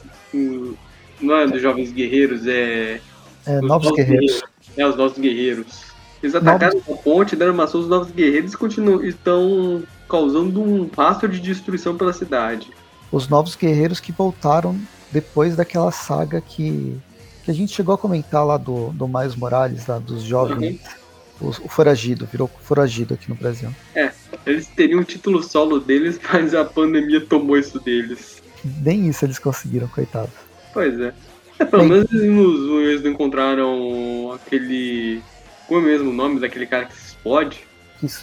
Não 1.22 1.36
é 1.36 1.48
dos 1.48 1.62
jovens 1.62 1.92
guerreiros, 1.92 2.46
é. 2.48 3.00
É, 3.46 3.62
novos, 3.62 3.92
guerreiros. 3.92 4.26
guerreiros. 4.26 4.44
É, 4.76 4.88
os 4.88 4.96
novos 4.96 5.18
guerreiros. 5.18 5.86
Eles 6.22 6.36
atacaram 6.36 6.80
novos... 6.80 7.00
a 7.00 7.04
ponte, 7.04 7.36
deram 7.36 7.54
uma 7.54 7.68
surra, 7.68 7.84
os 7.84 7.90
novos 7.90 8.12
guerreiros 8.12 8.54
e 8.54 8.58
continuam, 8.58 9.04
estão 9.04 9.84
causando 10.10 10.62
um 10.62 10.90
rastro 10.96 11.30
de 11.30 11.40
destruição 11.40 11.96
pela 11.96 12.14
cidade. 12.14 12.70
Os 13.12 13.28
novos 13.30 13.56
guerreiros 13.56 14.00
que 14.00 14.12
voltaram 14.12 14.78
depois 15.12 15.56
daquela 15.56 15.92
saga 15.92 16.42
que, 16.42 16.98
que 17.44 17.52
a 17.52 17.54
gente 17.54 17.74
chegou 17.74 17.96
a 17.96 17.98
comentar 17.98 18.46
lá 18.46 18.58
do, 18.58 18.90
do 18.90 19.08
Miles 19.08 19.36
Morales, 19.36 19.88
lá 19.88 20.00
dos 20.00 20.24
jovens. 20.24 20.82
Uhum. 20.82 21.05
O, 21.40 21.50
o 21.50 21.70
foragido, 21.70 22.26
virou 22.26 22.50
foragido 22.62 23.14
aqui 23.14 23.30
no 23.30 23.36
Brasil. 23.36 23.70
É, 23.94 24.12
eles 24.46 24.68
teriam 24.68 25.02
o 25.02 25.04
título 25.04 25.44
solo 25.44 25.80
deles, 25.80 26.20
mas 26.32 26.54
a 26.54 26.64
pandemia 26.64 27.22
tomou 27.22 27.58
isso 27.58 27.80
deles. 27.80 28.42
Nem 28.82 29.08
isso 29.08 29.26
eles 29.26 29.40
conseguiram, 29.40 29.88
coitado. 29.88 30.32
Pois 30.74 31.00
é. 31.00 31.14
é 31.60 31.66
pelo 31.66 31.84
Bem, 31.84 31.92
menos 31.92 32.12
eles 32.12 33.04
não 33.04 33.12
encontraram 33.12 34.32
aquele. 34.34 35.22
Como 35.68 35.82
é 35.82 35.84
mesmo 35.84 36.10
o 36.10 36.14
nome 36.14 36.40
daquele 36.40 36.66
cara 36.66 36.86
que 36.86 36.96
se 36.96 37.08
explode? 37.08 37.66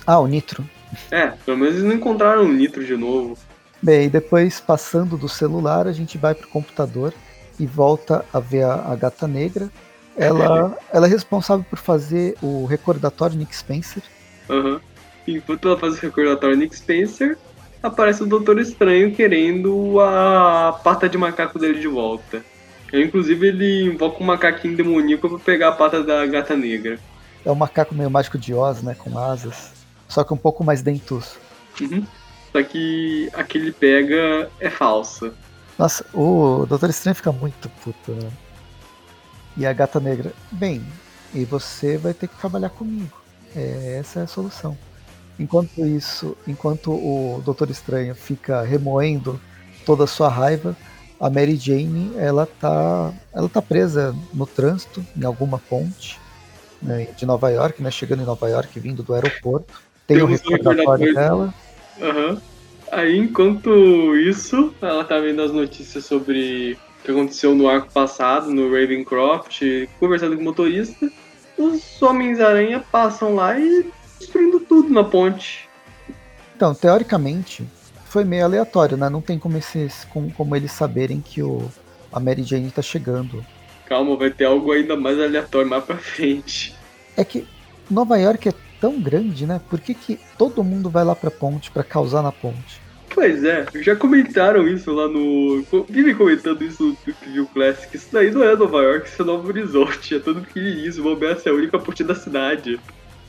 Ah, 0.07 0.21
o 0.21 0.27
Nitro. 0.27 0.69
É, 1.11 1.29
pelo 1.45 1.57
menos 1.57 1.75
eles 1.75 1.87
não 1.87 1.95
encontraram 1.95 2.45
o 2.45 2.53
Nitro 2.53 2.85
de 2.85 2.97
novo. 2.97 3.37
Bem, 3.81 4.09
depois 4.09 4.61
passando 4.61 5.17
do 5.17 5.29
celular, 5.29 5.87
a 5.87 5.93
gente 5.93 6.17
vai 6.17 6.35
pro 6.35 6.49
computador 6.49 7.13
e 7.59 7.67
volta 7.67 8.25
a 8.33 8.39
ver 8.39 8.63
a, 8.63 8.75
a 8.75 8.97
gata 8.97 9.27
negra. 9.27 9.71
Ela, 10.17 10.77
ela 10.93 11.07
é 11.07 11.11
responsável 11.11 11.65
por 11.69 11.79
fazer 11.79 12.37
o 12.43 12.67
recordatório 12.67 13.37
Nick 13.37 13.55
Spencer. 13.57 14.03
Aham. 14.49 14.75
Uhum. 14.75 14.81
Enquanto 15.27 15.69
ela 15.69 15.79
faz 15.79 15.95
o 15.95 16.01
recordatório 16.01 16.57
Nick 16.57 16.77
Spencer, 16.77 17.39
aparece 17.83 18.23
o 18.23 18.27
Doutor 18.27 18.59
Estranho 18.61 19.15
querendo 19.15 20.01
a 20.01 20.81
pata 20.83 21.09
de 21.09 21.17
macaco 21.17 21.59
dele 21.59 21.79
de 21.79 21.87
volta. 21.87 22.45
Inclusive, 22.93 23.49
ele 23.49 23.85
invoca 23.85 24.23
um 24.23 24.27
macaquinho 24.27 24.77
demoníaco 24.77 25.29
pra 25.29 25.39
pegar 25.39 25.69
a 25.69 25.73
pata 25.73 26.03
da 26.03 26.27
gata 26.27 26.57
negra. 26.57 26.99
É 27.45 27.51
um 27.51 27.55
macaco 27.55 27.95
meio 27.95 28.11
mágico 28.11 28.37
de 28.37 28.53
Oz, 28.53 28.83
né? 28.83 28.95
Com 28.99 29.19
asas. 29.19 29.73
Só 30.09 30.23
que 30.23 30.35
um 30.35 30.37
pouco 30.37 30.63
mais 30.63 30.83
dentuço. 30.83 31.39
Uhum. 31.81 32.05
Só 32.53 32.63
que 32.63 33.31
a 33.33 33.43
que 33.43 33.57
ele 33.57 33.73
pega 33.73 34.51
é 34.61 34.69
falsa. 34.69 35.33
Nossa, 35.79 36.05
o 36.13 36.67
Doutor 36.69 36.91
Estranho 36.91 37.15
fica 37.15 37.33
muito 37.33 37.71
puto, 37.83 38.13
né? 38.13 38.31
E 39.57 39.67
a 39.67 39.73
gata 39.73 40.01
negra, 40.01 40.33
bem, 40.51 40.83
e 41.35 41.45
você 41.45 41.97
vai 41.97 42.15
ter 42.15 42.29
que 42.29 42.39
trabalhar 42.39 42.71
comigo. 42.71 43.17
É, 43.55 43.99
essa 44.01 44.21
é 44.21 44.23
a 44.23 44.27
solução. 44.27 44.77
Enquanto 45.39 45.85
isso, 45.85 46.37
enquanto 46.47 46.93
o 46.93 47.43
Doutor 47.45 47.71
Estranho 47.71 48.15
fica 48.15 48.63
remoendo 48.63 49.41
toda 49.85 50.05
a 50.05 50.07
sua 50.07 50.29
raiva, 50.29 50.77
a 51.19 51.31
Mary 51.31 51.57
Jane 51.57 52.13
ela 52.17 52.47
tá, 52.47 53.13
ela 53.33 53.49
tá 53.49 53.63
presa 53.63 54.15
no 54.33 54.47
trânsito 54.47 55.05
em 55.17 55.25
alguma 55.25 55.59
ponte 55.59 56.21
né, 56.83 57.09
de 57.17 57.25
Nova 57.25 57.51
York, 57.51 57.83
né, 57.83 57.91
chegando 57.91 58.23
em 58.23 58.27
Nova 58.27 58.49
York, 58.49 58.79
vindo 58.81 59.03
do 59.03 59.15
aeroporto. 59.15 59.73
Tem 60.07 60.21
o 60.21 60.27
recordatório 60.27 61.15
dela. 61.15 61.55
Uhum. 61.99 62.39
Aí, 62.91 63.17
enquanto 63.17 64.17
isso, 64.17 64.75
ela 64.83 65.05
tá 65.05 65.19
vendo 65.19 65.41
as 65.41 65.53
notícias 65.53 66.05
sobre 66.05 66.77
que 67.05 67.11
aconteceu 67.11 67.55
no 67.55 67.69
arco 67.69 67.93
passado, 67.93 68.51
no 68.53 68.71
Ravencroft, 68.71 69.63
conversando 69.99 70.37
com 70.37 70.43
o 70.43 70.45
motorista. 70.45 71.11
Os 71.59 72.01
Homens-Aranha 72.01 72.83
passam 72.91 73.35
lá 73.35 73.59
e 73.59 73.91
destruindo 74.19 74.61
tudo 74.61 74.91
na 74.91 75.05
ponte. 75.05 75.69
Então, 76.55 76.75
teoricamente, 76.75 77.67
foi 78.05 78.25
meio 78.25 78.45
aleatório, 78.45 78.97
né? 78.97 79.09
Não 79.09 79.21
tem 79.21 79.39
como, 79.39 79.57
esses, 79.57 80.05
como, 80.05 80.31
como 80.33 80.55
eles 80.55 80.71
saberem 80.71 81.21
que 81.21 81.43
o, 81.43 81.69
a 82.13 82.21
Mary 82.21 82.43
Jane 82.43 82.71
tá 82.71 82.83
chegando. 82.83 83.45
Calma, 83.87 84.17
vai 84.17 84.31
ter 84.31 84.45
algo 84.45 84.71
ainda 84.71 84.97
mais 84.97 85.19
aleatório 85.19 85.69
mais 85.69 85.83
pra 85.83 85.97
frente. 85.97 86.75
É 87.17 87.25
que 87.25 87.47
Nova 87.91 88.19
York 88.19 88.49
é 88.51 88.55
tão 88.81 89.01
grande, 89.01 89.47
né? 89.47 89.61
Por 89.71 89.81
que, 89.81 89.95
que 89.95 90.21
todo 90.37 90.63
mundo 90.63 90.91
vai 90.91 91.05
lá 91.05 91.17
pra 91.17 91.31
ponte 91.31 91.71
para 91.71 91.83
causar 91.83 92.23
na 92.23 92.33
ponte? 92.33 92.82
Pois 93.15 93.45
é, 93.45 93.67
já 93.77 93.95
comentaram 93.95 94.67
isso 94.67 94.91
lá 94.93 95.07
no. 95.07 95.65
Vive 95.89 96.15
comentando 96.15 96.63
isso 96.63 96.97
no 97.07 97.15
Clio 97.15 97.47
Classic. 97.47 97.95
Isso 97.95 98.09
daí 98.11 98.31
não 98.31 98.43
é 98.43 98.57
Nova 98.57 98.83
York, 98.83 99.09
isso 99.09 99.23
é 99.23 99.25
Novo 99.25 99.49
Horizonte. 99.49 100.15
É 100.15 100.19
todo 100.19 100.41
pequenininho. 100.41 101.01
O 101.01 101.03
Bobeça 101.03 101.49
é 101.49 101.53
a 101.53 101.55
única 101.55 101.79
ponte 101.79 102.03
da 102.03 102.15
cidade. 102.15 102.81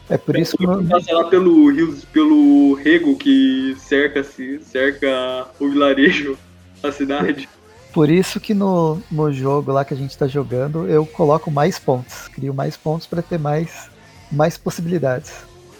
É 0.09 0.17
por 0.17 0.37
isso 0.37 0.57
que. 0.57 0.65
Não... 0.65 0.85
Passa 0.85 1.13
lá 1.13 1.25
pelo 1.25 1.69
rio, 1.69 1.97
pelo 2.13 2.73
rego 2.75 3.17
que 3.17 3.75
cerca, 3.77 4.23
cerca 4.23 5.47
o 5.59 5.69
vilarejo, 5.69 6.37
a 6.81 6.91
cidade. 6.91 7.49
Por 7.91 8.09
isso 8.09 8.39
que 8.39 8.53
no, 8.53 9.01
no 9.11 9.31
jogo 9.31 9.71
lá 9.71 9.85
que 9.85 9.93
a 9.93 9.97
gente 9.97 10.17
tá 10.17 10.27
jogando, 10.27 10.87
eu 10.87 11.05
coloco 11.05 11.51
mais 11.51 11.77
pontos. 11.77 12.27
Crio 12.29 12.53
mais 12.53 12.75
pontos 12.75 13.05
para 13.05 13.21
ter 13.21 13.37
mais, 13.37 13.89
mais 14.31 14.57
possibilidades. 14.57 15.31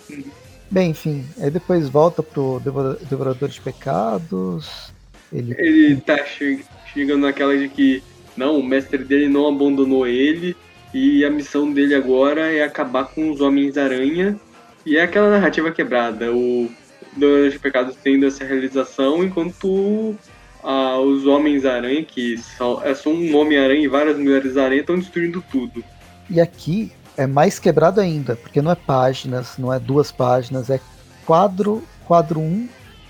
Uhum. 0.10 0.43
Bem, 0.74 0.90
enfim, 0.90 1.24
aí 1.40 1.52
depois 1.52 1.88
volta 1.88 2.24
pro 2.24 2.60
Devorador 3.08 3.48
de 3.48 3.62
Pecados. 3.62 4.92
Ele, 5.32 5.54
ele 5.60 6.02
tá 6.02 6.18
chegando 6.26 7.22
naquela 7.22 7.56
de 7.56 7.70
que 7.70 8.02
não, 8.36 8.58
o 8.58 8.64
mestre 8.64 9.04
dele 9.04 9.30
não 9.30 9.48
abandonou 9.48 10.08
ele 10.08 10.58
e 10.92 11.24
a 11.24 11.30
missão 11.30 11.72
dele 11.72 11.94
agora 11.94 12.52
é 12.52 12.64
acabar 12.64 13.04
com 13.06 13.30
os 13.30 13.40
Homens-Aranha. 13.40 14.36
E 14.84 14.98
é 14.98 15.04
aquela 15.04 15.30
narrativa 15.30 15.72
quebrada, 15.72 16.34
o 16.34 16.68
Devorador 17.16 17.52
de 17.52 17.60
Pecados 17.60 17.96
tendo 18.04 18.26
essa 18.26 18.44
realização, 18.44 19.24
enquanto 19.24 20.16
ah, 20.64 20.98
os 20.98 21.28
Homens-Aranha, 21.28 22.04
que 22.04 22.36
são, 22.40 22.82
é 22.84 22.96
só 22.96 23.12
um 23.12 23.36
Homem-Aranha 23.36 23.84
e 23.84 23.88
várias 23.88 24.18
Mulheres-Aranha, 24.18 24.82
estão 24.82 24.98
destruindo 24.98 25.44
tudo. 25.52 25.84
E 26.32 26.42
aqui 26.42 26.92
é 27.18 27.28
mais 27.28 27.60
quebrado 27.60 28.00
ainda, 28.02 28.36
porque 28.36 28.62
não 28.62 28.72
é 28.72 28.76
páginas, 28.76 29.58
não 29.58 29.72
é 29.72 29.80
duas 29.80 30.12
páginas, 30.12 30.70
é 30.70 30.80
quadro, 31.26 31.84
quadro 32.06 32.40
1, 32.40 32.44
um, 32.44 32.70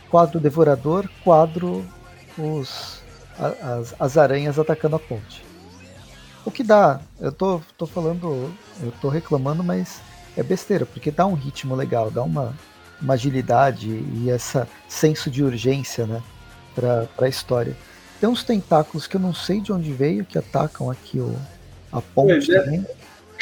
quadro 0.10 0.39
devorador, 0.39 1.10
quadro 1.24 1.86
os 2.38 3.01
as, 3.38 3.95
as 3.99 4.18
aranhas 4.18 4.60
atacando 4.60 4.95
a 4.95 4.99
ponte. 4.99 5.43
O 6.45 6.51
que 6.51 6.64
dá, 6.64 6.99
eu 7.20 7.32
tô, 7.32 7.62
tô 7.78 7.86
falando, 7.86 8.54
eu 8.82 8.91
tô 9.01 9.10
reclamando, 9.10 9.64
mas 9.64 10.01
é 10.36 10.43
besteira, 10.43 10.86
porque 10.86 11.10
dá 11.10 11.26
um 11.26 11.34
ritmo 11.34 11.76
legal, 11.76 12.12
dá 12.12 12.22
uma, 12.22 12.54
uma 13.01 13.14
agilidade 13.14 13.88
e 13.89 14.30
essa 14.30 14.68
senso 14.88 15.32
de 15.32 15.43
urgência, 15.43 16.06
né, 16.06 16.22
pra, 16.76 17.06
pra 17.16 17.30
história. 17.30 17.76
Tem 18.20 18.30
uns 18.30 18.43
tentáculos 18.43 19.08
que 19.08 19.16
eu 19.16 19.22
não 19.22 19.34
sei 19.34 19.62
de 19.62 19.72
onde 19.72 19.91
veio, 19.93 20.26
que 20.26 20.38
atacam 20.38 20.89
aqui 20.89 21.20
o, 21.20 21.36
a 21.91 22.01
ponte 22.01 22.54
é. 22.54 22.62
também. 22.62 22.86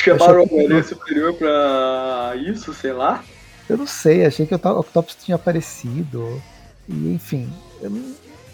Chamaram 0.03 0.43
o 0.43 0.65
Homem 0.65 0.83
Superior 0.83 1.33
pra 1.33 2.33
isso, 2.35 2.73
sei 2.73 2.91
lá? 2.91 3.23
Eu 3.69 3.77
não 3.77 3.87
sei, 3.87 4.25
achei 4.25 4.45
que 4.45 4.55
o 4.55 4.57
Octopus 4.57 5.15
tinha 5.15 5.35
aparecido. 5.35 6.41
E 6.89 7.13
enfim, 7.13 7.51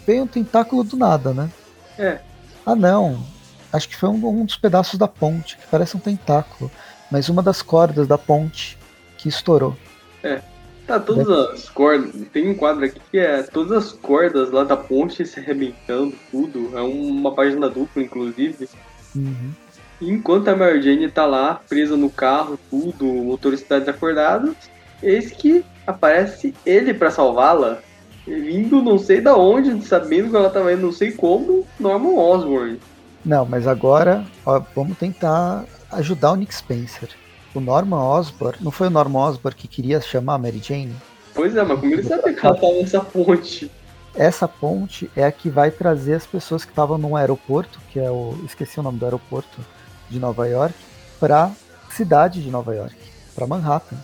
veio 0.06 0.22
um 0.24 0.26
tentáculo 0.26 0.84
do 0.84 0.96
nada, 0.96 1.32
né? 1.32 1.50
É. 1.98 2.20
Ah 2.64 2.76
não. 2.76 3.24
Acho 3.72 3.88
que 3.88 3.96
foi 3.96 4.08
um, 4.08 4.26
um, 4.26 4.44
dos 4.44 4.56
pedaços 4.56 4.98
da 4.98 5.08
ponte, 5.08 5.56
que 5.56 5.66
parece 5.70 5.96
um 5.96 6.00
tentáculo. 6.00 6.70
Mas 7.10 7.28
uma 7.28 7.42
das 7.42 7.62
cordas 7.62 8.06
da 8.06 8.18
ponte 8.18 8.78
que 9.16 9.28
estourou. 9.28 9.76
É. 10.22 10.40
Tá, 10.86 10.98
todas 10.98 11.28
as 11.28 11.68
cordas. 11.68 12.14
Tem 12.32 12.48
um 12.48 12.54
quadro 12.54 12.84
aqui 12.84 13.00
que 13.10 13.18
é 13.18 13.42
todas 13.42 13.72
as 13.72 13.92
cordas 13.92 14.50
lá 14.50 14.64
da 14.64 14.76
ponte 14.76 15.24
se 15.26 15.38
arrebentando, 15.38 16.14
tudo. 16.30 16.76
É 16.76 16.80
uma 16.80 17.34
página 17.34 17.68
dupla, 17.68 18.02
inclusive. 18.02 18.68
Uhum. 19.14 19.52
Enquanto 20.00 20.48
a 20.48 20.56
Mary 20.56 20.80
Jane 20.80 21.10
tá 21.10 21.26
lá, 21.26 21.60
presa 21.68 21.96
no 21.96 22.08
carro, 22.08 22.58
tudo, 22.70 23.08
o 23.08 23.24
motorista 23.24 23.80
desacordado, 23.80 24.54
eis 25.02 25.32
que 25.32 25.64
aparece 25.86 26.54
ele 26.64 26.94
para 26.94 27.10
salvá-la, 27.10 27.78
vindo 28.26 28.80
não 28.80 28.98
sei 28.98 29.20
da 29.20 29.36
onde, 29.36 29.84
sabendo 29.84 30.30
que 30.30 30.36
ela 30.36 30.50
tava 30.50 30.72
indo 30.72 30.82
não 30.82 30.92
sei 30.92 31.10
como, 31.10 31.66
Norman 31.80 32.14
Osborn. 32.14 32.78
Não, 33.24 33.44
mas 33.44 33.66
agora 33.66 34.24
ó, 34.46 34.62
vamos 34.74 34.96
tentar 34.96 35.64
ajudar 35.90 36.32
o 36.32 36.36
Nick 36.36 36.54
Spencer. 36.54 37.08
O 37.54 37.60
Norman 37.60 38.02
Osborn, 38.02 38.58
não 38.60 38.70
foi 38.70 38.86
o 38.86 38.90
Norman 38.90 39.20
Osborn 39.20 39.56
que 39.56 39.66
queria 39.66 40.00
chamar 40.00 40.34
a 40.34 40.38
Mary 40.38 40.60
Jane? 40.62 40.94
Pois 41.34 41.56
é, 41.56 41.64
mas 41.64 41.80
como 41.80 41.92
ele 41.92 42.02
sabe 42.02 42.34
que 42.34 42.46
ela 42.46 42.54
tava 42.54 42.72
nessa 42.74 43.00
ponte? 43.00 43.70
Essa 44.14 44.46
ponte 44.46 45.10
é 45.16 45.24
a 45.24 45.32
que 45.32 45.48
vai 45.48 45.70
trazer 45.70 46.14
as 46.14 46.26
pessoas 46.26 46.64
que 46.64 46.72
estavam 46.72 46.98
no 46.98 47.16
aeroporto, 47.16 47.80
que 47.90 47.98
é 47.98 48.10
o. 48.10 48.34
Esqueci 48.44 48.80
o 48.80 48.82
nome 48.82 48.98
do 48.98 49.04
aeroporto 49.04 49.60
de 50.08 50.18
Nova 50.18 50.46
York 50.48 50.74
para 51.18 51.50
cidade 51.90 52.42
de 52.42 52.50
Nova 52.50 52.74
York, 52.74 52.96
para 53.34 53.46
Manhattan. 53.46 53.96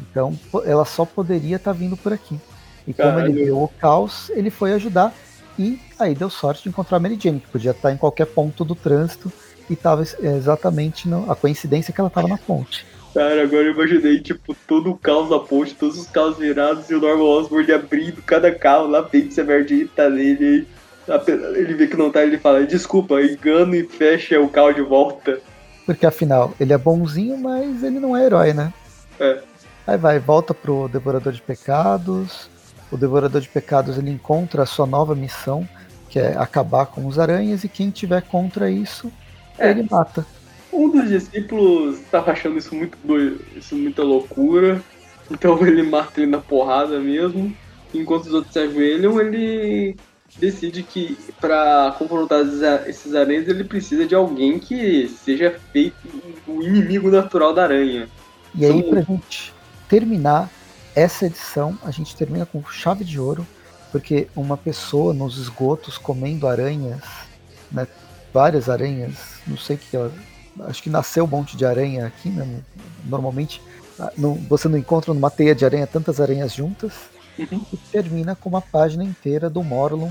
Então 0.00 0.38
ela 0.64 0.84
só 0.84 1.04
poderia 1.04 1.56
estar 1.56 1.72
tá 1.72 1.78
vindo 1.78 1.96
por 1.96 2.12
aqui. 2.12 2.38
E 2.86 2.94
como 2.94 3.10
Caralho. 3.10 3.32
ele 3.32 3.44
viu 3.44 3.62
o 3.62 3.68
caos, 3.68 4.30
ele 4.30 4.50
foi 4.50 4.72
ajudar 4.72 5.14
e 5.58 5.78
aí 5.98 6.14
deu 6.14 6.30
sorte 6.30 6.62
de 6.62 6.68
encontrar 6.70 6.96
a 6.96 7.00
Mary 7.00 7.18
Jane, 7.20 7.40
que 7.40 7.48
podia 7.48 7.72
estar 7.72 7.92
em 7.92 7.96
qualquer 7.96 8.26
ponto 8.26 8.64
do 8.64 8.74
trânsito 8.74 9.30
e 9.68 9.74
estava 9.74 10.02
exatamente 10.02 11.08
no, 11.08 11.30
a 11.30 11.36
coincidência 11.36 11.92
que 11.92 12.00
ela 12.00 12.08
estava 12.08 12.26
na 12.26 12.38
ponte. 12.38 12.86
Cara, 13.12 13.42
agora 13.42 13.64
eu 13.64 13.72
imaginei, 13.72 14.20
tipo, 14.20 14.56
todo 14.66 14.90
o 14.90 14.96
caos 14.96 15.30
da 15.30 15.38
ponte, 15.38 15.74
todos 15.74 15.98
os 15.98 16.06
carros 16.06 16.38
virados 16.38 16.88
e 16.88 16.94
o 16.94 17.00
Norman 17.00 17.24
Osborn 17.24 17.72
abrindo 17.72 18.22
cada 18.22 18.54
carro 18.54 18.86
lá, 18.86 19.00
vendo 19.00 19.32
se 19.32 19.40
a 19.40 19.44
Mary 19.44 19.66
Jane 19.68 19.88
tá 19.88 20.08
nele. 20.08 20.66
Ele 21.54 21.74
vê 21.74 21.86
que 21.86 21.96
não 21.96 22.10
tá, 22.10 22.22
ele 22.22 22.38
fala, 22.38 22.66
desculpa, 22.66 23.20
engano 23.20 23.74
e 23.74 23.84
fecha 23.84 24.40
o 24.40 24.48
carro 24.48 24.72
de 24.72 24.82
volta. 24.82 25.40
Porque 25.86 26.06
afinal, 26.06 26.54
ele 26.60 26.72
é 26.72 26.78
bonzinho, 26.78 27.36
mas 27.36 27.82
ele 27.82 27.98
não 27.98 28.16
é 28.16 28.24
herói, 28.24 28.52
né? 28.52 28.72
É. 29.18 29.40
Aí 29.86 29.98
vai, 29.98 30.18
volta 30.18 30.54
pro 30.54 30.88
Devorador 30.88 31.32
de 31.32 31.42
Pecados. 31.42 32.48
O 32.92 32.96
Devorador 32.96 33.40
de 33.40 33.48
Pecados 33.48 33.98
ele 33.98 34.10
encontra 34.10 34.62
a 34.62 34.66
sua 34.66 34.86
nova 34.86 35.14
missão, 35.14 35.68
que 36.08 36.18
é 36.18 36.36
acabar 36.36 36.86
com 36.86 37.06
os 37.06 37.18
aranhas, 37.18 37.64
e 37.64 37.68
quem 37.68 37.90
tiver 37.90 38.22
contra 38.22 38.70
isso, 38.70 39.10
é. 39.58 39.70
ele 39.70 39.86
mata. 39.90 40.24
Um 40.72 40.88
dos 40.88 41.08
discípulos 41.08 41.98
estava 41.98 42.30
achando 42.32 42.58
isso 42.58 42.74
muito 42.74 42.96
doido, 43.02 43.40
isso 43.56 43.74
muita 43.74 44.02
loucura, 44.02 44.80
então 45.30 45.58
ele 45.66 45.82
mata 45.82 46.20
ele 46.20 46.30
na 46.30 46.38
porrada 46.38 47.00
mesmo. 47.00 47.54
Enquanto 47.92 48.26
os 48.26 48.34
outros 48.34 48.52
se 48.52 48.60
ajoelham, 48.60 49.20
ele 49.20 49.96
decide 50.38 50.82
que 50.82 51.18
para 51.40 51.94
confrontar 51.98 52.40
esses 52.86 53.14
aranhas 53.14 53.48
ele 53.48 53.64
precisa 53.64 54.06
de 54.06 54.14
alguém 54.14 54.58
que 54.58 55.08
seja 55.08 55.58
feito 55.72 55.96
o 56.46 56.62
inimigo 56.62 57.10
natural 57.10 57.52
da 57.52 57.64
aranha. 57.64 58.08
E 58.54 58.64
aí, 58.64 58.82
pra 58.82 59.00
gente 59.00 59.52
terminar 59.88 60.50
essa 60.94 61.26
edição, 61.26 61.78
a 61.84 61.90
gente 61.90 62.16
termina 62.16 62.44
com 62.44 62.62
chave 62.64 63.04
de 63.04 63.18
ouro, 63.18 63.46
porque 63.92 64.28
uma 64.34 64.56
pessoa 64.56 65.12
nos 65.12 65.38
esgotos 65.38 65.98
comendo 65.98 66.46
aranhas, 66.46 67.00
né, 67.70 67.86
várias 68.32 68.68
aranhas, 68.68 69.14
não 69.46 69.56
sei 69.56 69.76
que 69.76 69.96
acho 70.62 70.82
que 70.82 70.90
nasceu 70.90 71.24
um 71.24 71.28
monte 71.28 71.56
de 71.56 71.64
aranha 71.64 72.06
aqui, 72.06 72.28
né, 72.28 72.60
normalmente 73.04 73.60
ah, 73.98 74.10
não, 74.16 74.34
você 74.34 74.68
não 74.68 74.78
encontra 74.78 75.12
numa 75.12 75.30
teia 75.30 75.54
de 75.54 75.64
aranha 75.64 75.86
tantas 75.86 76.20
aranhas 76.20 76.54
juntas. 76.54 76.92
E 77.72 77.76
termina 77.90 78.34
com 78.34 78.48
uma 78.48 78.60
página 78.60 79.04
inteira 79.04 79.48
do 79.48 79.62
Morlun 79.62 80.10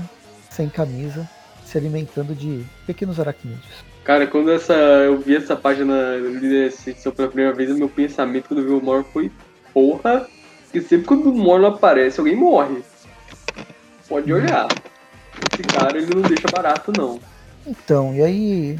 sem 0.50 0.68
camisa, 0.68 1.28
se 1.64 1.78
alimentando 1.78 2.34
de 2.34 2.64
pequenos 2.86 3.20
aracnídeos. 3.20 3.84
Cara, 4.04 4.26
quando 4.26 4.50
essa, 4.50 4.72
eu 4.72 5.18
vi 5.18 5.36
essa 5.36 5.54
página 5.54 6.16
edição 6.16 7.12
pela 7.12 7.28
primeira 7.28 7.52
vez, 7.52 7.70
o 7.70 7.74
meu 7.74 7.88
pensamento 7.88 8.48
quando 8.48 8.60
eu 8.60 8.66
vi 8.66 8.72
o 8.72 8.82
Morlun 8.82 9.04
foi 9.04 9.30
porra, 9.72 10.26
que 10.72 10.80
sempre 10.80 11.06
quando 11.06 11.30
o 11.30 11.34
Morlun 11.34 11.68
aparece, 11.68 12.18
alguém 12.18 12.34
morre. 12.34 12.82
Pode 14.08 14.32
olhar. 14.32 14.66
Esse 15.52 15.62
cara 15.62 15.96
ele 15.96 16.14
não 16.14 16.22
deixa 16.22 16.48
barato 16.52 16.92
não. 16.96 17.20
Então, 17.66 18.14
e 18.14 18.22
aí 18.22 18.78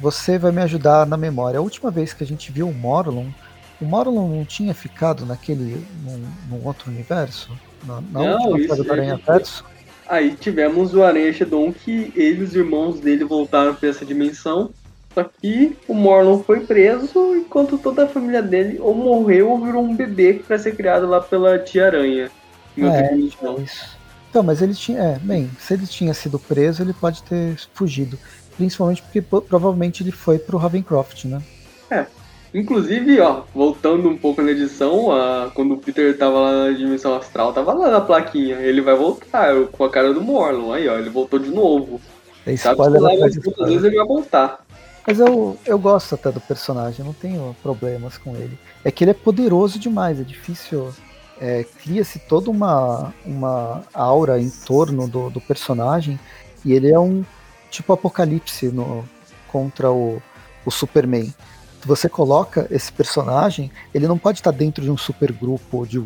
você 0.00 0.38
vai 0.38 0.52
me 0.52 0.62
ajudar 0.62 1.06
na 1.06 1.16
memória. 1.16 1.58
A 1.58 1.62
última 1.62 1.90
vez 1.90 2.12
que 2.12 2.22
a 2.22 2.26
gente 2.26 2.52
viu 2.52 2.68
o 2.68 2.74
Morlun, 2.74 3.30
o 3.80 3.84
Morlun 3.84 4.36
não 4.36 4.44
tinha 4.44 4.74
ficado 4.74 5.26
naquele. 5.26 5.84
num, 6.04 6.24
num 6.48 6.66
outro 6.66 6.90
universo? 6.90 7.58
Na 7.86 8.00
não, 8.00 8.50
última 8.50 8.74
isso, 8.74 8.92
Aranha 8.92 9.20
Verso? 9.26 9.64
Aí 10.06 10.34
tivemos 10.34 10.94
o 10.94 11.02
Aranha 11.02 11.32
Shedon 11.32 11.72
que 11.72 12.12
ele 12.16 12.40
e 12.40 12.44
os 12.44 12.54
irmãos 12.54 12.98
dele 12.98 13.24
voltaram 13.24 13.74
para 13.74 13.88
essa 13.88 14.04
dimensão. 14.04 14.70
Só 15.14 15.24
que 15.24 15.76
o 15.86 15.94
Morlun 15.94 16.42
foi 16.42 16.60
preso 16.60 17.34
enquanto 17.36 17.76
toda 17.76 18.04
a 18.04 18.08
família 18.08 18.42
dele 18.42 18.78
ou 18.80 18.94
morreu 18.94 19.50
ou 19.50 19.64
virou 19.64 19.82
um 19.82 19.94
bebê 19.94 20.34
para 20.34 20.58
ser 20.58 20.76
criado 20.76 21.06
lá 21.06 21.20
pela 21.20 21.58
Tia 21.58 21.86
Aranha. 21.86 22.30
É, 22.76 23.14
então, 23.14 23.60
isso. 23.60 23.98
Então, 24.30 24.42
mas 24.42 24.62
ele 24.62 24.74
tinha. 24.74 24.98
É, 24.98 25.18
bem, 25.18 25.50
se 25.58 25.74
ele 25.74 25.86
tinha 25.86 26.14
sido 26.14 26.38
preso, 26.38 26.82
ele 26.82 26.92
pode 26.92 27.22
ter 27.24 27.56
fugido. 27.74 28.18
Principalmente 28.56 29.02
porque 29.02 29.22
provavelmente 29.22 30.02
ele 30.02 30.12
foi 30.12 30.38
pro 30.38 30.58
Ravencroft, 30.58 31.24
né? 31.24 31.42
É. 31.90 32.06
Inclusive, 32.52 33.20
ó, 33.20 33.42
voltando 33.54 34.08
um 34.08 34.16
pouco 34.16 34.40
na 34.40 34.50
edição, 34.50 35.12
a, 35.12 35.50
quando 35.54 35.74
o 35.74 35.78
Peter 35.78 36.16
tava 36.16 36.38
lá 36.38 36.64
na 36.64 36.70
dimensão 36.72 37.14
astral, 37.14 37.52
tava 37.52 37.72
lá 37.72 37.90
na 37.90 38.00
plaquinha. 38.00 38.56
Ele 38.56 38.80
vai 38.80 38.94
voltar 38.94 39.54
com 39.66 39.84
a 39.84 39.90
cara 39.90 40.14
do 40.14 40.20
Morlon. 40.20 40.72
Aí, 40.72 40.88
ó, 40.88 40.98
ele 40.98 41.10
voltou 41.10 41.38
de 41.38 41.50
novo. 41.50 42.00
É 42.46 42.56
Sabe 42.56 42.82
que 42.82 42.98
lá 42.98 43.10
muitas 43.10 43.68
vezes 43.68 43.84
ele 43.84 43.96
vai 43.96 44.06
voltar. 44.06 44.64
Mas 45.06 45.20
eu, 45.20 45.56
eu 45.64 45.78
gosto 45.78 46.14
até 46.14 46.30
do 46.30 46.40
personagem, 46.40 47.04
não 47.04 47.14
tenho 47.14 47.56
problemas 47.62 48.18
com 48.18 48.36
ele. 48.36 48.58
É 48.84 48.90
que 48.90 49.04
ele 49.04 49.10
é 49.10 49.14
poderoso 49.14 49.78
demais, 49.78 50.20
é 50.20 50.22
difícil. 50.22 50.92
É, 51.40 51.64
Cria-se 51.82 52.18
toda 52.18 52.50
uma, 52.50 53.14
uma 53.24 53.82
aura 53.94 54.40
em 54.40 54.50
torno 54.50 55.08
do, 55.08 55.30
do 55.30 55.40
personagem 55.40 56.18
e 56.64 56.72
ele 56.72 56.90
é 56.90 56.98
um 56.98 57.24
tipo 57.70 57.92
apocalipse 57.92 58.68
no, 58.68 59.02
contra 59.46 59.90
o, 59.90 60.20
o 60.66 60.70
Superman. 60.70 61.32
Você 61.84 62.08
coloca 62.08 62.66
esse 62.70 62.92
personagem, 62.92 63.70
ele 63.94 64.06
não 64.06 64.18
pode 64.18 64.38
estar 64.38 64.50
dentro 64.50 64.82
de 64.82 64.90
um 64.90 64.96
super 64.96 65.32
grupo 65.32 65.86
de 65.86 66.02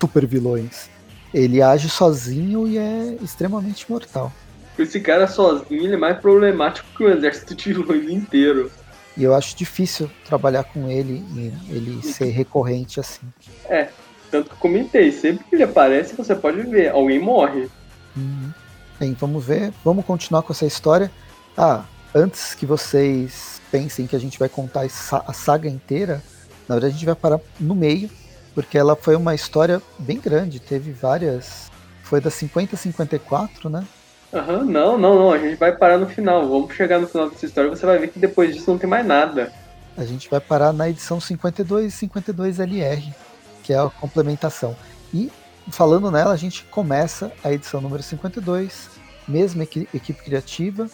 super 0.00 0.26
vilões. 0.26 0.90
Ele 1.32 1.62
age 1.62 1.88
sozinho 1.88 2.66
e 2.66 2.76
é 2.76 3.16
extremamente 3.22 3.90
mortal. 3.90 4.32
Esse 4.78 5.00
cara 5.00 5.26
sozinho 5.26 5.84
ele 5.84 5.94
é 5.94 5.98
mais 5.98 6.18
problemático 6.18 6.88
que 6.96 7.04
o 7.04 7.10
exército 7.10 7.54
de 7.54 7.72
vilões 7.72 8.10
inteiro. 8.10 8.70
E 9.16 9.24
eu 9.24 9.34
acho 9.34 9.56
difícil 9.56 10.10
trabalhar 10.24 10.64
com 10.64 10.88
ele 10.88 11.22
e 11.34 11.52
ele 11.68 12.02
ser 12.02 12.30
recorrente 12.30 12.98
assim. 12.98 13.26
É, 13.66 13.88
tanto 14.30 14.48
que 14.48 14.54
eu 14.54 14.58
comentei, 14.58 15.12
sempre 15.12 15.44
que 15.44 15.54
ele 15.54 15.64
aparece, 15.64 16.16
você 16.16 16.34
pode 16.34 16.62
ver, 16.62 16.90
alguém 16.90 17.18
morre. 17.18 17.68
Uhum. 18.16 18.50
Bem, 18.98 19.16
vamos 19.18 19.44
ver, 19.44 19.72
vamos 19.84 20.04
continuar 20.04 20.42
com 20.42 20.52
essa 20.52 20.64
história. 20.64 21.10
Ah, 21.56 21.84
antes 22.14 22.54
que 22.54 22.64
vocês 22.64 23.51
pensem 23.72 24.06
que 24.06 24.14
a 24.14 24.18
gente 24.18 24.38
vai 24.38 24.50
contar 24.50 24.84
a 24.84 25.32
saga 25.32 25.68
inteira, 25.68 26.22
na 26.68 26.74
verdade 26.74 26.92
a 26.92 26.96
gente 26.96 27.06
vai 27.06 27.14
parar 27.14 27.40
no 27.58 27.74
meio, 27.74 28.10
porque 28.54 28.76
ela 28.76 28.94
foi 28.94 29.16
uma 29.16 29.34
história 29.34 29.80
bem 29.98 30.20
grande, 30.20 30.60
teve 30.60 30.92
várias. 30.92 31.72
Foi 32.04 32.20
das 32.20 32.34
50 32.34 32.76
a 32.76 32.78
54, 32.78 33.70
né? 33.70 33.86
Aham, 34.32 34.58
uhum, 34.58 34.64
não, 34.64 34.98
não, 34.98 35.14
não, 35.14 35.32
a 35.32 35.38
gente 35.38 35.56
vai 35.56 35.74
parar 35.74 35.96
no 35.96 36.06
final. 36.06 36.46
Vamos 36.46 36.74
chegar 36.74 36.98
no 36.98 37.06
final 37.06 37.30
dessa 37.30 37.46
história 37.46 37.70
você 37.70 37.86
vai 37.86 37.98
ver 37.98 38.08
que 38.08 38.18
depois 38.18 38.54
disso 38.54 38.70
não 38.70 38.78
tem 38.78 38.88
mais 38.88 39.06
nada. 39.06 39.50
A 39.96 40.04
gente 40.04 40.28
vai 40.28 40.40
parar 40.40 40.72
na 40.72 40.88
edição 40.88 41.18
52 41.20 41.86
e 41.86 41.96
52 41.96 42.60
LR, 42.60 43.14
que 43.62 43.72
é 43.72 43.78
a 43.78 43.88
complementação. 43.88 44.76
E 45.12 45.30
falando 45.70 46.10
nela, 46.10 46.32
a 46.32 46.36
gente 46.36 46.64
começa 46.64 47.32
a 47.42 47.52
edição 47.52 47.80
número 47.80 48.02
52, 48.02 48.90
mesma 49.26 49.62
equipe 49.62 50.22
criativa, 50.22 50.88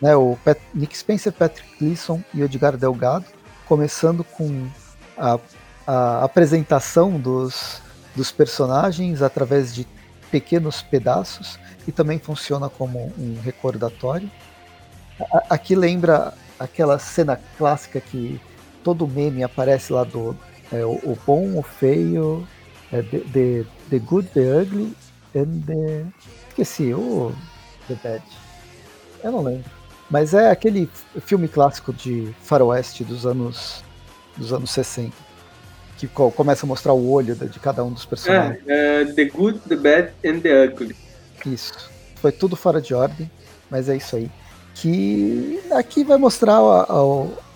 né, 0.00 0.14
o 0.16 0.36
Pat, 0.44 0.58
Nick 0.74 0.96
Spencer, 0.96 1.32
Patrick 1.32 1.68
Gleason 1.78 2.22
e 2.34 2.42
Edgar 2.42 2.76
Delgado, 2.76 3.26
começando 3.66 4.22
com 4.24 4.68
a, 5.16 5.38
a 5.86 6.24
apresentação 6.24 7.18
dos, 7.18 7.80
dos 8.14 8.30
personagens 8.30 9.22
através 9.22 9.74
de 9.74 9.86
pequenos 10.30 10.82
pedaços 10.82 11.58
e 11.86 11.92
também 11.92 12.18
funciona 12.18 12.68
como 12.68 13.12
um 13.18 13.38
recordatório. 13.42 14.30
Aqui 15.48 15.74
lembra 15.74 16.34
aquela 16.58 16.98
cena 16.98 17.40
clássica 17.56 18.00
que 18.00 18.40
todo 18.82 19.06
meme 19.06 19.42
aparece 19.42 19.92
lá 19.92 20.04
do 20.04 20.36
é, 20.72 20.84
o, 20.84 21.16
bom, 21.26 21.58
o 21.58 21.62
feio, 21.62 22.46
é, 22.92 23.02
the, 23.02 23.18
the, 23.32 23.64
the, 23.90 23.98
Good, 23.98 24.28
The 24.30 24.62
Ugly 24.62 24.96
and 25.34 25.60
the. 25.66 26.06
Esqueci, 26.48 26.92
o 26.92 27.32
The 27.86 27.94
Bad. 28.02 28.24
Eu 29.22 29.32
não 29.32 29.42
lembro. 29.42 29.75
Mas 30.10 30.34
é 30.34 30.50
aquele 30.50 30.88
filme 31.20 31.48
clássico 31.48 31.92
de 31.92 32.32
faroeste 32.42 33.02
dos 33.02 33.26
anos 33.26 33.84
dos 34.36 34.52
anos 34.52 34.70
60. 34.70 35.12
Que 35.96 36.06
começa 36.06 36.66
a 36.66 36.68
mostrar 36.68 36.92
o 36.92 37.10
olho 37.10 37.34
de 37.34 37.58
cada 37.58 37.82
um 37.82 37.90
dos 37.90 38.04
personagens. 38.04 38.62
É, 38.66 39.02
é 39.02 39.04
The 39.06 39.24
Good, 39.24 39.60
The 39.60 39.76
Bad 39.76 40.12
and 40.24 40.40
The 40.40 40.66
Ugly. 40.66 40.96
Isso. 41.46 41.90
Foi 42.16 42.32
tudo 42.32 42.54
fora 42.54 42.80
de 42.80 42.92
ordem, 42.92 43.30
mas 43.70 43.88
é 43.88 43.96
isso 43.96 44.16
aí. 44.16 44.30
Que 44.74 45.58
aqui 45.72 46.04
vai 46.04 46.18
mostrar 46.18 46.58
a, 46.58 46.82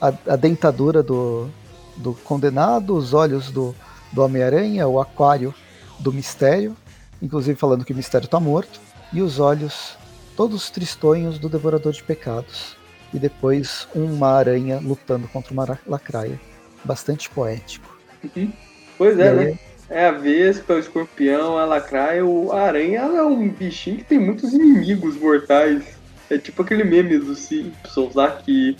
a, 0.01 0.12
a 0.26 0.36
dentadura 0.36 1.03
do, 1.03 1.51
do 1.96 2.14
condenado, 2.24 2.96
os 2.96 3.12
olhos 3.12 3.51
do, 3.51 3.74
do 4.11 4.22
Homem-Aranha, 4.22 4.88
o 4.88 4.98
aquário 4.98 5.55
do 5.98 6.11
mistério, 6.11 6.74
inclusive 7.20 7.59
falando 7.59 7.84
que 7.84 7.92
o 7.92 7.96
mistério 7.96 8.24
está 8.24 8.40
morto, 8.40 8.80
e 9.12 9.20
os 9.20 9.38
olhos 9.38 9.98
todos 10.41 10.70
tristonhos 10.70 11.38
do 11.38 11.51
Devorador 11.51 11.93
de 11.93 12.03
Pecados. 12.03 12.74
E 13.12 13.18
depois 13.18 13.86
uma 13.95 14.28
aranha 14.28 14.80
lutando 14.82 15.28
contra 15.28 15.53
uma 15.53 15.78
lacraia. 15.86 16.41
Bastante 16.82 17.28
poético. 17.28 17.95
Uhum. 18.24 18.51
Pois 18.97 19.18
é, 19.18 19.34
né? 19.34 19.59
É 19.91 20.07
a 20.07 20.12
vespa, 20.12 20.72
o 20.72 20.78
escorpião, 20.78 21.59
a 21.59 21.66
lacraia, 21.66 22.24
o 22.24 22.53
a 22.53 22.62
aranha 22.62 23.01
é 23.01 23.22
um 23.22 23.51
bichinho 23.51 23.99
que 23.99 24.05
tem 24.05 24.18
muitos 24.18 24.55
inimigos 24.55 25.14
mortais. 25.18 25.84
É 26.30 26.38
tipo 26.38 26.62
aquele 26.62 26.84
meme 26.84 27.18
dos 27.18 27.41
Simpsons 27.41 28.14
lá 28.14 28.30
que 28.30 28.78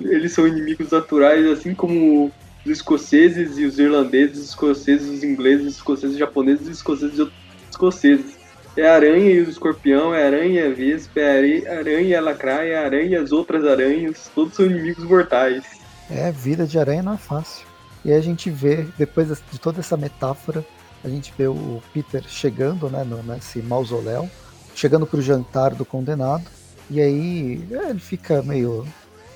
eles 0.00 0.32
são 0.32 0.44
inimigos 0.44 0.90
naturais, 0.90 1.46
assim 1.46 1.72
como 1.72 2.32
os 2.66 2.72
escoceses 2.72 3.58
e 3.58 3.64
os 3.64 3.78
irlandeses, 3.78 4.38
os 4.38 4.48
escoceses, 4.48 5.08
os 5.08 5.22
ingleses, 5.22 5.68
os 5.68 5.74
escoceses, 5.76 6.14
os 6.14 6.18
japoneses, 6.18 6.66
os 6.66 6.78
escoceses 6.78 7.16
e 7.16 7.20
outros 7.20 7.38
escoceses. 7.70 8.39
É 8.76 8.88
aranha 8.88 9.30
e 9.30 9.40
o 9.40 9.50
escorpião, 9.50 10.14
é 10.14 10.26
aranha 10.26 10.62
e 10.62 10.66
a 10.66 10.74
vespa, 10.74 11.20
é 11.20 11.78
aranha 11.78 12.00
e 12.00 12.14
a 12.14 12.20
lacraia, 12.20 12.72
é 12.72 12.84
aranha 12.84 13.06
e 13.06 13.16
as 13.16 13.32
outras 13.32 13.64
aranhas, 13.64 14.30
todos 14.34 14.54
são 14.54 14.66
inimigos 14.66 15.04
mortais. 15.04 15.64
É, 16.10 16.30
vida 16.30 16.66
de 16.66 16.78
aranha 16.78 17.02
não 17.02 17.14
é 17.14 17.18
fácil. 17.18 17.66
E 18.04 18.12
aí 18.12 18.18
a 18.18 18.22
gente 18.22 18.48
vê, 18.48 18.86
depois 18.96 19.28
de 19.50 19.58
toda 19.58 19.80
essa 19.80 19.96
metáfora, 19.96 20.64
a 21.04 21.08
gente 21.08 21.32
vê 21.36 21.46
o 21.46 21.82
Peter 21.92 22.22
chegando 22.28 22.88
né, 22.88 23.06
nesse 23.26 23.60
mausoléu, 23.60 24.30
chegando 24.74 25.06
pro 25.06 25.20
jantar 25.20 25.74
do 25.74 25.84
condenado, 25.84 26.44
e 26.90 27.00
aí 27.00 27.64
é, 27.70 27.90
ele 27.90 28.00
fica 28.00 28.42
meio 28.42 28.86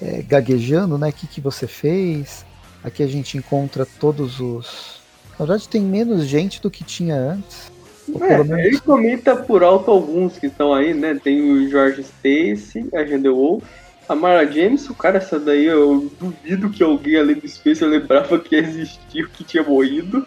é, 0.01 0.23
gaguejando, 0.23 0.99
né? 0.99 1.09
O 1.09 1.13
que, 1.13 1.27
que 1.27 1.41
você 1.41 1.67
fez? 1.67 2.45
Aqui 2.83 3.03
a 3.03 3.07
gente 3.07 3.39
encontra 3.39 3.87
todos 3.87 4.41
os. 4.41 5.01
Na 5.39 5.47
verdade, 5.47 5.69
tem 5.69 5.81
menos 5.81 6.27
gente 6.27 6.61
do 6.61 6.71
que 6.71 6.85
tinha 6.85 7.17
antes. 7.17 7.73
É. 8.21 8.67
Ele 8.67 8.79
comenta 8.81 9.35
por 9.35 9.63
alto 9.63 9.91
alguns 9.91 10.39
que 10.39 10.47
estão 10.47 10.75
aí, 10.75 10.93
né? 10.93 11.19
Tem 11.23 11.41
o 11.41 11.69
George 11.69 12.03
Stacy, 12.03 12.89
a 12.95 13.05
Gender 13.05 13.33
Wolf, 13.33 13.65
a 14.09 14.15
Mara 14.15 14.47
James, 14.51 14.89
o 14.91 14.95
cara, 14.95 15.19
essa 15.19 15.41
daí 15.41 15.65
eu 15.65 16.11
duvido 16.21 16.71
que 16.71 16.83
alguém 16.83 17.17
além 17.17 17.37
do 17.37 17.49
Space 17.49 17.85
lembrava 17.85 18.39
que 18.39 18.57
existia, 18.57 19.27
que 19.27 19.45
tinha 19.45 19.63
morrido. 19.63 20.27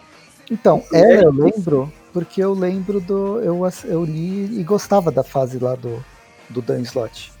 Então, 0.50 0.82
é, 0.92 1.22
eu 1.22 1.30
lembro, 1.30 1.92
porque 2.12 2.42
eu 2.42 2.52
lembro 2.52 3.00
do. 3.00 3.40
Eu, 3.40 3.60
eu 3.84 4.04
li 4.04 4.58
e 4.58 4.62
gostava 4.64 5.10
da 5.10 5.22
fase 5.22 5.58
lá 5.58 5.74
do, 5.74 6.04
do 6.48 6.60
Dan 6.60 6.80
Slot. 6.80 7.32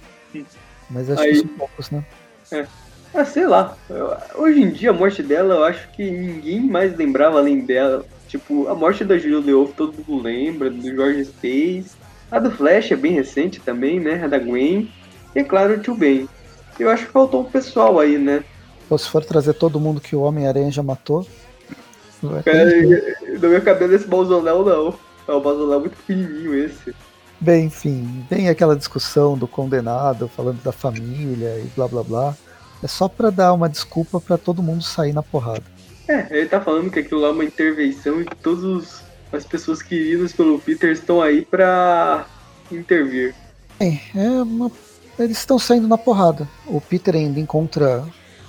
Mas 0.90 1.10
acho 1.10 1.22
aí, 1.22 1.32
que 1.32 1.38
são 1.38 1.48
poucos, 1.48 1.90
né? 1.90 2.04
É. 2.52 2.66
Ah, 3.14 3.24
sei 3.24 3.46
lá. 3.46 3.76
Hoje 4.34 4.60
em 4.60 4.70
dia, 4.70 4.90
a 4.90 4.92
morte 4.92 5.22
dela, 5.22 5.54
eu 5.54 5.64
acho 5.64 5.90
que 5.92 6.10
ninguém 6.10 6.60
mais 6.60 6.96
lembrava 6.96 7.38
além 7.38 7.60
dela. 7.60 8.04
Tipo, 8.28 8.68
a 8.68 8.74
morte 8.74 9.04
da 9.04 9.18
Julia 9.18 9.40
Leof 9.40 9.72
todo 9.74 9.94
mundo 10.06 10.22
lembra, 10.22 10.70
do 10.70 10.82
George 10.82 11.22
Stace. 11.22 11.96
A 12.30 12.38
do 12.38 12.50
Flash 12.50 12.92
é 12.92 12.96
bem 12.96 13.12
recente 13.12 13.58
também, 13.58 13.98
né? 13.98 14.22
A 14.22 14.28
da 14.28 14.38
Gwen. 14.38 14.92
E, 15.34 15.38
é 15.38 15.44
claro, 15.44 15.74
o 15.74 15.78
Tio 15.78 15.94
Ben. 15.94 16.28
Eu 16.78 16.90
acho 16.90 17.06
que 17.06 17.12
faltou 17.12 17.40
um 17.40 17.50
pessoal 17.50 17.98
aí, 17.98 18.18
né? 18.18 18.44
Ou 18.88 18.98
se 18.98 19.08
for 19.08 19.24
trazer 19.24 19.54
todo 19.54 19.80
mundo 19.80 20.00
que 20.00 20.14
o 20.14 20.20
Homem-Aranha 20.20 20.70
já 20.70 20.82
matou. 20.82 21.26
É, 22.46 23.38
não 23.38 23.50
ia 23.50 23.60
caber 23.60 23.88
nesse 23.88 24.06
mausoléu, 24.06 24.64
não. 24.64 24.94
É 25.26 25.32
um 25.32 25.42
mausoléu 25.42 25.80
muito 25.80 25.96
pequenininho 25.96 26.54
esse. 26.54 26.94
Bem, 27.40 27.66
enfim, 27.66 28.26
tem 28.28 28.48
aquela 28.48 28.76
discussão 28.76 29.38
do 29.38 29.46
condenado 29.46 30.28
falando 30.28 30.62
da 30.62 30.72
família 30.72 31.58
e 31.60 31.70
blá 31.74 31.86
blá 31.86 32.02
blá. 32.02 32.36
É 32.82 32.86
só 32.86 33.08
para 33.08 33.30
dar 33.30 33.52
uma 33.52 33.68
desculpa 33.68 34.20
para 34.20 34.36
todo 34.36 34.62
mundo 34.62 34.82
sair 34.82 35.12
na 35.12 35.22
porrada. 35.22 35.77
É, 36.08 36.26
ele 36.30 36.48
tá 36.48 36.60
falando 36.60 36.90
que 36.90 37.00
aquilo 37.00 37.20
lá 37.20 37.28
é 37.28 37.32
uma 37.32 37.44
intervenção 37.44 38.20
e 38.20 38.24
que 38.24 38.36
todas 38.36 39.02
as 39.32 39.44
pessoas 39.44 39.82
queridas 39.82 40.32
pelo 40.32 40.58
Peter 40.58 40.90
estão 40.90 41.20
aí 41.20 41.44
para 41.44 42.26
intervir. 42.72 43.34
É, 43.78 43.98
é 44.14 44.28
uma... 44.42 44.70
eles 45.18 45.38
estão 45.38 45.58
saindo 45.58 45.86
na 45.86 45.98
porrada. 45.98 46.48
O 46.66 46.80
Peter 46.80 47.14
ainda 47.14 47.38
encontra 47.38 48.04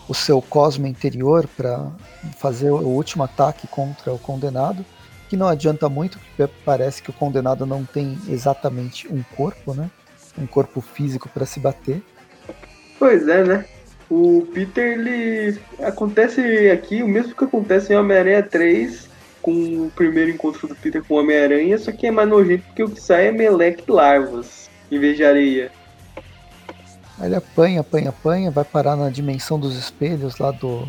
o 0.07 0.13
seu 0.13 0.41
cosmo 0.41 0.87
interior 0.87 1.47
para 1.55 1.91
fazer 2.37 2.71
o 2.71 2.87
último 2.87 3.23
ataque 3.23 3.67
contra 3.67 4.11
o 4.13 4.17
condenado 4.17 4.85
que 5.29 5.37
não 5.37 5.47
adianta 5.47 5.87
muito, 5.87 6.17
porque 6.17 6.51
parece 6.65 7.03
que 7.03 7.11
o 7.11 7.13
condenado 7.13 7.63
não 7.65 7.85
tem 7.85 8.17
exatamente 8.27 9.07
um 9.07 9.23
corpo, 9.37 9.75
né? 9.75 9.89
Um 10.35 10.47
corpo 10.47 10.81
físico 10.81 11.29
para 11.29 11.45
se 11.45 11.59
bater. 11.59 12.01
Pois 12.97 13.27
é, 13.27 13.43
né? 13.43 13.65
O 14.09 14.47
Peter, 14.53 14.99
ele. 14.99 15.59
Acontece 15.79 16.69
aqui 16.71 17.03
o 17.03 17.07
mesmo 17.07 17.35
que 17.35 17.43
acontece 17.43 17.93
em 17.93 17.95
Homem-Aranha 17.95 18.43
3, 18.43 19.07
com 19.41 19.51
o 19.51 19.91
primeiro 19.95 20.31
encontro 20.31 20.67
do 20.67 20.75
Peter 20.75 21.03
com 21.03 21.15
o 21.15 21.19
Homem-Aranha, 21.19 21.77
só 21.77 21.91
que 21.91 22.07
é 22.07 22.11
mais 22.11 22.27
nojento 22.27 22.63
porque 22.65 22.83
o 22.83 22.89
que 22.89 23.01
sai 23.01 23.27
é 23.27 23.31
meleque 23.31 23.83
e 23.87 23.91
larvas, 23.91 24.69
em 24.91 24.99
vez 24.99 25.15
de 25.15 25.23
areia. 25.23 25.71
Ele 27.21 27.35
apanha, 27.35 27.81
apanha, 27.81 28.09
apanha, 28.09 28.49
vai 28.49 28.63
parar 28.63 28.95
na 28.95 29.09
dimensão 29.09 29.59
dos 29.59 29.77
espelhos 29.77 30.37
lá 30.39 30.51
do 30.51 30.87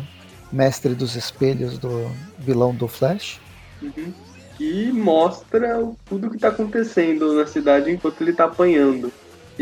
mestre 0.51 0.95
dos 0.95 1.15
espelhos 1.15 1.77
do 1.77 2.09
vilão 2.39 2.73
do 2.73 2.87
Flash. 2.87 3.39
Uhum 3.81 4.13
que 4.61 4.91
mostra 4.91 5.83
tudo 6.05 6.29
que 6.29 6.35
está 6.35 6.49
acontecendo 6.49 7.33
na 7.33 7.47
cidade 7.47 7.89
enquanto 7.89 8.21
ele 8.21 8.29
está 8.29 8.45
apanhando. 8.45 9.11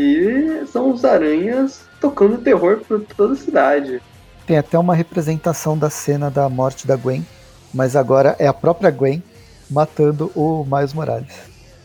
E 0.02 0.66
são 0.66 0.90
os 0.90 1.04
aranhas 1.04 1.82
tocando 2.00 2.38
terror 2.38 2.80
por 2.88 3.02
toda 3.02 3.34
a 3.34 3.36
cidade. 3.36 4.00
Tem 4.46 4.56
até 4.56 4.78
uma 4.78 4.94
representação 4.94 5.76
da 5.76 5.90
cena 5.90 6.30
da 6.30 6.48
morte 6.48 6.86
da 6.86 6.96
Gwen, 6.96 7.22
mas 7.74 7.94
agora 7.94 8.34
é 8.38 8.46
a 8.46 8.54
própria 8.54 8.90
Gwen 8.90 9.22
matando 9.70 10.32
o 10.34 10.64
Miles 10.64 10.94
Morales. 10.94 11.34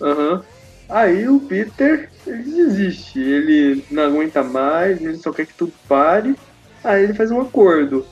Aham. 0.01 0.35
Uhum. 0.35 0.41
Aí 0.87 1.27
o 1.27 1.41
Peter 1.41 2.09
ele 2.25 2.43
desiste, 2.43 3.19
ele 3.19 3.83
não 3.91 4.03
aguenta 4.03 4.43
mais, 4.43 5.01
ele 5.01 5.17
só 5.17 5.33
quer 5.33 5.47
que 5.47 5.53
tudo 5.53 5.73
pare. 5.85 6.37
Aí 6.83 7.03
ele 7.03 7.13
faz 7.15 7.31
um 7.31 7.41
acordo. 7.41 8.05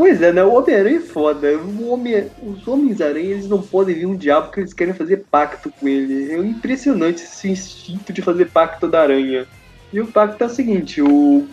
Pois 0.00 0.22
é, 0.22 0.32
né? 0.32 0.42
O 0.42 0.54
Homem-Aranha 0.54 0.96
é 0.96 1.00
foda. 1.02 1.58
O 1.58 1.90
Homem... 1.90 2.30
Os 2.42 2.66
Homens-Aranha, 2.66 3.32
eles 3.32 3.46
não 3.46 3.60
podem 3.60 3.94
vir 3.94 4.06
um 4.06 4.16
diabo 4.16 4.46
porque 4.46 4.60
eles 4.60 4.72
querem 4.72 4.94
fazer 4.94 5.26
pacto 5.30 5.70
com 5.70 5.86
ele. 5.86 6.32
É 6.32 6.38
impressionante 6.38 7.22
esse 7.22 7.50
instinto 7.50 8.10
de 8.10 8.22
fazer 8.22 8.46
pacto 8.46 8.88
da 8.88 9.02
aranha. 9.02 9.46
E 9.92 10.00
o 10.00 10.06
pacto 10.06 10.42
é 10.42 10.46
o 10.46 10.48
seguinte: 10.48 11.02
o 11.02 11.46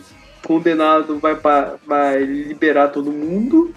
condenado 0.46 1.18
vai, 1.18 1.36
pra... 1.36 1.74
vai 1.86 2.24
liberar 2.24 2.88
todo 2.88 3.12
mundo. 3.12 3.74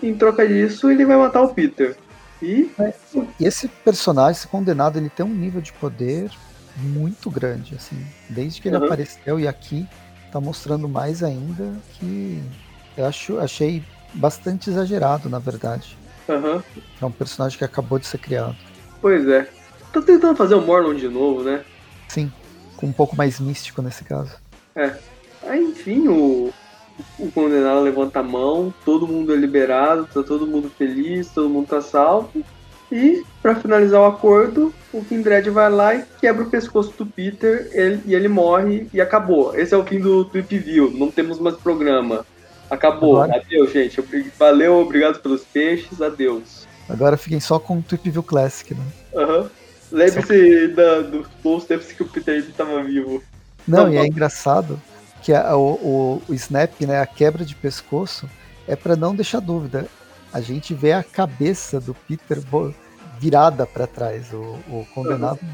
E 0.00 0.06
em 0.06 0.14
troca 0.14 0.46
disso, 0.46 0.88
ele 0.88 1.04
vai 1.04 1.16
matar 1.16 1.42
o 1.42 1.52
Peter. 1.52 1.96
E... 2.40 2.70
e 3.40 3.44
esse 3.44 3.66
personagem, 3.66 4.38
esse 4.38 4.46
condenado, 4.46 5.00
ele 5.00 5.10
tem 5.10 5.26
um 5.26 5.34
nível 5.34 5.60
de 5.60 5.72
poder 5.72 6.30
muito 6.76 7.28
grande, 7.28 7.74
assim. 7.74 7.96
Desde 8.30 8.62
que 8.62 8.68
ele 8.68 8.76
uhum. 8.76 8.84
apareceu 8.84 9.40
e 9.40 9.48
aqui 9.48 9.84
tá 10.30 10.40
mostrando 10.40 10.88
mais 10.88 11.24
ainda 11.24 11.72
que 11.94 12.40
eu 12.96 13.06
acho, 13.06 13.38
achei 13.40 13.82
bastante 14.14 14.70
exagerado, 14.70 15.28
na 15.28 15.38
verdade. 15.38 15.96
Uhum. 16.28 16.62
É 17.00 17.04
um 17.04 17.10
personagem 17.10 17.58
que 17.58 17.64
acabou 17.64 17.98
de 17.98 18.06
ser 18.06 18.18
criado. 18.18 18.56
Pois 19.00 19.26
é. 19.28 19.48
Tô 19.92 20.00
tentando 20.00 20.36
fazer 20.36 20.54
o 20.54 20.62
Morlon 20.62 20.94
de 20.94 21.08
novo, 21.08 21.42
né? 21.42 21.64
Sim, 22.08 22.32
com 22.76 22.86
um 22.86 22.92
pouco 22.92 23.16
mais 23.16 23.40
místico 23.40 23.82
nesse 23.82 24.04
caso. 24.04 24.32
É. 24.74 24.94
Aí, 25.44 25.62
enfim, 25.62 26.08
o, 26.08 26.52
o 27.18 27.30
condenado 27.32 27.80
levanta 27.80 28.20
a 28.20 28.22
mão, 28.22 28.72
todo 28.84 29.08
mundo 29.08 29.32
é 29.32 29.36
liberado, 29.36 30.06
tá 30.06 30.22
todo 30.22 30.46
mundo 30.46 30.70
feliz, 30.70 31.28
todo 31.28 31.48
mundo 31.48 31.66
tá 31.66 31.80
salvo. 31.80 32.42
E, 32.90 33.24
para 33.40 33.54
finalizar 33.54 34.00
o 34.00 34.04
acordo, 34.04 34.72
o 34.92 35.02
Kindred 35.02 35.48
vai 35.48 35.70
lá 35.70 35.94
e 35.94 36.04
quebra 36.20 36.44
o 36.44 36.50
pescoço 36.50 36.92
do 36.98 37.06
Peter 37.06 37.70
ele, 37.72 38.02
e 38.04 38.14
ele 38.14 38.28
morre 38.28 38.86
e 38.92 39.00
acabou. 39.00 39.56
Esse 39.56 39.74
é 39.74 39.76
o 39.76 39.84
fim 39.84 39.98
do 39.98 40.26
Tweep 40.26 40.58
View, 40.58 40.90
não 40.90 41.10
temos 41.10 41.38
mais 41.40 41.56
programa. 41.56 42.26
Acabou. 42.72 43.20
Agora... 43.20 43.38
Adeus, 43.38 43.70
gente. 43.70 44.00
Valeu, 44.38 44.78
obrigado 44.78 45.20
pelos 45.20 45.44
peixes. 45.44 46.00
Adeus. 46.00 46.66
Agora 46.88 47.18
fiquem 47.18 47.38
só 47.38 47.58
com 47.58 47.78
o 47.78 47.82
Tweep 47.82 48.10
View 48.10 48.22
Classic, 48.22 48.74
né? 48.74 48.84
Aham. 49.14 49.38
Uhum. 49.40 49.48
Lembre-se 49.92 50.68
dos 51.10 51.28
posts 51.42 51.92
que 51.92 52.02
o 52.02 52.08
Peter 52.08 52.38
estava 52.38 52.82
vivo. 52.82 53.22
Não, 53.68 53.84
Não, 53.84 53.92
e 53.92 53.98
é 53.98 54.06
engraçado 54.06 54.80
que 55.22 55.34
a, 55.34 55.54
o, 55.54 55.74
o, 55.74 56.22
o, 56.26 56.34
snap, 56.34 56.80
né, 56.80 56.98
a 56.98 57.04
quebra 57.04 57.44
de 57.44 57.54
pescoço, 57.54 58.26
é 58.66 58.74
para 58.74 58.96
não 58.96 59.14
deixar 59.14 59.40
dúvida. 59.40 59.86
A 60.32 60.40
gente 60.40 60.72
vê 60.72 60.92
a 60.92 61.02
cabeça 61.02 61.78
do 61.78 61.92
Peter 61.92 62.38
virada 63.20 63.66
para 63.66 63.86
trás. 63.86 64.32
O, 64.32 64.58
o 64.70 64.86
condenado 64.94 65.40
uhum. 65.42 65.50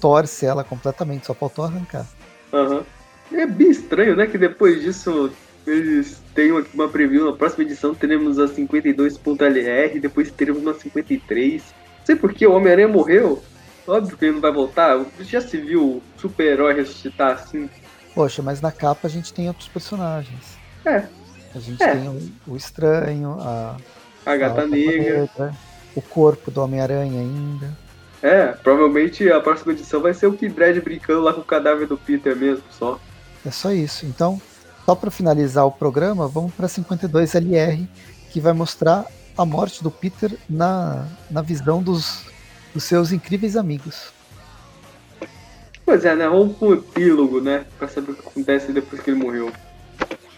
torce 0.00 0.46
ela 0.46 0.64
completamente, 0.64 1.26
só 1.26 1.34
faltou 1.34 1.66
arrancar. 1.66 2.06
Uhum. 2.50 2.82
É 3.30 3.46
bem 3.46 3.70
estranho, 3.70 4.16
né? 4.16 4.26
Que 4.26 4.38
depois 4.38 4.80
disso 4.80 5.30
eles 5.66 6.20
têm 6.34 6.52
uma 6.52 6.88
preview, 6.88 7.26
na 7.26 7.36
próxima 7.36 7.64
edição 7.64 7.94
teremos 7.94 8.38
a 8.38 8.46
52.lr, 8.46 10.00
depois 10.00 10.30
teremos 10.30 10.62
uma 10.62 10.74
53. 10.74 11.62
Não 11.62 12.06
sei 12.06 12.16
por 12.16 12.32
que 12.32 12.46
o 12.46 12.52
Homem-Aranha 12.52 12.88
morreu. 12.88 13.42
Óbvio 13.86 14.16
que 14.16 14.24
ele 14.24 14.34
não 14.34 14.40
vai 14.40 14.52
voltar. 14.52 15.04
Já 15.20 15.40
se 15.40 15.56
viu 15.56 16.02
super-herói 16.16 16.74
ressuscitar 16.74 17.32
assim? 17.32 17.68
Poxa, 18.14 18.42
mas 18.42 18.60
na 18.60 18.70
capa 18.70 19.06
a 19.06 19.10
gente 19.10 19.32
tem 19.32 19.48
outros 19.48 19.68
personagens. 19.68 20.58
É. 20.84 21.04
A 21.54 21.58
gente 21.58 21.82
é. 21.82 21.96
tem 21.96 22.08
o, 22.08 22.52
o, 22.52 22.56
Estranho, 22.56 23.36
a, 23.40 23.76
a 24.24 24.36
Gata 24.36 24.62
a 24.62 24.66
Negra, 24.66 25.52
o 25.94 26.02
corpo 26.02 26.50
do 26.50 26.62
Homem-Aranha 26.62 27.20
ainda. 27.20 27.76
É, 28.22 28.46
provavelmente 28.48 29.28
a 29.30 29.40
próxima 29.40 29.72
edição 29.72 30.00
vai 30.00 30.14
ser 30.14 30.26
o 30.26 30.32
Kid 30.32 30.54
brincando 30.80 31.22
lá 31.22 31.32
com 31.32 31.40
o 31.40 31.44
cadáver 31.44 31.86
do 31.86 31.96
Peter 31.96 32.36
mesmo, 32.36 32.64
só. 32.70 33.00
É 33.44 33.50
só 33.50 33.72
isso. 33.72 34.06
Então, 34.06 34.40
só 34.84 34.94
para 34.94 35.10
finalizar 35.10 35.66
o 35.66 35.72
programa, 35.72 36.26
vamos 36.28 36.52
para 36.52 36.66
52LR, 36.66 37.86
que 38.30 38.40
vai 38.40 38.52
mostrar 38.52 39.06
a 39.36 39.44
morte 39.44 39.82
do 39.82 39.90
Peter 39.90 40.36
na, 40.48 41.06
na 41.30 41.40
visão 41.40 41.82
dos, 41.82 42.26
dos 42.74 42.84
seus 42.84 43.12
incríveis 43.12 43.56
amigos. 43.56 44.12
Pois 45.84 46.04
é, 46.04 46.14
né? 46.14 46.28
Vamos 46.28 46.56
pro 46.56 46.74
epílogo, 46.74 47.40
né? 47.40 47.64
Pra 47.78 47.88
saber 47.88 48.12
o 48.12 48.14
que 48.14 48.26
acontece 48.26 48.72
depois 48.72 49.02
que 49.02 49.10
ele 49.10 49.22
morreu. 49.22 49.52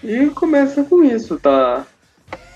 E 0.03 0.27
começa 0.31 0.85
com 0.85 1.03
isso, 1.03 1.39
tá? 1.39 1.87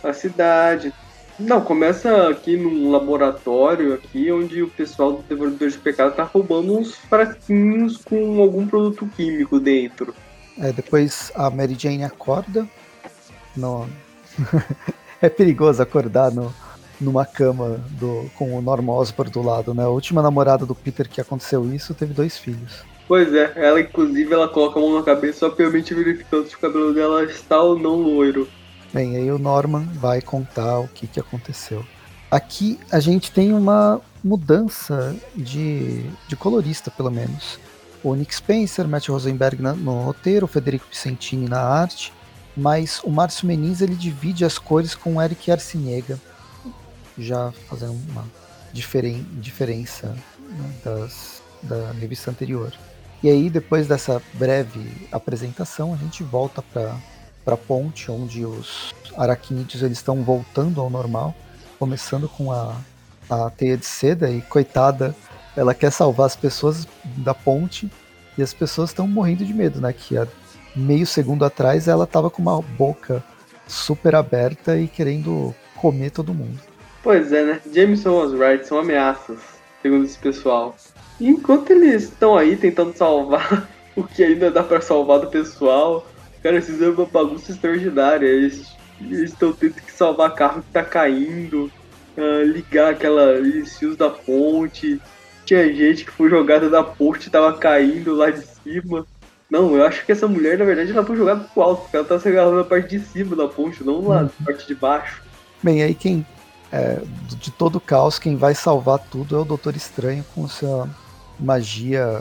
A 0.02 0.12
cidade, 0.12 0.92
Não, 1.38 1.60
começa 1.60 2.28
aqui 2.28 2.56
num 2.56 2.90
laboratório 2.90 3.94
aqui, 3.94 4.30
onde 4.32 4.62
o 4.62 4.68
pessoal 4.68 5.12
do 5.12 5.22
Devorador 5.22 5.68
de 5.68 5.78
Pecado 5.78 6.14
tá 6.14 6.24
roubando 6.24 6.76
uns 6.76 6.96
frasquinhos 6.96 7.98
com 7.98 8.40
algum 8.42 8.66
produto 8.66 9.08
químico 9.16 9.60
dentro. 9.60 10.14
É, 10.58 10.72
depois 10.72 11.30
a 11.34 11.50
Mary 11.50 11.76
Jane 11.78 12.04
acorda. 12.04 12.68
No... 13.56 13.88
é 15.22 15.28
perigoso 15.28 15.82
acordar 15.82 16.30
no, 16.32 16.52
numa 17.00 17.24
cama 17.24 17.80
do, 17.90 18.30
com 18.36 18.56
o 18.56 18.62
Norman 18.62 18.92
Osborn 18.94 19.30
do 19.30 19.42
lado, 19.42 19.74
né? 19.74 19.84
A 19.84 19.88
última 19.88 20.22
namorada 20.22 20.66
do 20.66 20.74
Peter 20.74 21.08
que 21.08 21.20
aconteceu 21.20 21.72
isso 21.72 21.94
teve 21.94 22.12
dois 22.12 22.36
filhos. 22.36 22.82
Pois 23.06 23.32
é, 23.32 23.52
ela 23.56 23.80
inclusive 23.80 24.32
ela 24.32 24.48
coloca 24.48 24.78
a 24.78 24.82
mão 24.82 24.98
na 24.98 25.02
cabeça 25.02 25.38
só 25.38 25.50
permite 25.50 25.94
verificando 25.94 26.46
se 26.46 26.54
o 26.54 26.58
cabelo 26.58 26.92
dela 26.92 27.24
está 27.24 27.60
ou 27.60 27.78
não 27.78 27.96
loiro. 27.96 28.46
Bem, 28.92 29.16
aí 29.16 29.30
o 29.30 29.38
Norman 29.38 29.86
vai 29.94 30.20
contar 30.20 30.80
o 30.80 30.88
que, 30.88 31.06
que 31.06 31.20
aconteceu. 31.20 31.84
Aqui 32.30 32.78
a 32.90 33.00
gente 33.00 33.32
tem 33.32 33.52
uma 33.52 34.00
mudança 34.22 35.16
de, 35.34 36.04
de 36.26 36.36
colorista, 36.36 36.90
pelo 36.90 37.10
menos. 37.10 37.58
O 38.02 38.14
Nick 38.14 38.34
Spencer, 38.34 38.86
Matt 38.86 39.08
Rosenberg 39.08 39.60
no 39.60 40.02
roteiro, 40.02 40.44
o 40.44 40.48
Federico 40.48 40.86
Vicentini 40.90 41.48
na 41.48 41.60
arte, 41.60 42.12
mas 42.56 43.00
o 43.04 43.10
Márcio 43.10 43.46
Meniz 43.46 43.80
ele 43.80 43.94
divide 43.94 44.44
as 44.44 44.58
cores 44.58 44.94
com 44.94 45.16
o 45.16 45.22
Eric 45.22 45.50
Arciniega, 45.50 46.18
já 47.16 47.52
fazendo 47.68 47.92
uma 48.10 48.24
diferen, 48.72 49.26
diferença 49.32 50.08
né, 50.38 50.72
das, 50.84 51.42
da 51.62 51.92
revista 51.92 52.30
anterior. 52.30 52.72
E 53.22 53.28
aí, 53.28 53.50
depois 53.50 53.88
dessa 53.88 54.22
breve 54.34 55.08
apresentação, 55.10 55.92
a 55.92 55.96
gente 55.96 56.22
volta 56.22 56.62
para 56.62 56.96
a 57.46 57.56
ponte, 57.56 58.10
onde 58.10 58.44
os 58.44 58.94
aracnídeos 59.16 59.82
eles 59.82 59.98
estão 59.98 60.22
voltando 60.22 60.80
ao 60.80 60.88
normal, 60.88 61.34
começando 61.78 62.28
com 62.28 62.52
a, 62.52 62.76
a 63.28 63.50
teia 63.50 63.76
de 63.76 63.86
seda 63.86 64.30
e 64.30 64.40
coitada, 64.42 65.16
ela 65.56 65.74
quer 65.74 65.90
salvar 65.90 66.26
as 66.26 66.36
pessoas 66.36 66.86
da 67.04 67.34
ponte 67.34 67.90
e 68.36 68.42
as 68.42 68.54
pessoas 68.54 68.90
estão 68.90 69.06
morrendo 69.06 69.44
de 69.44 69.52
medo, 69.52 69.80
né? 69.80 69.92
Que 69.92 70.16
há 70.16 70.26
meio 70.74 71.06
segundo 71.06 71.44
atrás 71.44 71.88
ela 71.88 72.04
estava 72.04 72.30
com 72.30 72.40
uma 72.40 72.62
boca 72.62 73.22
super 73.66 74.14
aberta 74.14 74.78
e 74.78 74.86
querendo 74.86 75.54
comer 75.76 76.10
todo 76.10 76.34
mundo. 76.34 76.58
Pois 77.02 77.32
é, 77.32 77.44
né? 77.44 77.60
Jameson 77.72 78.36
right, 78.36 78.66
são 78.66 78.78
ameaças, 78.78 79.38
segundo 79.82 80.04
esse 80.04 80.18
pessoal. 80.18 80.76
E 81.20 81.28
enquanto 81.28 81.70
eles 81.70 82.04
estão 82.04 82.36
aí 82.36 82.56
tentando 82.56 82.96
salvar 82.96 83.68
o 83.96 84.04
que 84.04 84.22
ainda 84.22 84.50
dá 84.50 84.62
para 84.62 84.80
salvar 84.80 85.20
do 85.20 85.28
pessoal, 85.28 86.06
cara, 86.42 86.56
eles 86.56 86.66
fizeram 86.66 86.94
uma 86.94 87.06
bagunça 87.06 87.52
extraordinária. 87.52 88.26
Eles 88.26 88.66
estão 89.00 89.52
tendo 89.52 89.74
que 89.74 89.92
salvar 89.92 90.34
carro 90.34 90.62
que 90.62 90.72
tá 90.72 90.82
caindo, 90.82 91.70
uh, 92.16 92.44
ligar 92.44 92.92
aqueles 92.92 93.76
fios 93.78 93.96
da 93.96 94.10
ponte. 94.10 95.00
Tinha 95.48 95.74
gente 95.74 96.04
que 96.04 96.10
foi 96.10 96.28
jogada 96.28 96.68
da 96.68 96.84
ponte 96.84 97.28
e 97.28 97.30
tava 97.30 97.54
caindo 97.56 98.14
lá 98.14 98.28
de 98.28 98.44
cima. 98.62 99.06
Não, 99.50 99.74
eu 99.74 99.82
acho 99.86 100.04
que 100.04 100.12
essa 100.12 100.28
mulher, 100.28 100.58
na 100.58 100.64
verdade, 100.66 100.92
ela 100.92 101.02
foi 101.02 101.16
jogada 101.16 101.40
pro 101.40 101.62
alto, 101.62 101.80
porque 101.80 101.96
ela 101.96 102.04
tá 102.04 102.20
se 102.20 102.28
agarrando 102.28 102.58
na 102.58 102.64
parte 102.64 102.98
de 102.98 103.02
cima 103.06 103.34
da 103.34 103.48
ponte, 103.48 103.82
não 103.82 104.06
lá 104.06 104.24
na 104.24 104.44
parte 104.44 104.66
de 104.66 104.74
baixo. 104.74 105.22
Bem, 105.62 105.82
aí 105.82 105.94
quem. 105.94 106.26
É, 106.70 107.00
de 107.40 107.50
todo 107.50 107.76
o 107.76 107.80
caos, 107.80 108.18
quem 108.18 108.36
vai 108.36 108.54
salvar 108.54 108.98
tudo 108.98 109.36
é 109.36 109.38
o 109.38 109.44
Doutor 109.46 109.74
Estranho 109.74 110.22
com 110.34 110.46
sua 110.46 110.86
magia. 111.40 112.20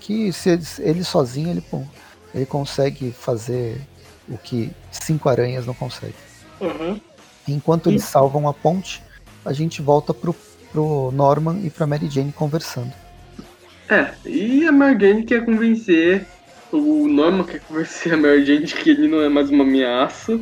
Que 0.00 0.32
se 0.32 0.48
ele, 0.48 0.62
ele 0.78 1.04
sozinho 1.04 1.50
ele, 1.50 1.60
pô, 1.60 1.82
ele 2.34 2.46
consegue 2.46 3.12
fazer 3.12 3.78
o 4.26 4.38
que 4.38 4.72
cinco 4.90 5.28
aranhas 5.28 5.66
não 5.66 5.74
conseguem. 5.74 6.14
Uhum. 6.58 6.98
Enquanto 7.46 7.90
eles 7.90 8.04
salvam 8.04 8.48
a 8.48 8.54
ponte, 8.54 9.02
a 9.44 9.52
gente 9.52 9.82
volta 9.82 10.14
pro, 10.14 10.34
pro 10.72 11.10
Norman 11.12 11.60
e 11.64 11.70
pra 11.70 11.86
Mary 11.86 12.08
Jane 12.08 12.32
conversando. 12.32 12.92
É, 13.88 14.10
e 14.24 14.66
a 14.66 14.72
Mary 14.72 14.98
Jane 14.98 15.24
quer 15.24 15.44
convencer. 15.44 16.26
O 16.72 17.06
Norman 17.06 17.44
quer 17.44 17.60
convencer 17.60 18.14
a 18.14 18.16
Mary 18.16 18.44
Jane 18.44 18.64
de 18.64 18.74
que 18.74 18.90
ele 18.90 19.06
não 19.06 19.20
é 19.20 19.28
mais 19.28 19.50
uma 19.50 19.64
ameaça. 19.64 20.40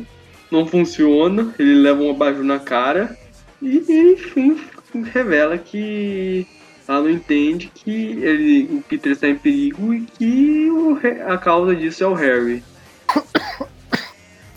Não 0.49 0.65
funciona, 0.65 1.53
ele 1.59 1.75
leva 1.75 2.01
um 2.01 2.11
abajur 2.11 2.43
na 2.43 2.59
cara. 2.59 3.17
E, 3.61 3.77
enfim, 4.13 4.59
revela 5.13 5.57
que 5.57 6.47
ela 6.87 7.01
não 7.01 7.09
entende 7.09 7.71
que 7.73 7.91
ele, 8.21 8.77
o 8.77 8.81
Peter 8.81 9.11
está 9.11 9.27
em 9.27 9.35
perigo 9.35 9.93
e 9.93 10.01
que 10.01 10.69
o, 10.71 10.99
a 11.31 11.37
causa 11.37 11.75
disso 11.75 12.03
é 12.03 12.07
o 12.07 12.13
Harry. 12.13 12.63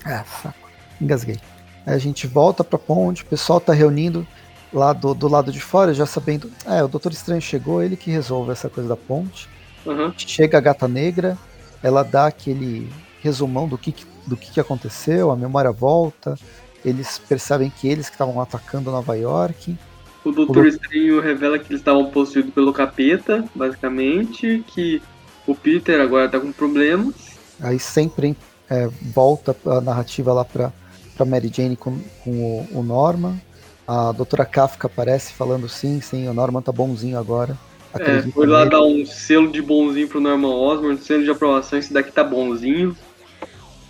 Ah, 0.07 0.23
saco. 0.23 0.69
Engasguei. 1.01 1.39
Aí 1.83 1.95
a 1.95 1.97
gente 1.97 2.27
volta 2.27 2.63
pra 2.63 2.77
ponte, 2.77 3.23
o 3.23 3.25
pessoal 3.25 3.59
tá 3.59 3.73
reunindo 3.73 4.27
lá 4.75 4.91
do, 4.91 5.13
do 5.13 5.27
lado 5.27 5.51
de 5.51 5.59
fora, 5.59 5.93
já 5.93 6.05
sabendo. 6.05 6.51
É, 6.65 6.83
o 6.83 6.87
Doutor 6.87 7.11
Estranho 7.13 7.41
chegou, 7.41 7.81
ele 7.81 7.95
que 7.95 8.11
resolve 8.11 8.51
essa 8.51 8.69
coisa 8.69 8.89
da 8.89 8.95
ponte. 8.95 9.47
Uhum. 9.85 10.13
Chega 10.17 10.57
a 10.57 10.61
gata 10.61 10.87
negra, 10.87 11.37
ela 11.81 12.03
dá 12.03 12.27
aquele 12.27 12.91
resumão 13.21 13.67
do 13.67 13.77
que, 13.77 13.95
do 14.27 14.35
que 14.35 14.59
aconteceu, 14.59 15.31
a 15.31 15.35
memória 15.35 15.71
volta, 15.71 16.37
eles 16.83 17.17
percebem 17.17 17.71
que 17.71 17.87
eles 17.87 18.07
que 18.07 18.15
estavam 18.15 18.39
atacando 18.41 18.91
Nova 18.91 19.15
York. 19.15 19.75
O 20.23 20.31
Doutor 20.31 20.67
Estranho 20.67 21.21
revela 21.21 21.57
que 21.57 21.71
eles 21.71 21.81
estavam 21.81 22.09
possuídos 22.11 22.53
pelo 22.53 22.73
capeta, 22.73 23.45
basicamente, 23.55 24.63
que 24.67 25.01
o 25.47 25.55
Peter 25.55 26.01
agora 26.01 26.27
tá 26.27 26.39
com 26.39 26.51
problemas. 26.51 27.15
Aí 27.61 27.79
sempre 27.79 28.35
é, 28.69 28.89
volta 29.13 29.55
a 29.65 29.79
narrativa 29.81 30.33
lá 30.33 30.43
pra, 30.43 30.73
pra 31.15 31.25
Mary 31.25 31.51
Jane 31.53 31.75
com, 31.75 31.99
com 32.23 32.31
o, 32.31 32.79
o 32.79 32.83
Norman. 32.83 33.39
A 33.87 34.11
doutora 34.11 34.45
Kafka 34.45 34.87
aparece 34.87 35.33
falando 35.33 35.69
sim, 35.69 36.01
sim, 36.01 36.27
o 36.27 36.33
Norman 36.33 36.61
tá 36.61 36.71
bonzinho 36.71 37.17
agora. 37.19 37.57
É, 37.97 38.21
foi 38.23 38.45
lá 38.45 38.59
nele. 38.59 38.71
dar 38.71 38.81
um 38.81 39.05
selo 39.05 39.49
de 39.49 39.61
bonzinho 39.61 40.07
pro 40.07 40.19
Norman 40.19 40.49
Osborn, 40.49 40.97
selo 40.97 41.23
de 41.23 41.29
aprovação, 41.29 41.79
esse 41.79 41.93
daqui 41.93 42.11
tá 42.11 42.23
bonzinho. 42.23 42.95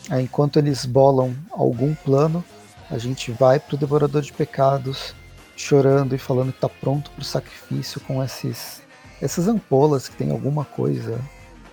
Aí, 0.10 0.24
enquanto 0.24 0.60
eles 0.60 0.86
bolam 0.86 1.34
algum 1.52 1.96
plano, 1.96 2.44
a 2.92 2.98
gente 3.00 3.32
vai 3.32 3.60
pro 3.60 3.78
Devorador 3.78 4.22
de 4.22 4.32
Pecados, 4.32 5.16
chorando 5.56 6.14
e 6.14 6.18
falando 6.20 6.54
que 6.54 6.60
tá 6.60 6.70
pronto 6.70 7.10
pro 7.12 7.24
sacrifício 7.24 8.00
com 8.02 8.24
esses, 8.24 8.84
essas 9.20 9.48
ampolas 9.48 10.08
que 10.08 10.16
tem 10.16 10.30
alguma 10.30 10.66
coisa 10.66 11.20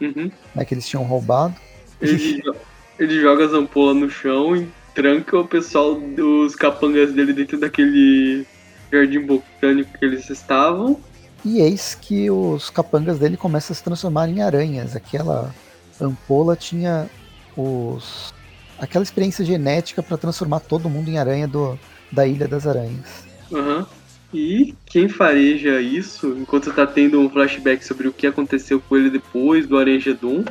Uhum. 0.01 0.31
né, 0.55 0.65
que 0.65 0.75
eles 0.75 0.89
tinham 0.89 1.05
roubado. 1.05 1.55
Ele, 2.01 2.43
ele 2.99 3.21
joga 3.21 3.45
as 3.45 3.53
ampolas 3.53 3.97
no 3.97 4.11
chão 4.11 4.57
e 4.57 4.69
tranca 4.95 5.39
o 5.39 5.47
pessoal 5.47 5.95
dos 5.95 6.55
capangas 6.55 7.13
dele 7.13 7.33
dentro 7.33 7.59
daquele 7.59 8.47
jardim 8.93 9.21
botânico 9.21 9.99
que 9.99 10.05
eles 10.05 10.29
estavam. 10.29 11.01
E 11.45 11.61
eis 11.61 11.97
que 12.01 12.31
os 12.31 12.71
capangas 12.71 13.19
dele 13.19 13.37
começam 13.37 13.73
a 13.73 13.77
se 13.77 13.83
transformar 13.83 14.29
em 14.29 14.43
aranhas. 14.43 14.95
Aquela 14.95 15.53
ampola 16.01 16.57
tinha 16.57 17.09
os 17.57 18.33
aquela 18.79 19.05
experiência 19.05 19.45
genética 19.45 20.03
para 20.03 20.17
transformar 20.17 20.61
todo 20.61 20.91
mundo 20.91 21.09
em 21.09 21.19
aranha 21.19 21.47
do, 21.47 21.79
da 22.11 22.27
Ilha 22.27 22.49
das 22.49 22.67
Aranhas. 22.67 23.25
Aham. 23.53 23.87
E 24.35 24.75
quem 24.87 25.09
fareja 25.09 25.81
isso, 25.81 26.37
enquanto 26.39 26.73
tá 26.73 26.87
tendo 26.87 27.21
um 27.21 27.29
flashback 27.29 27.85
sobre 27.85 28.09
o 28.09 28.13
que 28.13 28.27
aconteceu 28.27 28.81
com 28.81 28.97
ele 28.97 29.11
depois 29.11 29.67
do 29.67 29.77
Aranjadum, 29.77 30.45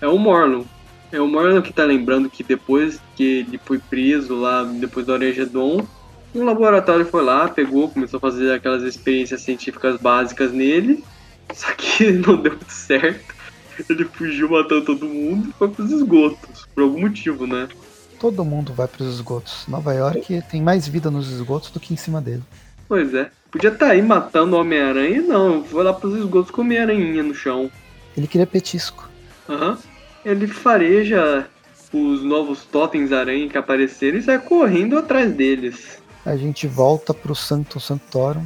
é 0.00 0.06
o 0.06 0.16
Morlon. 0.16 0.64
É 1.14 1.20
o 1.20 1.28
Morlon 1.28 1.62
que 1.62 1.72
tá 1.72 1.84
lembrando 1.84 2.28
que 2.28 2.42
depois 2.42 3.00
que 3.14 3.46
ele 3.48 3.56
foi 3.64 3.78
preso 3.78 4.34
lá, 4.34 4.64
depois 4.64 5.06
do 5.06 5.14
Aranjadum, 5.14 5.86
um 6.34 6.42
laboratório 6.44 7.06
foi 7.06 7.22
lá, 7.22 7.48
pegou, 7.48 7.88
começou 7.88 8.18
a 8.18 8.20
fazer 8.20 8.50
aquelas 8.50 8.82
experiências 8.82 9.40
científicas 9.42 10.00
básicas 10.00 10.50
nele, 10.50 11.04
só 11.54 11.72
que 11.74 12.10
não 12.10 12.36
deu 12.36 12.50
muito 12.50 12.68
certo. 12.68 13.32
Ele 13.88 14.04
fugiu 14.06 14.50
matando 14.50 14.84
todo 14.86 15.06
mundo 15.06 15.50
e 15.50 15.52
foi 15.52 15.68
pros 15.68 15.92
esgotos, 15.92 16.66
por 16.74 16.82
algum 16.82 17.02
motivo, 17.02 17.46
né? 17.46 17.68
Todo 18.18 18.44
mundo 18.44 18.72
vai 18.72 18.88
para 18.88 19.04
os 19.04 19.14
esgotos. 19.14 19.66
Nova 19.68 19.92
York 19.92 20.42
tem 20.50 20.60
mais 20.60 20.88
vida 20.88 21.12
nos 21.12 21.30
esgotos 21.30 21.70
do 21.70 21.78
que 21.78 21.94
em 21.94 21.96
cima 21.96 22.20
dele. 22.20 22.42
Pois 22.88 23.14
é. 23.14 23.30
Podia 23.52 23.70
estar 23.70 23.90
aí 23.90 24.02
matando 24.02 24.56
o 24.56 24.60
Homem-Aranha, 24.60 25.22
não. 25.22 25.62
Foi 25.62 25.84
lá 25.84 25.92
pros 25.92 26.16
esgotos 26.16 26.50
comer 26.50 26.78
aranhinha 26.78 27.22
no 27.22 27.34
chão. 27.36 27.70
Ele 28.16 28.26
queria 28.26 28.48
petisco. 28.48 29.08
Aham. 29.48 29.78
Ele 30.24 30.46
fareja 30.46 31.46
os 31.92 32.22
novos 32.22 32.64
totens 32.64 33.12
aranha 33.12 33.48
que 33.48 33.58
apareceram 33.58 34.18
e 34.18 34.22
sai 34.22 34.38
correndo 34.38 34.98
atrás 34.98 35.32
deles. 35.32 36.02
A 36.24 36.36
gente 36.36 36.66
volta 36.66 37.12
pro 37.12 37.34
Santo 37.34 37.78
Santorum. 37.78 38.44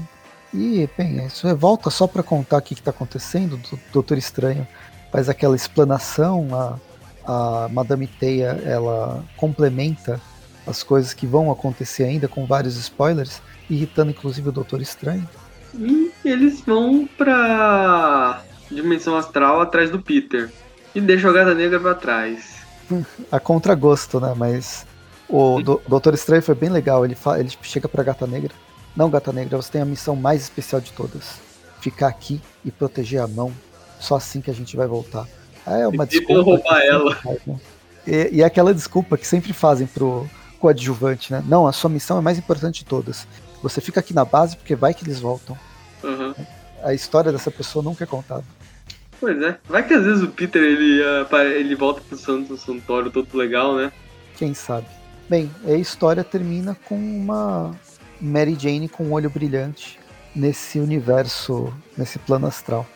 E, 0.52 0.88
bem, 0.96 1.24
isso 1.26 1.46
é 1.46 1.54
volta 1.54 1.90
só 1.90 2.06
para 2.06 2.22
contar 2.22 2.58
o 2.58 2.62
que, 2.62 2.74
que 2.74 2.82
tá 2.82 2.90
acontecendo. 2.90 3.60
O 3.72 3.78
Doutor 3.92 4.18
Estranho 4.18 4.66
faz 5.12 5.28
aquela 5.28 5.54
explanação. 5.54 6.48
A, 6.52 7.64
a 7.64 7.68
Madame 7.68 8.06
Teia 8.06 8.60
ela 8.64 9.24
complementa 9.36 10.20
as 10.66 10.82
coisas 10.82 11.14
que 11.14 11.26
vão 11.26 11.50
acontecer 11.50 12.04
ainda 12.04 12.28
com 12.28 12.46
vários 12.46 12.76
spoilers, 12.76 13.40
irritando 13.70 14.10
inclusive 14.10 14.48
o 14.48 14.52
Doutor 14.52 14.80
Estranho. 14.80 15.28
E 15.74 16.10
eles 16.24 16.60
vão 16.60 17.08
pra 17.16 18.42
dimensão 18.70 19.16
astral 19.16 19.60
atrás 19.60 19.90
do 19.90 20.00
Peter. 20.00 20.50
E 20.94 21.00
deixa 21.00 21.28
a 21.28 21.32
gata 21.32 21.54
negra 21.54 21.78
pra 21.78 21.94
trás. 21.94 22.58
A 23.30 23.38
contragosto, 23.38 24.18
né? 24.20 24.34
Mas 24.36 24.86
O 25.28 25.60
do, 25.62 25.80
Doutor 25.86 26.14
Estranho 26.14 26.42
foi 26.42 26.54
bem 26.54 26.70
legal. 26.70 27.04
Ele, 27.04 27.14
fa, 27.14 27.38
ele 27.38 27.50
chega 27.62 27.88
pra 27.88 28.02
Gata 28.02 28.26
Negra. 28.26 28.52
Não, 28.96 29.10
Gata 29.10 29.32
Negra, 29.32 29.56
você 29.56 29.70
tem 29.70 29.82
a 29.82 29.84
missão 29.84 30.16
mais 30.16 30.42
especial 30.42 30.80
de 30.80 30.92
todas. 30.92 31.40
Ficar 31.80 32.08
aqui 32.08 32.40
e 32.64 32.70
proteger 32.70 33.20
a 33.20 33.28
mão. 33.28 33.52
Só 34.00 34.16
assim 34.16 34.40
que 34.40 34.50
a 34.50 34.54
gente 34.54 34.76
vai 34.76 34.86
voltar. 34.86 35.26
É 35.66 35.86
uma 35.86 36.06
desculpa. 36.06 36.42
roubar 36.42 36.80
ela. 36.80 37.14
Faz, 37.16 37.38
né? 37.46 37.56
e, 38.06 38.36
e 38.36 38.42
é 38.42 38.44
aquela 38.44 38.72
desculpa 38.72 39.18
que 39.18 39.26
sempre 39.26 39.52
fazem 39.52 39.86
pro 39.86 40.26
coadjuvante, 40.58 41.32
né? 41.32 41.44
Não, 41.46 41.66
a 41.66 41.72
sua 41.72 41.90
missão 41.90 42.18
é 42.18 42.20
mais 42.20 42.38
importante 42.38 42.80
de 42.80 42.86
todas. 42.86 43.26
Você 43.62 43.80
fica 43.80 44.00
aqui 44.00 44.14
na 44.14 44.24
base 44.24 44.56
porque 44.56 44.74
vai 44.74 44.94
que 44.94 45.04
eles 45.04 45.20
voltam. 45.20 45.56
Uhum. 46.02 46.34
A 46.82 46.94
história 46.94 47.30
dessa 47.32 47.50
pessoa 47.50 47.82
nunca 47.82 48.04
é 48.04 48.06
contada. 48.06 48.44
Pois 49.20 49.40
é. 49.42 49.58
Vai 49.68 49.86
que 49.86 49.94
às 49.94 50.04
vezes 50.04 50.22
o 50.22 50.28
Peter 50.28 50.62
ele, 50.62 51.02
ele 51.56 51.74
volta 51.74 52.00
pro 52.00 52.16
Santo 52.16 52.56
Santuário 52.56 53.10
todo 53.10 53.36
legal, 53.36 53.74
né? 53.76 53.92
Quem 54.36 54.54
sabe? 54.54 54.86
Bem, 55.28 55.50
a 55.66 55.72
história 55.72 56.22
termina 56.22 56.76
com 56.84 56.96
uma 56.96 57.74
Mary 58.20 58.56
Jane 58.58 58.88
com 58.88 59.04
um 59.04 59.12
olho 59.12 59.28
brilhante 59.28 59.98
nesse 60.34 60.78
universo, 60.78 61.72
nesse 61.96 62.18
plano 62.18 62.46
astral. 62.46 62.86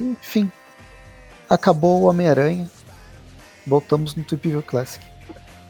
Enfim, 0.00 0.50
acabou 1.48 2.02
o 2.02 2.06
Homem-Aranha. 2.06 2.68
Voltamos 3.66 4.14
no 4.14 4.24
Tweep 4.24 4.48
View 4.48 4.62
Classic. 4.62 5.04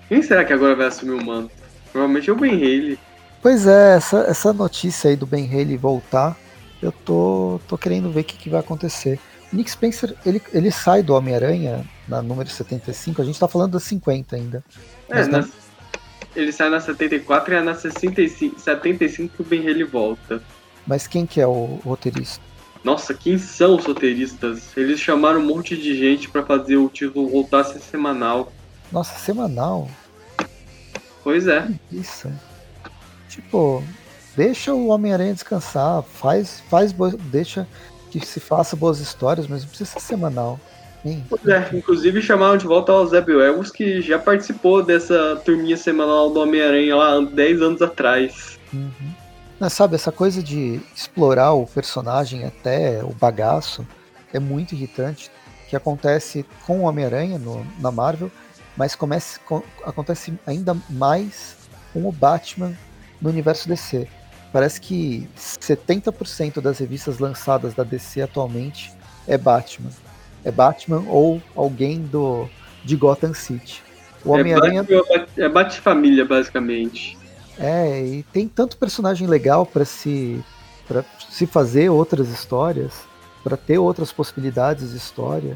Quem 0.08 0.22
será 0.22 0.44
que 0.44 0.52
agora 0.52 0.74
vai 0.74 0.86
assumir 0.86 1.12
o 1.12 1.24
manto? 1.24 1.50
Provavelmente 1.92 2.28
é 2.28 2.32
o 2.32 2.36
Ben 2.36 2.54
Haley. 2.54 2.98
Pois 3.42 3.66
é, 3.66 3.96
essa, 3.96 4.18
essa 4.28 4.52
notícia 4.52 5.10
aí 5.10 5.16
do 5.16 5.26
Ben 5.26 5.46
Haley 5.46 5.76
voltar, 5.76 6.36
eu 6.82 6.92
tô, 6.92 7.60
tô 7.66 7.78
querendo 7.78 8.10
ver 8.10 8.20
o 8.20 8.24
que, 8.24 8.36
que 8.36 8.50
vai 8.50 8.60
acontecer. 8.60 9.18
O 9.52 9.56
Nick 9.56 9.70
Spencer, 9.70 10.14
ele, 10.24 10.42
ele 10.52 10.70
sai 10.70 11.02
do 11.02 11.14
Homem-Aranha 11.14 11.84
na 12.08 12.20
número 12.20 12.48
75, 12.48 13.22
a 13.22 13.24
gente 13.24 13.38
tá 13.38 13.48
falando 13.48 13.72
da 13.72 13.80
50 13.80 14.36
ainda. 14.36 14.64
É, 15.08 15.26
na, 15.26 15.46
ele 16.34 16.52
sai 16.52 16.68
na 16.68 16.80
74 16.80 17.54
e 17.54 17.56
é 17.56 17.62
na 17.62 17.74
65, 17.74 18.60
75 18.60 19.34
que 19.36 19.42
o 19.42 19.44
Ben 19.44 19.60
Haley 19.60 19.84
volta. 19.84 20.42
Mas 20.86 21.06
quem 21.06 21.26
que 21.26 21.40
é 21.40 21.46
o 21.46 21.80
roteirista? 21.84 22.44
Nossa, 22.84 23.12
quem 23.14 23.36
são 23.36 23.76
os 23.76 23.84
roteiristas? 23.84 24.76
Eles 24.76 25.00
chamaram 25.00 25.40
um 25.40 25.46
monte 25.46 25.76
de 25.76 25.96
gente 25.96 26.28
para 26.28 26.44
fazer 26.44 26.76
o 26.76 26.88
título 26.88 27.28
voltar 27.28 27.60
a 27.60 27.64
ser 27.64 27.80
semanal. 27.80 28.52
Nossa, 28.92 29.18
semanal? 29.18 29.90
Pois 31.24 31.48
é. 31.48 31.68
Isso. 31.90 32.30
Tipo, 33.28 33.82
deixa 34.36 34.74
o 34.74 34.88
Homem-Aranha 34.88 35.34
descansar, 35.34 36.02
faz, 36.02 36.62
faz 36.68 36.94
deixa 37.30 37.66
que 38.10 38.24
se 38.24 38.38
faça 38.38 38.76
boas 38.76 39.00
histórias, 39.00 39.46
mas 39.46 39.62
não 39.62 39.68
precisa 39.68 39.90
ser 39.90 40.00
semanal. 40.00 40.60
Pois 41.28 41.46
é, 41.46 41.70
inclusive 41.72 42.20
chamaram 42.20 42.56
de 42.56 42.66
volta 42.66 42.92
o 42.92 43.06
Zeb 43.06 43.28
Wells, 43.30 43.70
que 43.70 44.00
já 44.00 44.18
participou 44.18 44.82
dessa 44.82 45.36
turminha 45.44 45.76
semanal 45.76 46.30
do 46.30 46.40
Homem-Aranha 46.40 46.96
lá 46.96 47.20
10 47.20 47.62
anos 47.62 47.82
atrás. 47.82 48.58
Uhum. 48.72 48.90
Mas 49.58 49.72
sabe, 49.72 49.94
essa 49.94 50.10
coisa 50.10 50.42
de 50.42 50.80
explorar 50.94 51.52
o 51.52 51.66
personagem 51.66 52.44
até 52.44 53.02
o 53.02 53.10
bagaço 53.10 53.86
é 54.32 54.40
muito 54.40 54.74
irritante, 54.74 55.30
que 55.68 55.76
acontece 55.76 56.44
com 56.66 56.80
o 56.80 56.82
Homem-Aranha 56.82 57.40
na 57.78 57.90
Marvel, 57.90 58.30
mas 58.76 58.94
comece, 58.94 59.38
com, 59.40 59.62
acontece 59.84 60.34
ainda 60.46 60.76
mais 60.90 61.56
com 61.92 62.06
o 62.06 62.12
Batman 62.12 62.76
no 63.20 63.30
universo 63.30 63.68
DC. 63.68 64.08
Parece 64.56 64.80
que 64.80 65.28
70% 65.36 66.62
das 66.62 66.78
revistas 66.78 67.18
lançadas 67.18 67.74
da 67.74 67.82
DC 67.82 68.22
atualmente 68.22 68.90
é 69.28 69.36
Batman. 69.36 69.90
É 70.42 70.50
Batman 70.50 71.04
ou 71.08 71.42
alguém 71.54 72.00
do 72.00 72.48
de 72.82 72.96
Gotham 72.96 73.34
City. 73.34 73.82
O 74.24 74.30
Homem-Aranha. 74.30 74.82
É 75.36 75.46
Bat-família, 75.46 76.24
basicamente. 76.24 77.18
É, 77.58 78.02
e 78.02 78.22
tem 78.32 78.48
tanto 78.48 78.78
personagem 78.78 79.26
legal 79.28 79.66
para 79.66 79.84
se 79.84 80.42
para 80.88 81.04
se 81.28 81.46
fazer 81.46 81.90
outras 81.90 82.30
histórias, 82.30 83.02
para 83.44 83.58
ter 83.58 83.76
outras 83.76 84.10
possibilidades 84.10 84.92
de 84.92 84.96
história. 84.96 85.54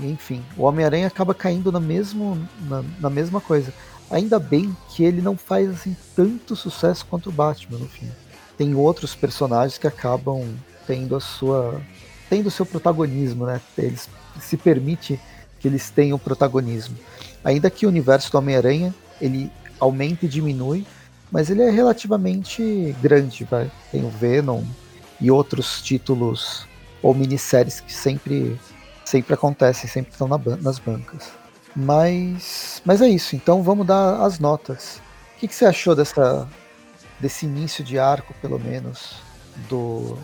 Enfim, 0.00 0.40
o 0.56 0.62
Homem-Aranha 0.62 1.08
acaba 1.08 1.34
caindo 1.34 1.72
na, 1.72 1.80
mesmo, 1.80 2.38
na, 2.68 2.84
na, 3.00 3.10
mesma 3.10 3.40
coisa. 3.40 3.74
Ainda 4.08 4.38
bem 4.38 4.76
que 4.90 5.02
ele 5.02 5.20
não 5.20 5.36
faz 5.36 5.68
assim 5.68 5.96
tanto 6.14 6.54
sucesso 6.54 7.04
quanto 7.06 7.28
o 7.28 7.32
Batman 7.32 7.78
no 7.78 7.88
fim. 7.88 8.08
Tem 8.56 8.74
outros 8.74 9.14
personagens 9.14 9.78
que 9.78 9.86
acabam 9.86 10.54
tendo 10.86 11.16
a 11.16 11.20
sua 11.20 11.80
tendo 12.28 12.50
seu 12.50 12.66
protagonismo, 12.66 13.46
né? 13.46 13.60
Eles 13.78 14.08
se 14.40 14.56
permite 14.56 15.20
que 15.60 15.68
eles 15.68 15.90
tenham 15.90 16.18
protagonismo. 16.18 16.96
Ainda 17.44 17.70
que 17.70 17.86
o 17.86 17.88
universo 17.88 18.30
do 18.32 18.38
Homem-Aranha 18.38 18.94
ele 19.20 19.50
aumenta 19.78 20.26
e 20.26 20.28
diminui, 20.28 20.84
mas 21.30 21.50
ele 21.50 21.62
é 21.62 21.70
relativamente 21.70 22.94
grande, 23.00 23.44
vai. 23.44 23.70
Tem 23.92 24.04
o 24.04 24.10
Venom 24.10 24.64
e 25.20 25.30
outros 25.30 25.80
títulos 25.82 26.66
ou 27.02 27.14
minisséries 27.14 27.80
que 27.80 27.92
sempre 27.92 28.58
sempre 29.04 29.34
acontecem, 29.34 29.88
sempre 29.88 30.10
estão 30.10 30.26
na, 30.26 30.38
nas 30.60 30.78
bancas. 30.78 31.30
Mas, 31.74 32.82
mas 32.84 33.00
é 33.00 33.08
isso. 33.08 33.36
Então 33.36 33.62
vamos 33.62 33.86
dar 33.86 34.22
as 34.22 34.38
notas. 34.38 35.00
O 35.36 35.40
que, 35.40 35.48
que 35.48 35.54
você 35.54 35.66
achou 35.66 35.94
dessa 35.94 36.48
desse 37.20 37.46
início 37.46 37.82
de 37.82 37.98
arco, 37.98 38.34
pelo 38.40 38.58
menos, 38.58 39.16
do, 39.68 40.16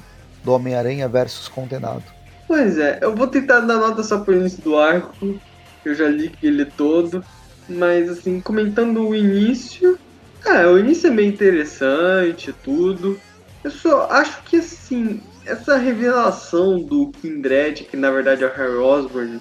do 0.45 0.53
Homem-Aranha 0.53 1.09
versus 1.09 1.49
Condenado? 1.49 2.05
Pois 2.47 2.79
é, 2.79 2.99
eu 3.01 3.15
vou 3.15 3.27
tentar 3.27 3.61
dar 3.61 3.77
nota 3.77 4.03
só 4.03 4.21
pro 4.21 4.35
início 4.35 4.63
do 4.63 4.79
arco. 4.79 5.41
Eu 5.85 5.95
já 5.95 6.09
li 6.09 6.33
ele 6.43 6.65
todo. 6.65 7.25
Mas 7.69 8.11
assim, 8.11 8.41
comentando 8.41 9.07
o 9.09 9.15
início, 9.15 9.99
é, 10.45 10.67
o 10.67 10.79
início 10.79 11.07
é 11.07 11.11
meio 11.11 11.29
interessante, 11.29 12.53
tudo. 12.65 13.19
Eu 13.63 13.71
só 13.71 14.09
acho 14.11 14.43
que 14.43 14.57
assim, 14.57 15.21
essa 15.47 15.77
revelação 15.77 16.81
do 16.81 17.11
Kindred, 17.13 17.85
que 17.85 17.97
na 17.97 18.11
verdade 18.11 18.45
é 18.45 18.47
o 18.47 18.53
Harry 18.53 18.77
Osborn, 18.77 19.41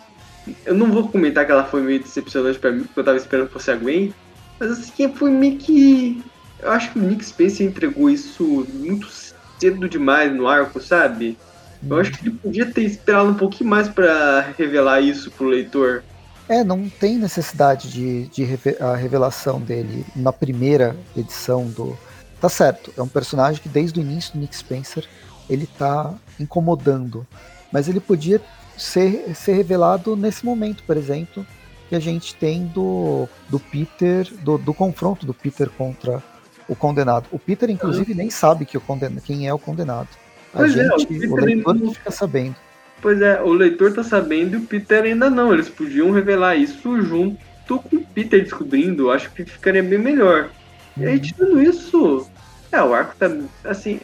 eu 0.66 0.74
não 0.74 0.92
vou 0.92 1.08
comentar 1.08 1.46
que 1.46 1.52
ela 1.52 1.66
foi 1.66 1.82
meio 1.82 2.02
decepcionante 2.02 2.60
para 2.60 2.72
mim, 2.72 2.84
porque 2.84 3.00
eu 3.00 3.04
tava 3.04 3.18
esperando 3.18 3.48
que 3.48 3.54
fosse 3.54 3.72
a 3.72 3.76
Gwen, 3.76 4.14
mas 4.60 4.72
assim, 4.72 5.14
foi 5.14 5.32
meio 5.32 5.58
que. 5.58 6.24
Eu 6.62 6.72
acho 6.72 6.92
que 6.92 7.00
o 7.00 7.02
Nick 7.02 7.26
Spencer 7.26 7.66
entregou 7.66 8.10
isso 8.10 8.68
muito 8.74 9.08
cedo 9.60 9.90
demais 9.90 10.34
no 10.34 10.48
arco, 10.48 10.80
sabe? 10.80 11.38
Eu 11.88 12.00
acho 12.00 12.12
que 12.12 12.28
ele 12.28 12.38
podia 12.38 12.66
ter 12.72 12.84
esperado 12.84 13.30
um 13.30 13.34
pouquinho 13.34 13.70
mais 13.70 13.88
para 13.88 14.54
revelar 14.58 15.02
isso 15.02 15.32
pro 15.32 15.48
leitor. 15.48 16.04
É, 16.48 16.64
não 16.64 16.88
tem 16.90 17.18
necessidade 17.18 17.90
de, 17.90 18.28
de 18.28 18.46
a 18.80 18.96
revelação 18.96 19.60
dele 19.60 20.06
na 20.16 20.32
primeira 20.32 20.96
edição 21.16 21.66
do. 21.68 21.98
Tá 22.40 22.50
certo, 22.50 22.92
é 22.98 23.02
um 23.02 23.08
personagem 23.08 23.62
que 23.62 23.70
desde 23.70 24.00
o 24.00 24.02
início 24.02 24.34
do 24.34 24.40
Nick 24.40 24.56
Spencer 24.56 25.08
ele 25.50 25.68
tá 25.68 26.14
incomodando. 26.40 27.26
Mas 27.72 27.88
ele 27.88 28.00
podia 28.00 28.42
ser, 28.78 29.34
ser 29.36 29.54
revelado 29.54 30.16
nesse 30.16 30.46
momento, 30.46 30.84
por 30.84 30.98
exemplo, 30.98 31.46
que 31.88 31.96
a 31.96 32.00
gente 32.00 32.36
tem 32.36 32.66
do, 32.66 33.28
do 33.50 33.60
Peter, 33.60 34.32
do, 34.44 34.58
do 34.58 34.74
confronto 34.74 35.26
do 35.26 35.34
Peter 35.34 35.70
contra 35.70 36.22
o 36.72 36.76
condenado. 36.76 37.26
O 37.34 37.38
Peter, 37.38 37.70
inclusive, 37.70 38.14
nem 38.14 38.30
sabe 38.30 38.66
que 38.66 38.78
o 38.78 38.84
quem 39.26 39.46
é 39.46 39.54
o 39.54 39.60
condenado. 39.60 40.08
A 40.54 40.60
pois 40.60 40.72
gente, 40.72 41.24
é, 41.26 41.28
o, 41.28 41.34
o 41.34 41.36
leitor 41.36 41.76
não 41.76 41.94
fica 41.94 42.10
sabendo. 42.10 42.56
Pois 43.02 43.22
é, 43.22 43.42
o 43.42 43.52
leitor 43.52 43.94
tá 43.94 44.04
sabendo 44.06 44.54
e 44.54 44.58
o 44.60 44.66
Peter 44.66 45.04
ainda 45.04 45.30
não. 45.30 45.52
Eles 45.52 45.68
podiam 45.68 46.12
revelar 46.12 46.56
isso 46.56 47.02
junto 47.02 47.38
com 47.68 47.98
o 47.98 48.06
Peter 48.06 48.42
descobrindo. 48.42 49.12
Acho 49.12 49.30
que 49.32 49.44
ficaria 49.44 49.84
bem 49.84 50.00
melhor. 50.00 50.50
Uhum. 50.96 51.04
E 51.04 51.08
aí, 51.08 51.16
uhum. 51.16 51.22
tirando 51.22 51.62
isso, 51.62 52.30
é, 52.72 52.82
o 52.82 52.94
arco 52.94 53.16
tá. 53.20 53.30
Assim, 53.66 54.00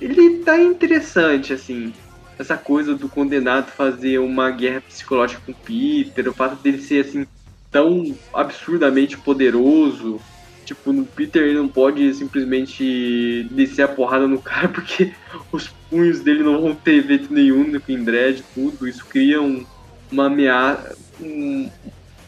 ele 0.00 0.38
tá 0.38 0.58
interessante, 0.58 1.52
assim. 1.52 1.92
Essa 2.38 2.56
coisa 2.56 2.94
do 2.94 3.10
condenado 3.10 3.66
fazer 3.66 4.18
uma 4.18 4.50
guerra 4.50 4.80
psicológica 4.80 5.42
com 5.44 5.52
o 5.52 5.54
Peter, 5.54 6.26
o 6.28 6.34
fato 6.34 6.62
dele 6.62 6.80
ser, 6.80 7.04
assim, 7.04 7.26
tão 7.70 8.16
absurdamente 8.32 9.18
poderoso 9.18 10.18
Tipo, 10.66 10.92
no 10.92 11.04
Peter 11.04 11.54
não 11.54 11.68
pode 11.68 12.12
simplesmente 12.12 13.46
descer 13.52 13.82
a 13.82 13.88
porrada 13.88 14.26
no 14.26 14.42
cara 14.42 14.66
porque 14.68 15.12
os 15.52 15.68
punhos 15.88 16.20
dele 16.20 16.42
não 16.42 16.60
vão 16.60 16.74
ter 16.74 16.96
efeito 16.96 17.32
nenhum 17.32 17.64
no 17.68 17.80
Kindred, 17.80 18.42
tudo. 18.52 18.88
Isso 18.88 19.06
cria 19.06 19.40
um, 19.40 19.64
uma 20.10 20.26
ameaça. 20.26 20.98
Um, 21.20 21.70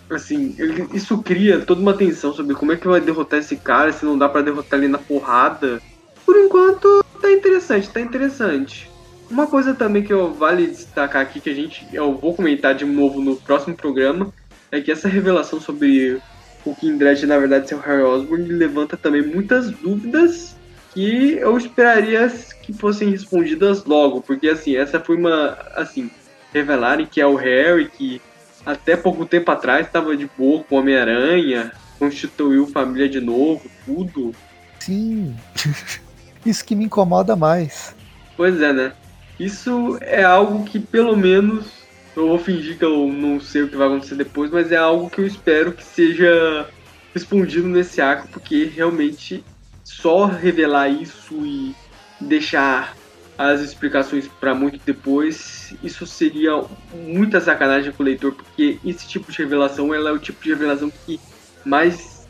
assim, 0.08 0.54
isso 0.94 1.18
cria 1.18 1.58
toda 1.58 1.80
uma 1.80 1.94
tensão 1.94 2.32
sobre 2.32 2.54
como 2.54 2.72
é 2.72 2.76
que 2.76 2.86
vai 2.86 3.00
derrotar 3.00 3.40
esse 3.40 3.56
cara, 3.56 3.92
se 3.92 4.04
não 4.04 4.16
dá 4.16 4.28
para 4.28 4.42
derrotar 4.42 4.78
ele 4.78 4.86
na 4.86 4.98
porrada. 4.98 5.82
Por 6.24 6.36
enquanto, 6.36 7.04
tá 7.20 7.32
interessante, 7.32 7.90
tá 7.90 8.00
interessante. 8.00 8.88
Uma 9.28 9.48
coisa 9.48 9.74
também 9.74 10.04
que 10.04 10.12
eu 10.12 10.32
vale 10.32 10.68
destacar 10.68 11.22
aqui, 11.22 11.40
que 11.40 11.50
a 11.50 11.54
gente. 11.54 11.86
Eu 11.92 12.14
vou 12.14 12.34
comentar 12.34 12.72
de 12.72 12.84
novo 12.84 13.20
no 13.20 13.34
próximo 13.34 13.74
programa, 13.74 14.32
é 14.70 14.80
que 14.80 14.92
essa 14.92 15.08
revelação 15.08 15.60
sobre 15.60 16.22
o 16.64 16.74
Kindred, 16.74 17.24
na 17.26 17.38
verdade, 17.38 17.68
ser 17.68 17.74
o 17.74 17.80
Harry 17.80 18.02
Osborn, 18.02 18.44
levanta 18.48 18.96
também 18.96 19.22
muitas 19.22 19.70
dúvidas 19.70 20.56
que 20.92 21.34
eu 21.34 21.56
esperaria 21.56 22.28
que 22.62 22.72
fossem 22.72 23.10
respondidas 23.10 23.84
logo, 23.84 24.20
porque 24.20 24.48
assim, 24.48 24.76
essa 24.76 24.98
foi 25.00 25.16
uma, 25.16 25.56
assim, 25.74 26.10
revelarem 26.52 27.06
que 27.06 27.20
é 27.20 27.26
o 27.26 27.36
Harry, 27.36 27.88
que 27.88 28.20
até 28.64 28.96
pouco 28.96 29.24
tempo 29.24 29.50
atrás 29.50 29.86
estava 29.86 30.16
de 30.16 30.28
boa 30.36 30.62
com 30.64 30.76
Homem-Aranha, 30.76 31.72
constituiu 31.98 32.66
família 32.66 33.08
de 33.08 33.20
novo, 33.20 33.62
tudo. 33.84 34.34
Sim. 34.80 35.34
Isso 36.44 36.64
que 36.64 36.74
me 36.74 36.84
incomoda 36.84 37.36
mais. 37.36 37.94
Pois 38.36 38.60
é, 38.60 38.72
né? 38.72 38.92
Isso 39.38 39.98
é 40.00 40.22
algo 40.22 40.64
que 40.64 40.78
pelo 40.78 41.16
menos 41.16 41.77
eu 42.20 42.28
vou 42.28 42.38
fingir 42.38 42.78
que 42.78 42.84
eu 42.84 43.06
não 43.08 43.40
sei 43.40 43.62
o 43.62 43.68
que 43.68 43.76
vai 43.76 43.86
acontecer 43.86 44.14
depois, 44.14 44.50
mas 44.50 44.72
é 44.72 44.76
algo 44.76 45.10
que 45.10 45.20
eu 45.20 45.26
espero 45.26 45.72
que 45.72 45.84
seja 45.84 46.68
respondido 47.14 47.68
nesse 47.68 48.00
arco, 48.00 48.28
porque 48.28 48.64
realmente 48.64 49.44
só 49.84 50.26
revelar 50.26 50.88
isso 50.88 51.34
e 51.44 51.74
deixar 52.20 52.96
as 53.36 53.60
explicações 53.60 54.26
para 54.40 54.52
muito 54.52 54.80
depois, 54.84 55.72
isso 55.82 56.04
seria 56.06 56.64
muita 56.92 57.40
sacanagem 57.40 57.92
com 57.92 58.02
o 58.02 58.06
leitor, 58.06 58.32
porque 58.32 58.80
esse 58.84 59.06
tipo 59.06 59.30
de 59.30 59.38
revelação 59.38 59.94
ela 59.94 60.10
é 60.10 60.12
o 60.12 60.18
tipo 60.18 60.42
de 60.42 60.48
revelação 60.50 60.92
que 61.06 61.20
mais, 61.64 62.26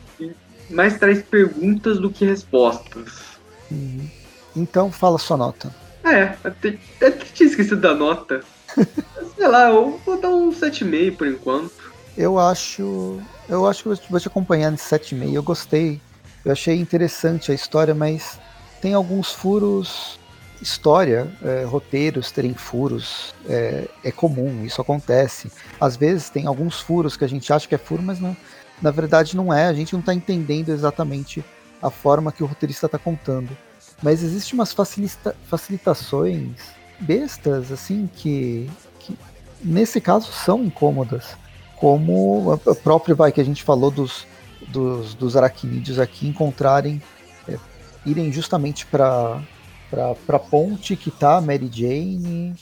mais 0.69 0.99
traz 0.99 1.23
perguntas 1.23 1.99
do 1.99 2.11
que 2.11 2.25
respostas. 2.25 3.39
Uhum. 3.71 4.07
Então 4.55 4.91
fala 4.91 5.17
sua 5.17 5.37
nota. 5.37 5.73
É, 6.03 6.35
até, 6.43 6.77
até 6.97 7.11
tinha 7.11 7.49
esquecido 7.49 7.81
da 7.81 7.95
nota. 7.95 8.41
Sei 9.35 9.47
lá, 9.47 9.69
eu 9.69 9.99
vou 10.05 10.19
dar 10.19 10.29
um 10.29 10.51
7,5 10.51 11.17
por 11.17 11.27
enquanto. 11.27 11.71
Eu 12.17 12.37
acho. 12.37 13.21
Eu 13.47 13.65
acho 13.65 13.83
que 13.83 14.11
vou 14.11 14.19
te 14.19 14.27
acompanhar 14.27 14.71
nesse 14.71 14.89
7,5. 14.93 15.33
Eu 15.33 15.43
gostei. 15.43 16.01
Eu 16.43 16.51
achei 16.51 16.75
interessante 16.77 17.51
a 17.51 17.55
história, 17.55 17.95
mas 17.95 18.39
tem 18.81 18.93
alguns 18.93 19.31
furos. 19.31 20.19
História, 20.61 21.31
é, 21.41 21.63
roteiros 21.63 22.31
terem 22.31 22.53
furos 22.53 23.33
é, 23.47 23.87
é, 24.03 24.11
comum, 24.11 24.65
isso 24.65 24.81
acontece. 24.81 25.49
Às 25.79 25.95
vezes 25.95 26.29
tem 26.29 26.47
alguns 26.47 26.81
furos 26.81 27.15
que 27.15 27.23
a 27.23 27.29
gente 27.29 27.53
acha 27.53 27.65
que 27.65 27.75
é 27.75 27.77
furo, 27.77 28.03
mas 28.03 28.19
não, 28.19 28.35
na 28.81 28.91
verdade 28.91 29.37
não 29.37 29.53
é. 29.53 29.67
A 29.67 29.73
gente 29.73 29.93
não 29.93 30.01
está 30.01 30.13
entendendo 30.13 30.67
exatamente 30.67 31.45
a 31.81 31.89
forma 31.89 32.29
que 32.29 32.43
o 32.43 32.45
roteirista 32.45 32.87
está 32.87 32.97
contando. 32.97 33.55
Mas 34.03 34.21
existem 34.21 34.55
umas 34.55 34.73
facilita 34.73 35.33
facilitações 35.47 36.57
bestas, 36.99 37.71
assim, 37.71 38.09
que, 38.15 38.69
que 38.99 39.17
nesse 39.63 39.99
caso 40.01 40.31
são 40.31 40.63
incômodas. 40.63 41.37
Como 41.75 42.53
o 42.53 42.75
próprio 42.75 43.15
vai 43.15 43.31
que 43.31 43.39
a 43.39 43.45
gente 43.45 43.63
falou 43.63 43.89
dos, 43.89 44.27
dos, 44.67 45.13
dos 45.13 45.37
aracnídeos 45.37 45.99
aqui 45.99 46.27
encontrarem, 46.27 47.01
é, 47.47 47.57
irem 48.05 48.31
justamente 48.31 48.85
para 48.85 49.41
para 49.89 50.37
ponte 50.37 50.95
que 50.95 51.09
tá 51.09 51.37
a 51.37 51.41
Mary 51.41 51.67
Jane. 51.71 52.53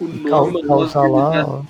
O 0.00 0.04
Norman, 0.06 0.62
causar 0.64 1.08
lá, 1.08 1.64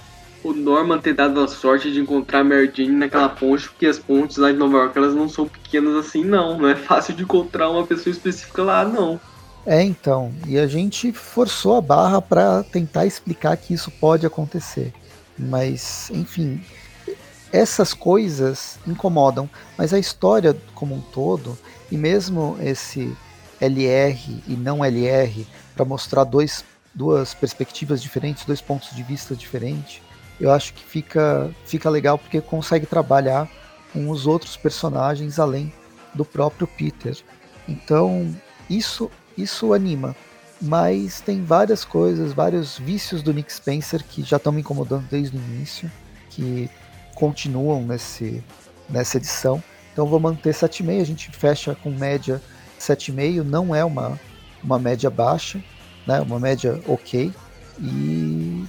o 0.45 0.53
Norman 0.53 0.99
ter 0.99 1.14
dado 1.14 1.41
a 1.41 1.49
sorte 1.49 1.91
de 1.91 2.01
encontrar 2.01 2.41
a 2.41 2.45
Mary 2.45 2.70
Jane 2.72 2.93
naquela 2.93 3.29
ponte, 3.29 3.68
porque 3.68 3.87
as 3.87 3.99
pontes 3.99 4.37
lá 4.37 4.53
de 4.53 4.59
Nova 4.59 4.79
York 4.79 4.97
elas 4.97 5.14
não 5.14 5.29
são 5.29 5.49
pequenas 5.49 5.95
assim, 5.95 6.24
não. 6.24 6.59
Não 6.59 6.68
é 6.68 6.77
fácil 6.77 7.14
de 7.14 7.22
encontrar 7.22 7.70
uma 7.70 7.87
pessoa 7.87 8.12
específica 8.12 8.62
lá, 8.62 8.85
não. 8.85 9.20
É, 9.67 9.83
então. 9.83 10.33
E 10.47 10.57
a 10.59 10.67
gente 10.69 11.12
forçou 11.12 11.77
a 11.77 11.81
barra 11.81 12.23
para 12.23 12.62
tentar 12.62 13.05
explicar 13.05 13.57
que 13.57 13.75
isso 13.75 13.91
pode 13.91 14.25
acontecer. 14.25 14.95
Mas, 15.37 16.09
enfim, 16.11 16.62
essas 17.53 17.93
coisas 17.93 18.79
incomodam. 18.87 19.51
Mas 19.77 19.93
a 19.93 19.99
história 19.99 20.57
como 20.75 20.95
um 20.95 21.01
todo, 21.01 21.59
e 21.91 21.97
mesmo 21.97 22.57
esse 22.61 23.12
LR 23.61 24.43
e 24.47 24.55
não 24.55 24.85
LR, 24.85 25.45
para 25.75 25.85
mostrar 25.85 26.23
dois, 26.23 26.64
duas 26.95 27.35
perspectivas 27.35 28.01
diferentes, 28.01 28.45
dois 28.45 28.61
pontos 28.61 28.95
de 28.95 29.03
vista 29.03 29.35
diferentes, 29.35 30.01
eu 30.41 30.53
acho 30.53 30.75
que 30.75 30.85
fica, 30.85 31.51
fica 31.64 31.91
legal 31.91 32.19
porque 32.19 32.41
consegue 32.41 32.87
trabalhar 32.87 33.51
com 33.93 34.11
os 34.11 34.27
outros 34.27 34.57
personagens 34.57 35.39
além 35.39 35.73
do 36.14 36.25
próprio 36.25 36.67
Peter. 36.67 37.17
Então, 37.67 38.35
isso 38.69 39.11
isso 39.37 39.72
anima. 39.72 40.14
Mas 40.61 41.20
tem 41.20 41.45
várias 41.45 41.84
coisas, 41.84 42.32
vários 42.32 42.78
vícios 42.78 43.22
do 43.22 43.32
Nick 43.32 43.53
Spencer 43.53 44.03
que 44.03 44.22
já 44.22 44.39
estão 44.39 44.53
me 44.53 44.61
incomodando 44.61 45.07
desde 45.11 45.37
o 45.37 45.41
início, 45.41 45.91
que 46.30 46.70
continuam 47.14 47.82
nesse, 47.82 48.43
nessa 48.89 49.18
edição. 49.18 49.62
Então 49.93 50.07
vou 50.07 50.18
manter 50.18 50.55
7,5, 50.55 51.01
a 51.01 51.05
gente 51.05 51.30
fecha 51.30 51.74
com 51.74 51.91
média 51.91 52.41
7,5, 52.80 53.43
não 53.43 53.74
é 53.74 53.84
uma, 53.84 54.18
uma 54.62 54.78
média 54.78 55.11
baixa, 55.11 55.62
né? 56.07 56.20
uma 56.20 56.39
média 56.39 56.80
ok. 56.87 57.32
E 57.78 58.64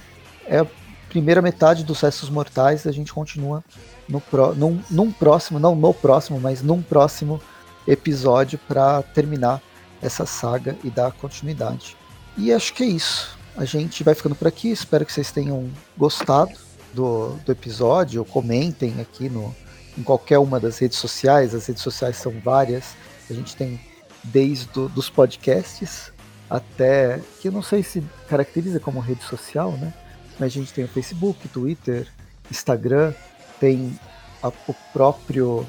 é 0.46 0.66
primeira 1.08 1.40
metade 1.40 1.84
dos 1.84 2.00
Restos 2.00 2.28
Mortais, 2.28 2.86
a 2.86 2.92
gente 2.92 3.12
continua 3.12 3.64
no 4.08 4.20
pro, 4.20 4.54
num, 4.54 4.80
num 4.90 5.10
próximo, 5.10 5.58
não 5.58 5.74
no 5.74 5.94
próximo, 5.94 6.38
mas 6.40 6.62
num 6.62 6.82
próximo 6.82 7.40
episódio 7.86 8.58
para 8.68 9.02
terminar 9.02 9.62
essa 10.02 10.26
saga 10.26 10.76
e 10.84 10.90
dar 10.90 11.12
continuidade. 11.12 11.96
E 12.36 12.52
acho 12.52 12.72
que 12.74 12.84
é 12.84 12.86
isso. 12.86 13.36
A 13.56 13.64
gente 13.64 14.04
vai 14.04 14.14
ficando 14.14 14.34
por 14.34 14.46
aqui. 14.46 14.70
Espero 14.70 15.04
que 15.04 15.12
vocês 15.12 15.32
tenham 15.32 15.68
gostado 15.96 16.52
do, 16.92 17.30
do 17.44 17.52
episódio. 17.52 18.24
Comentem 18.24 19.00
aqui 19.00 19.28
no, 19.28 19.54
em 19.96 20.02
qualquer 20.02 20.38
uma 20.38 20.60
das 20.60 20.78
redes 20.78 20.98
sociais. 20.98 21.54
As 21.54 21.66
redes 21.66 21.82
sociais 21.82 22.16
são 22.16 22.32
várias. 22.40 22.94
A 23.28 23.34
gente 23.34 23.56
tem 23.56 23.80
desde 24.22 24.66
do, 24.66 24.88
dos 24.88 25.10
podcasts 25.10 26.12
até 26.48 27.20
que 27.40 27.48
eu 27.48 27.52
não 27.52 27.62
sei 27.62 27.82
se 27.82 28.02
caracteriza 28.28 28.80
como 28.80 29.00
rede 29.00 29.22
social, 29.22 29.72
né? 29.72 29.92
Mas 30.38 30.52
a 30.52 30.54
gente 30.54 30.72
tem 30.72 30.84
o 30.84 30.88
Facebook, 30.88 31.48
Twitter, 31.48 32.06
Instagram, 32.50 33.12
tem 33.60 33.98
a, 34.42 34.48
o 34.48 34.74
próprio 34.92 35.66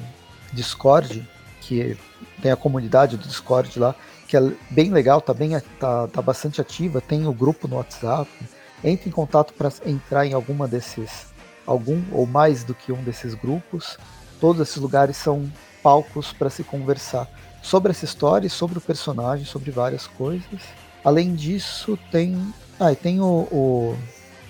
Discord, 0.52 1.28
que 1.60 1.96
tem 2.40 2.50
a 2.50 2.56
comunidade 2.56 3.16
do 3.16 3.26
Discord 3.26 3.78
lá, 3.78 3.94
que 4.30 4.36
é 4.36 4.52
bem 4.70 4.92
legal, 4.92 5.20
tá, 5.20 5.34
bem, 5.34 5.58
tá, 5.80 6.06
tá 6.06 6.22
bastante 6.22 6.60
ativa, 6.60 7.00
tem 7.00 7.26
o 7.26 7.32
grupo 7.32 7.66
no 7.66 7.76
WhatsApp. 7.76 8.30
Entre 8.84 9.08
em 9.08 9.12
contato 9.12 9.52
para 9.52 9.72
entrar 9.84 10.24
em 10.24 10.32
alguma 10.32 10.68
desses, 10.68 11.26
algum 11.66 12.00
ou 12.12 12.26
mais 12.26 12.62
do 12.62 12.72
que 12.72 12.92
um 12.92 13.02
desses 13.02 13.34
grupos. 13.34 13.98
Todos 14.40 14.62
esses 14.62 14.76
lugares 14.76 15.16
são 15.16 15.50
palcos 15.82 16.32
para 16.32 16.48
se 16.48 16.62
conversar 16.62 17.28
sobre 17.60 17.90
essa 17.90 18.04
história, 18.04 18.48
sobre 18.48 18.78
o 18.78 18.80
personagem, 18.80 19.44
sobre 19.44 19.72
várias 19.72 20.06
coisas. 20.06 20.60
Além 21.04 21.34
disso, 21.34 21.98
tem. 22.12 22.54
Ah, 22.78 22.94
tem 22.94 23.20
o, 23.20 23.48
o 23.50 23.96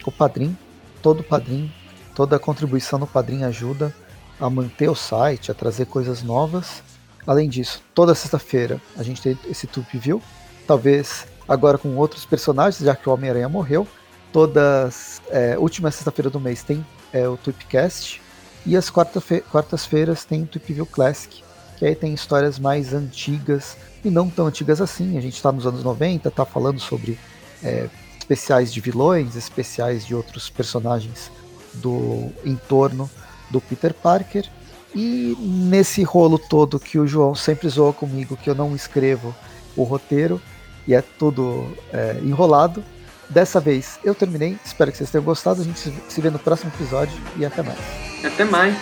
o 0.05 0.12
padrinho, 0.12 0.57
todo 1.03 1.22
padrinho, 1.22 1.72
toda 2.14 2.37
a 2.37 2.39
contribuição 2.39 2.99
no 2.99 3.07
padrinho 3.07 3.47
ajuda 3.47 3.95
a 4.39 4.49
manter 4.49 4.89
o 4.89 4.95
site, 4.95 5.51
a 5.51 5.55
trazer 5.55 5.87
coisas 5.87 6.22
novas. 6.22 6.83
Além 7.27 7.49
disso, 7.49 7.83
toda 7.95 8.14
sexta-feira 8.14 8.81
a 8.97 9.03
gente 9.03 9.21
tem 9.21 9.39
esse 9.49 9.66
Tup 9.66 9.87
View, 9.95 10.23
talvez 10.66 11.27
agora 11.49 11.77
com 11.77 11.97
outros 11.97 12.25
personagens, 12.25 12.85
já 12.85 12.95
que 12.95 13.09
o 13.09 13.12
Homem-Aranha 13.12 13.49
morreu. 13.49 13.87
Todas 14.33 15.21
é, 15.29 15.59
última 15.59 15.91
sexta-feira 15.91 16.31
do 16.31 16.39
mês 16.39 16.62
tem 16.62 16.87
é, 17.12 17.29
o 17.29 17.37
Tweepcast 17.37 18.23
e 18.64 18.77
as 18.77 18.91
quartas-feiras 18.91 20.25
tem 20.25 20.43
o 20.43 20.47
Tweep 20.47 20.73
View 20.73 20.87
Classic, 20.87 21.43
que 21.77 21.85
aí 21.85 21.95
tem 21.95 22.12
histórias 22.12 22.59
mais 22.59 22.93
antigas 22.93 23.77
e 24.05 24.11
não 24.11 24.29
tão 24.29 24.47
antigas 24.47 24.81
assim. 24.81 25.16
A 25.16 25.21
gente 25.21 25.35
está 25.35 25.51
nos 25.51 25.66
anos 25.66 25.83
90, 25.83 26.29
está 26.29 26.45
falando 26.45 26.79
sobre 26.79 27.18
é, 27.64 27.89
especiais 28.18 28.73
de 28.73 28.81
vilões, 28.81 29.35
especiais 29.35 30.07
de 30.07 30.14
outros 30.14 30.49
personagens 30.49 31.33
do 31.75 32.31
entorno 32.45 33.11
do 33.51 33.61
Peter 33.61 33.95
Parker. 33.95 34.47
E 34.95 35.36
nesse 35.38 36.03
rolo 36.03 36.38
todo 36.38 36.80
que 36.80 36.99
o 36.99 37.07
João 37.07 37.34
sempre 37.34 37.68
zoa 37.68 37.93
comigo, 37.93 38.36
que 38.36 38.51
eu 38.51 38.55
não 38.55 38.74
escrevo 38.74 39.34
o 39.76 39.84
roteiro 39.84 40.41
e 40.86 40.95
é 40.95 41.03
tudo 41.03 41.76
é, 41.93 42.18
enrolado. 42.22 42.82
Dessa 43.28 43.61
vez 43.61 44.01
eu 44.03 44.14
terminei, 44.14 44.59
espero 44.64 44.91
que 44.91 44.99
vocês 44.99 45.11
tenham 45.11 45.24
gostado. 45.24 45.61
A 45.61 45.64
gente 45.64 45.78
se 45.78 46.20
vê 46.20 46.30
no 46.30 46.38
próximo 46.38 46.72
episódio 46.74 47.16
e 47.36 47.45
até 47.45 47.62
mais. 47.62 47.78
Até 48.24 48.45
mais. 48.45 48.76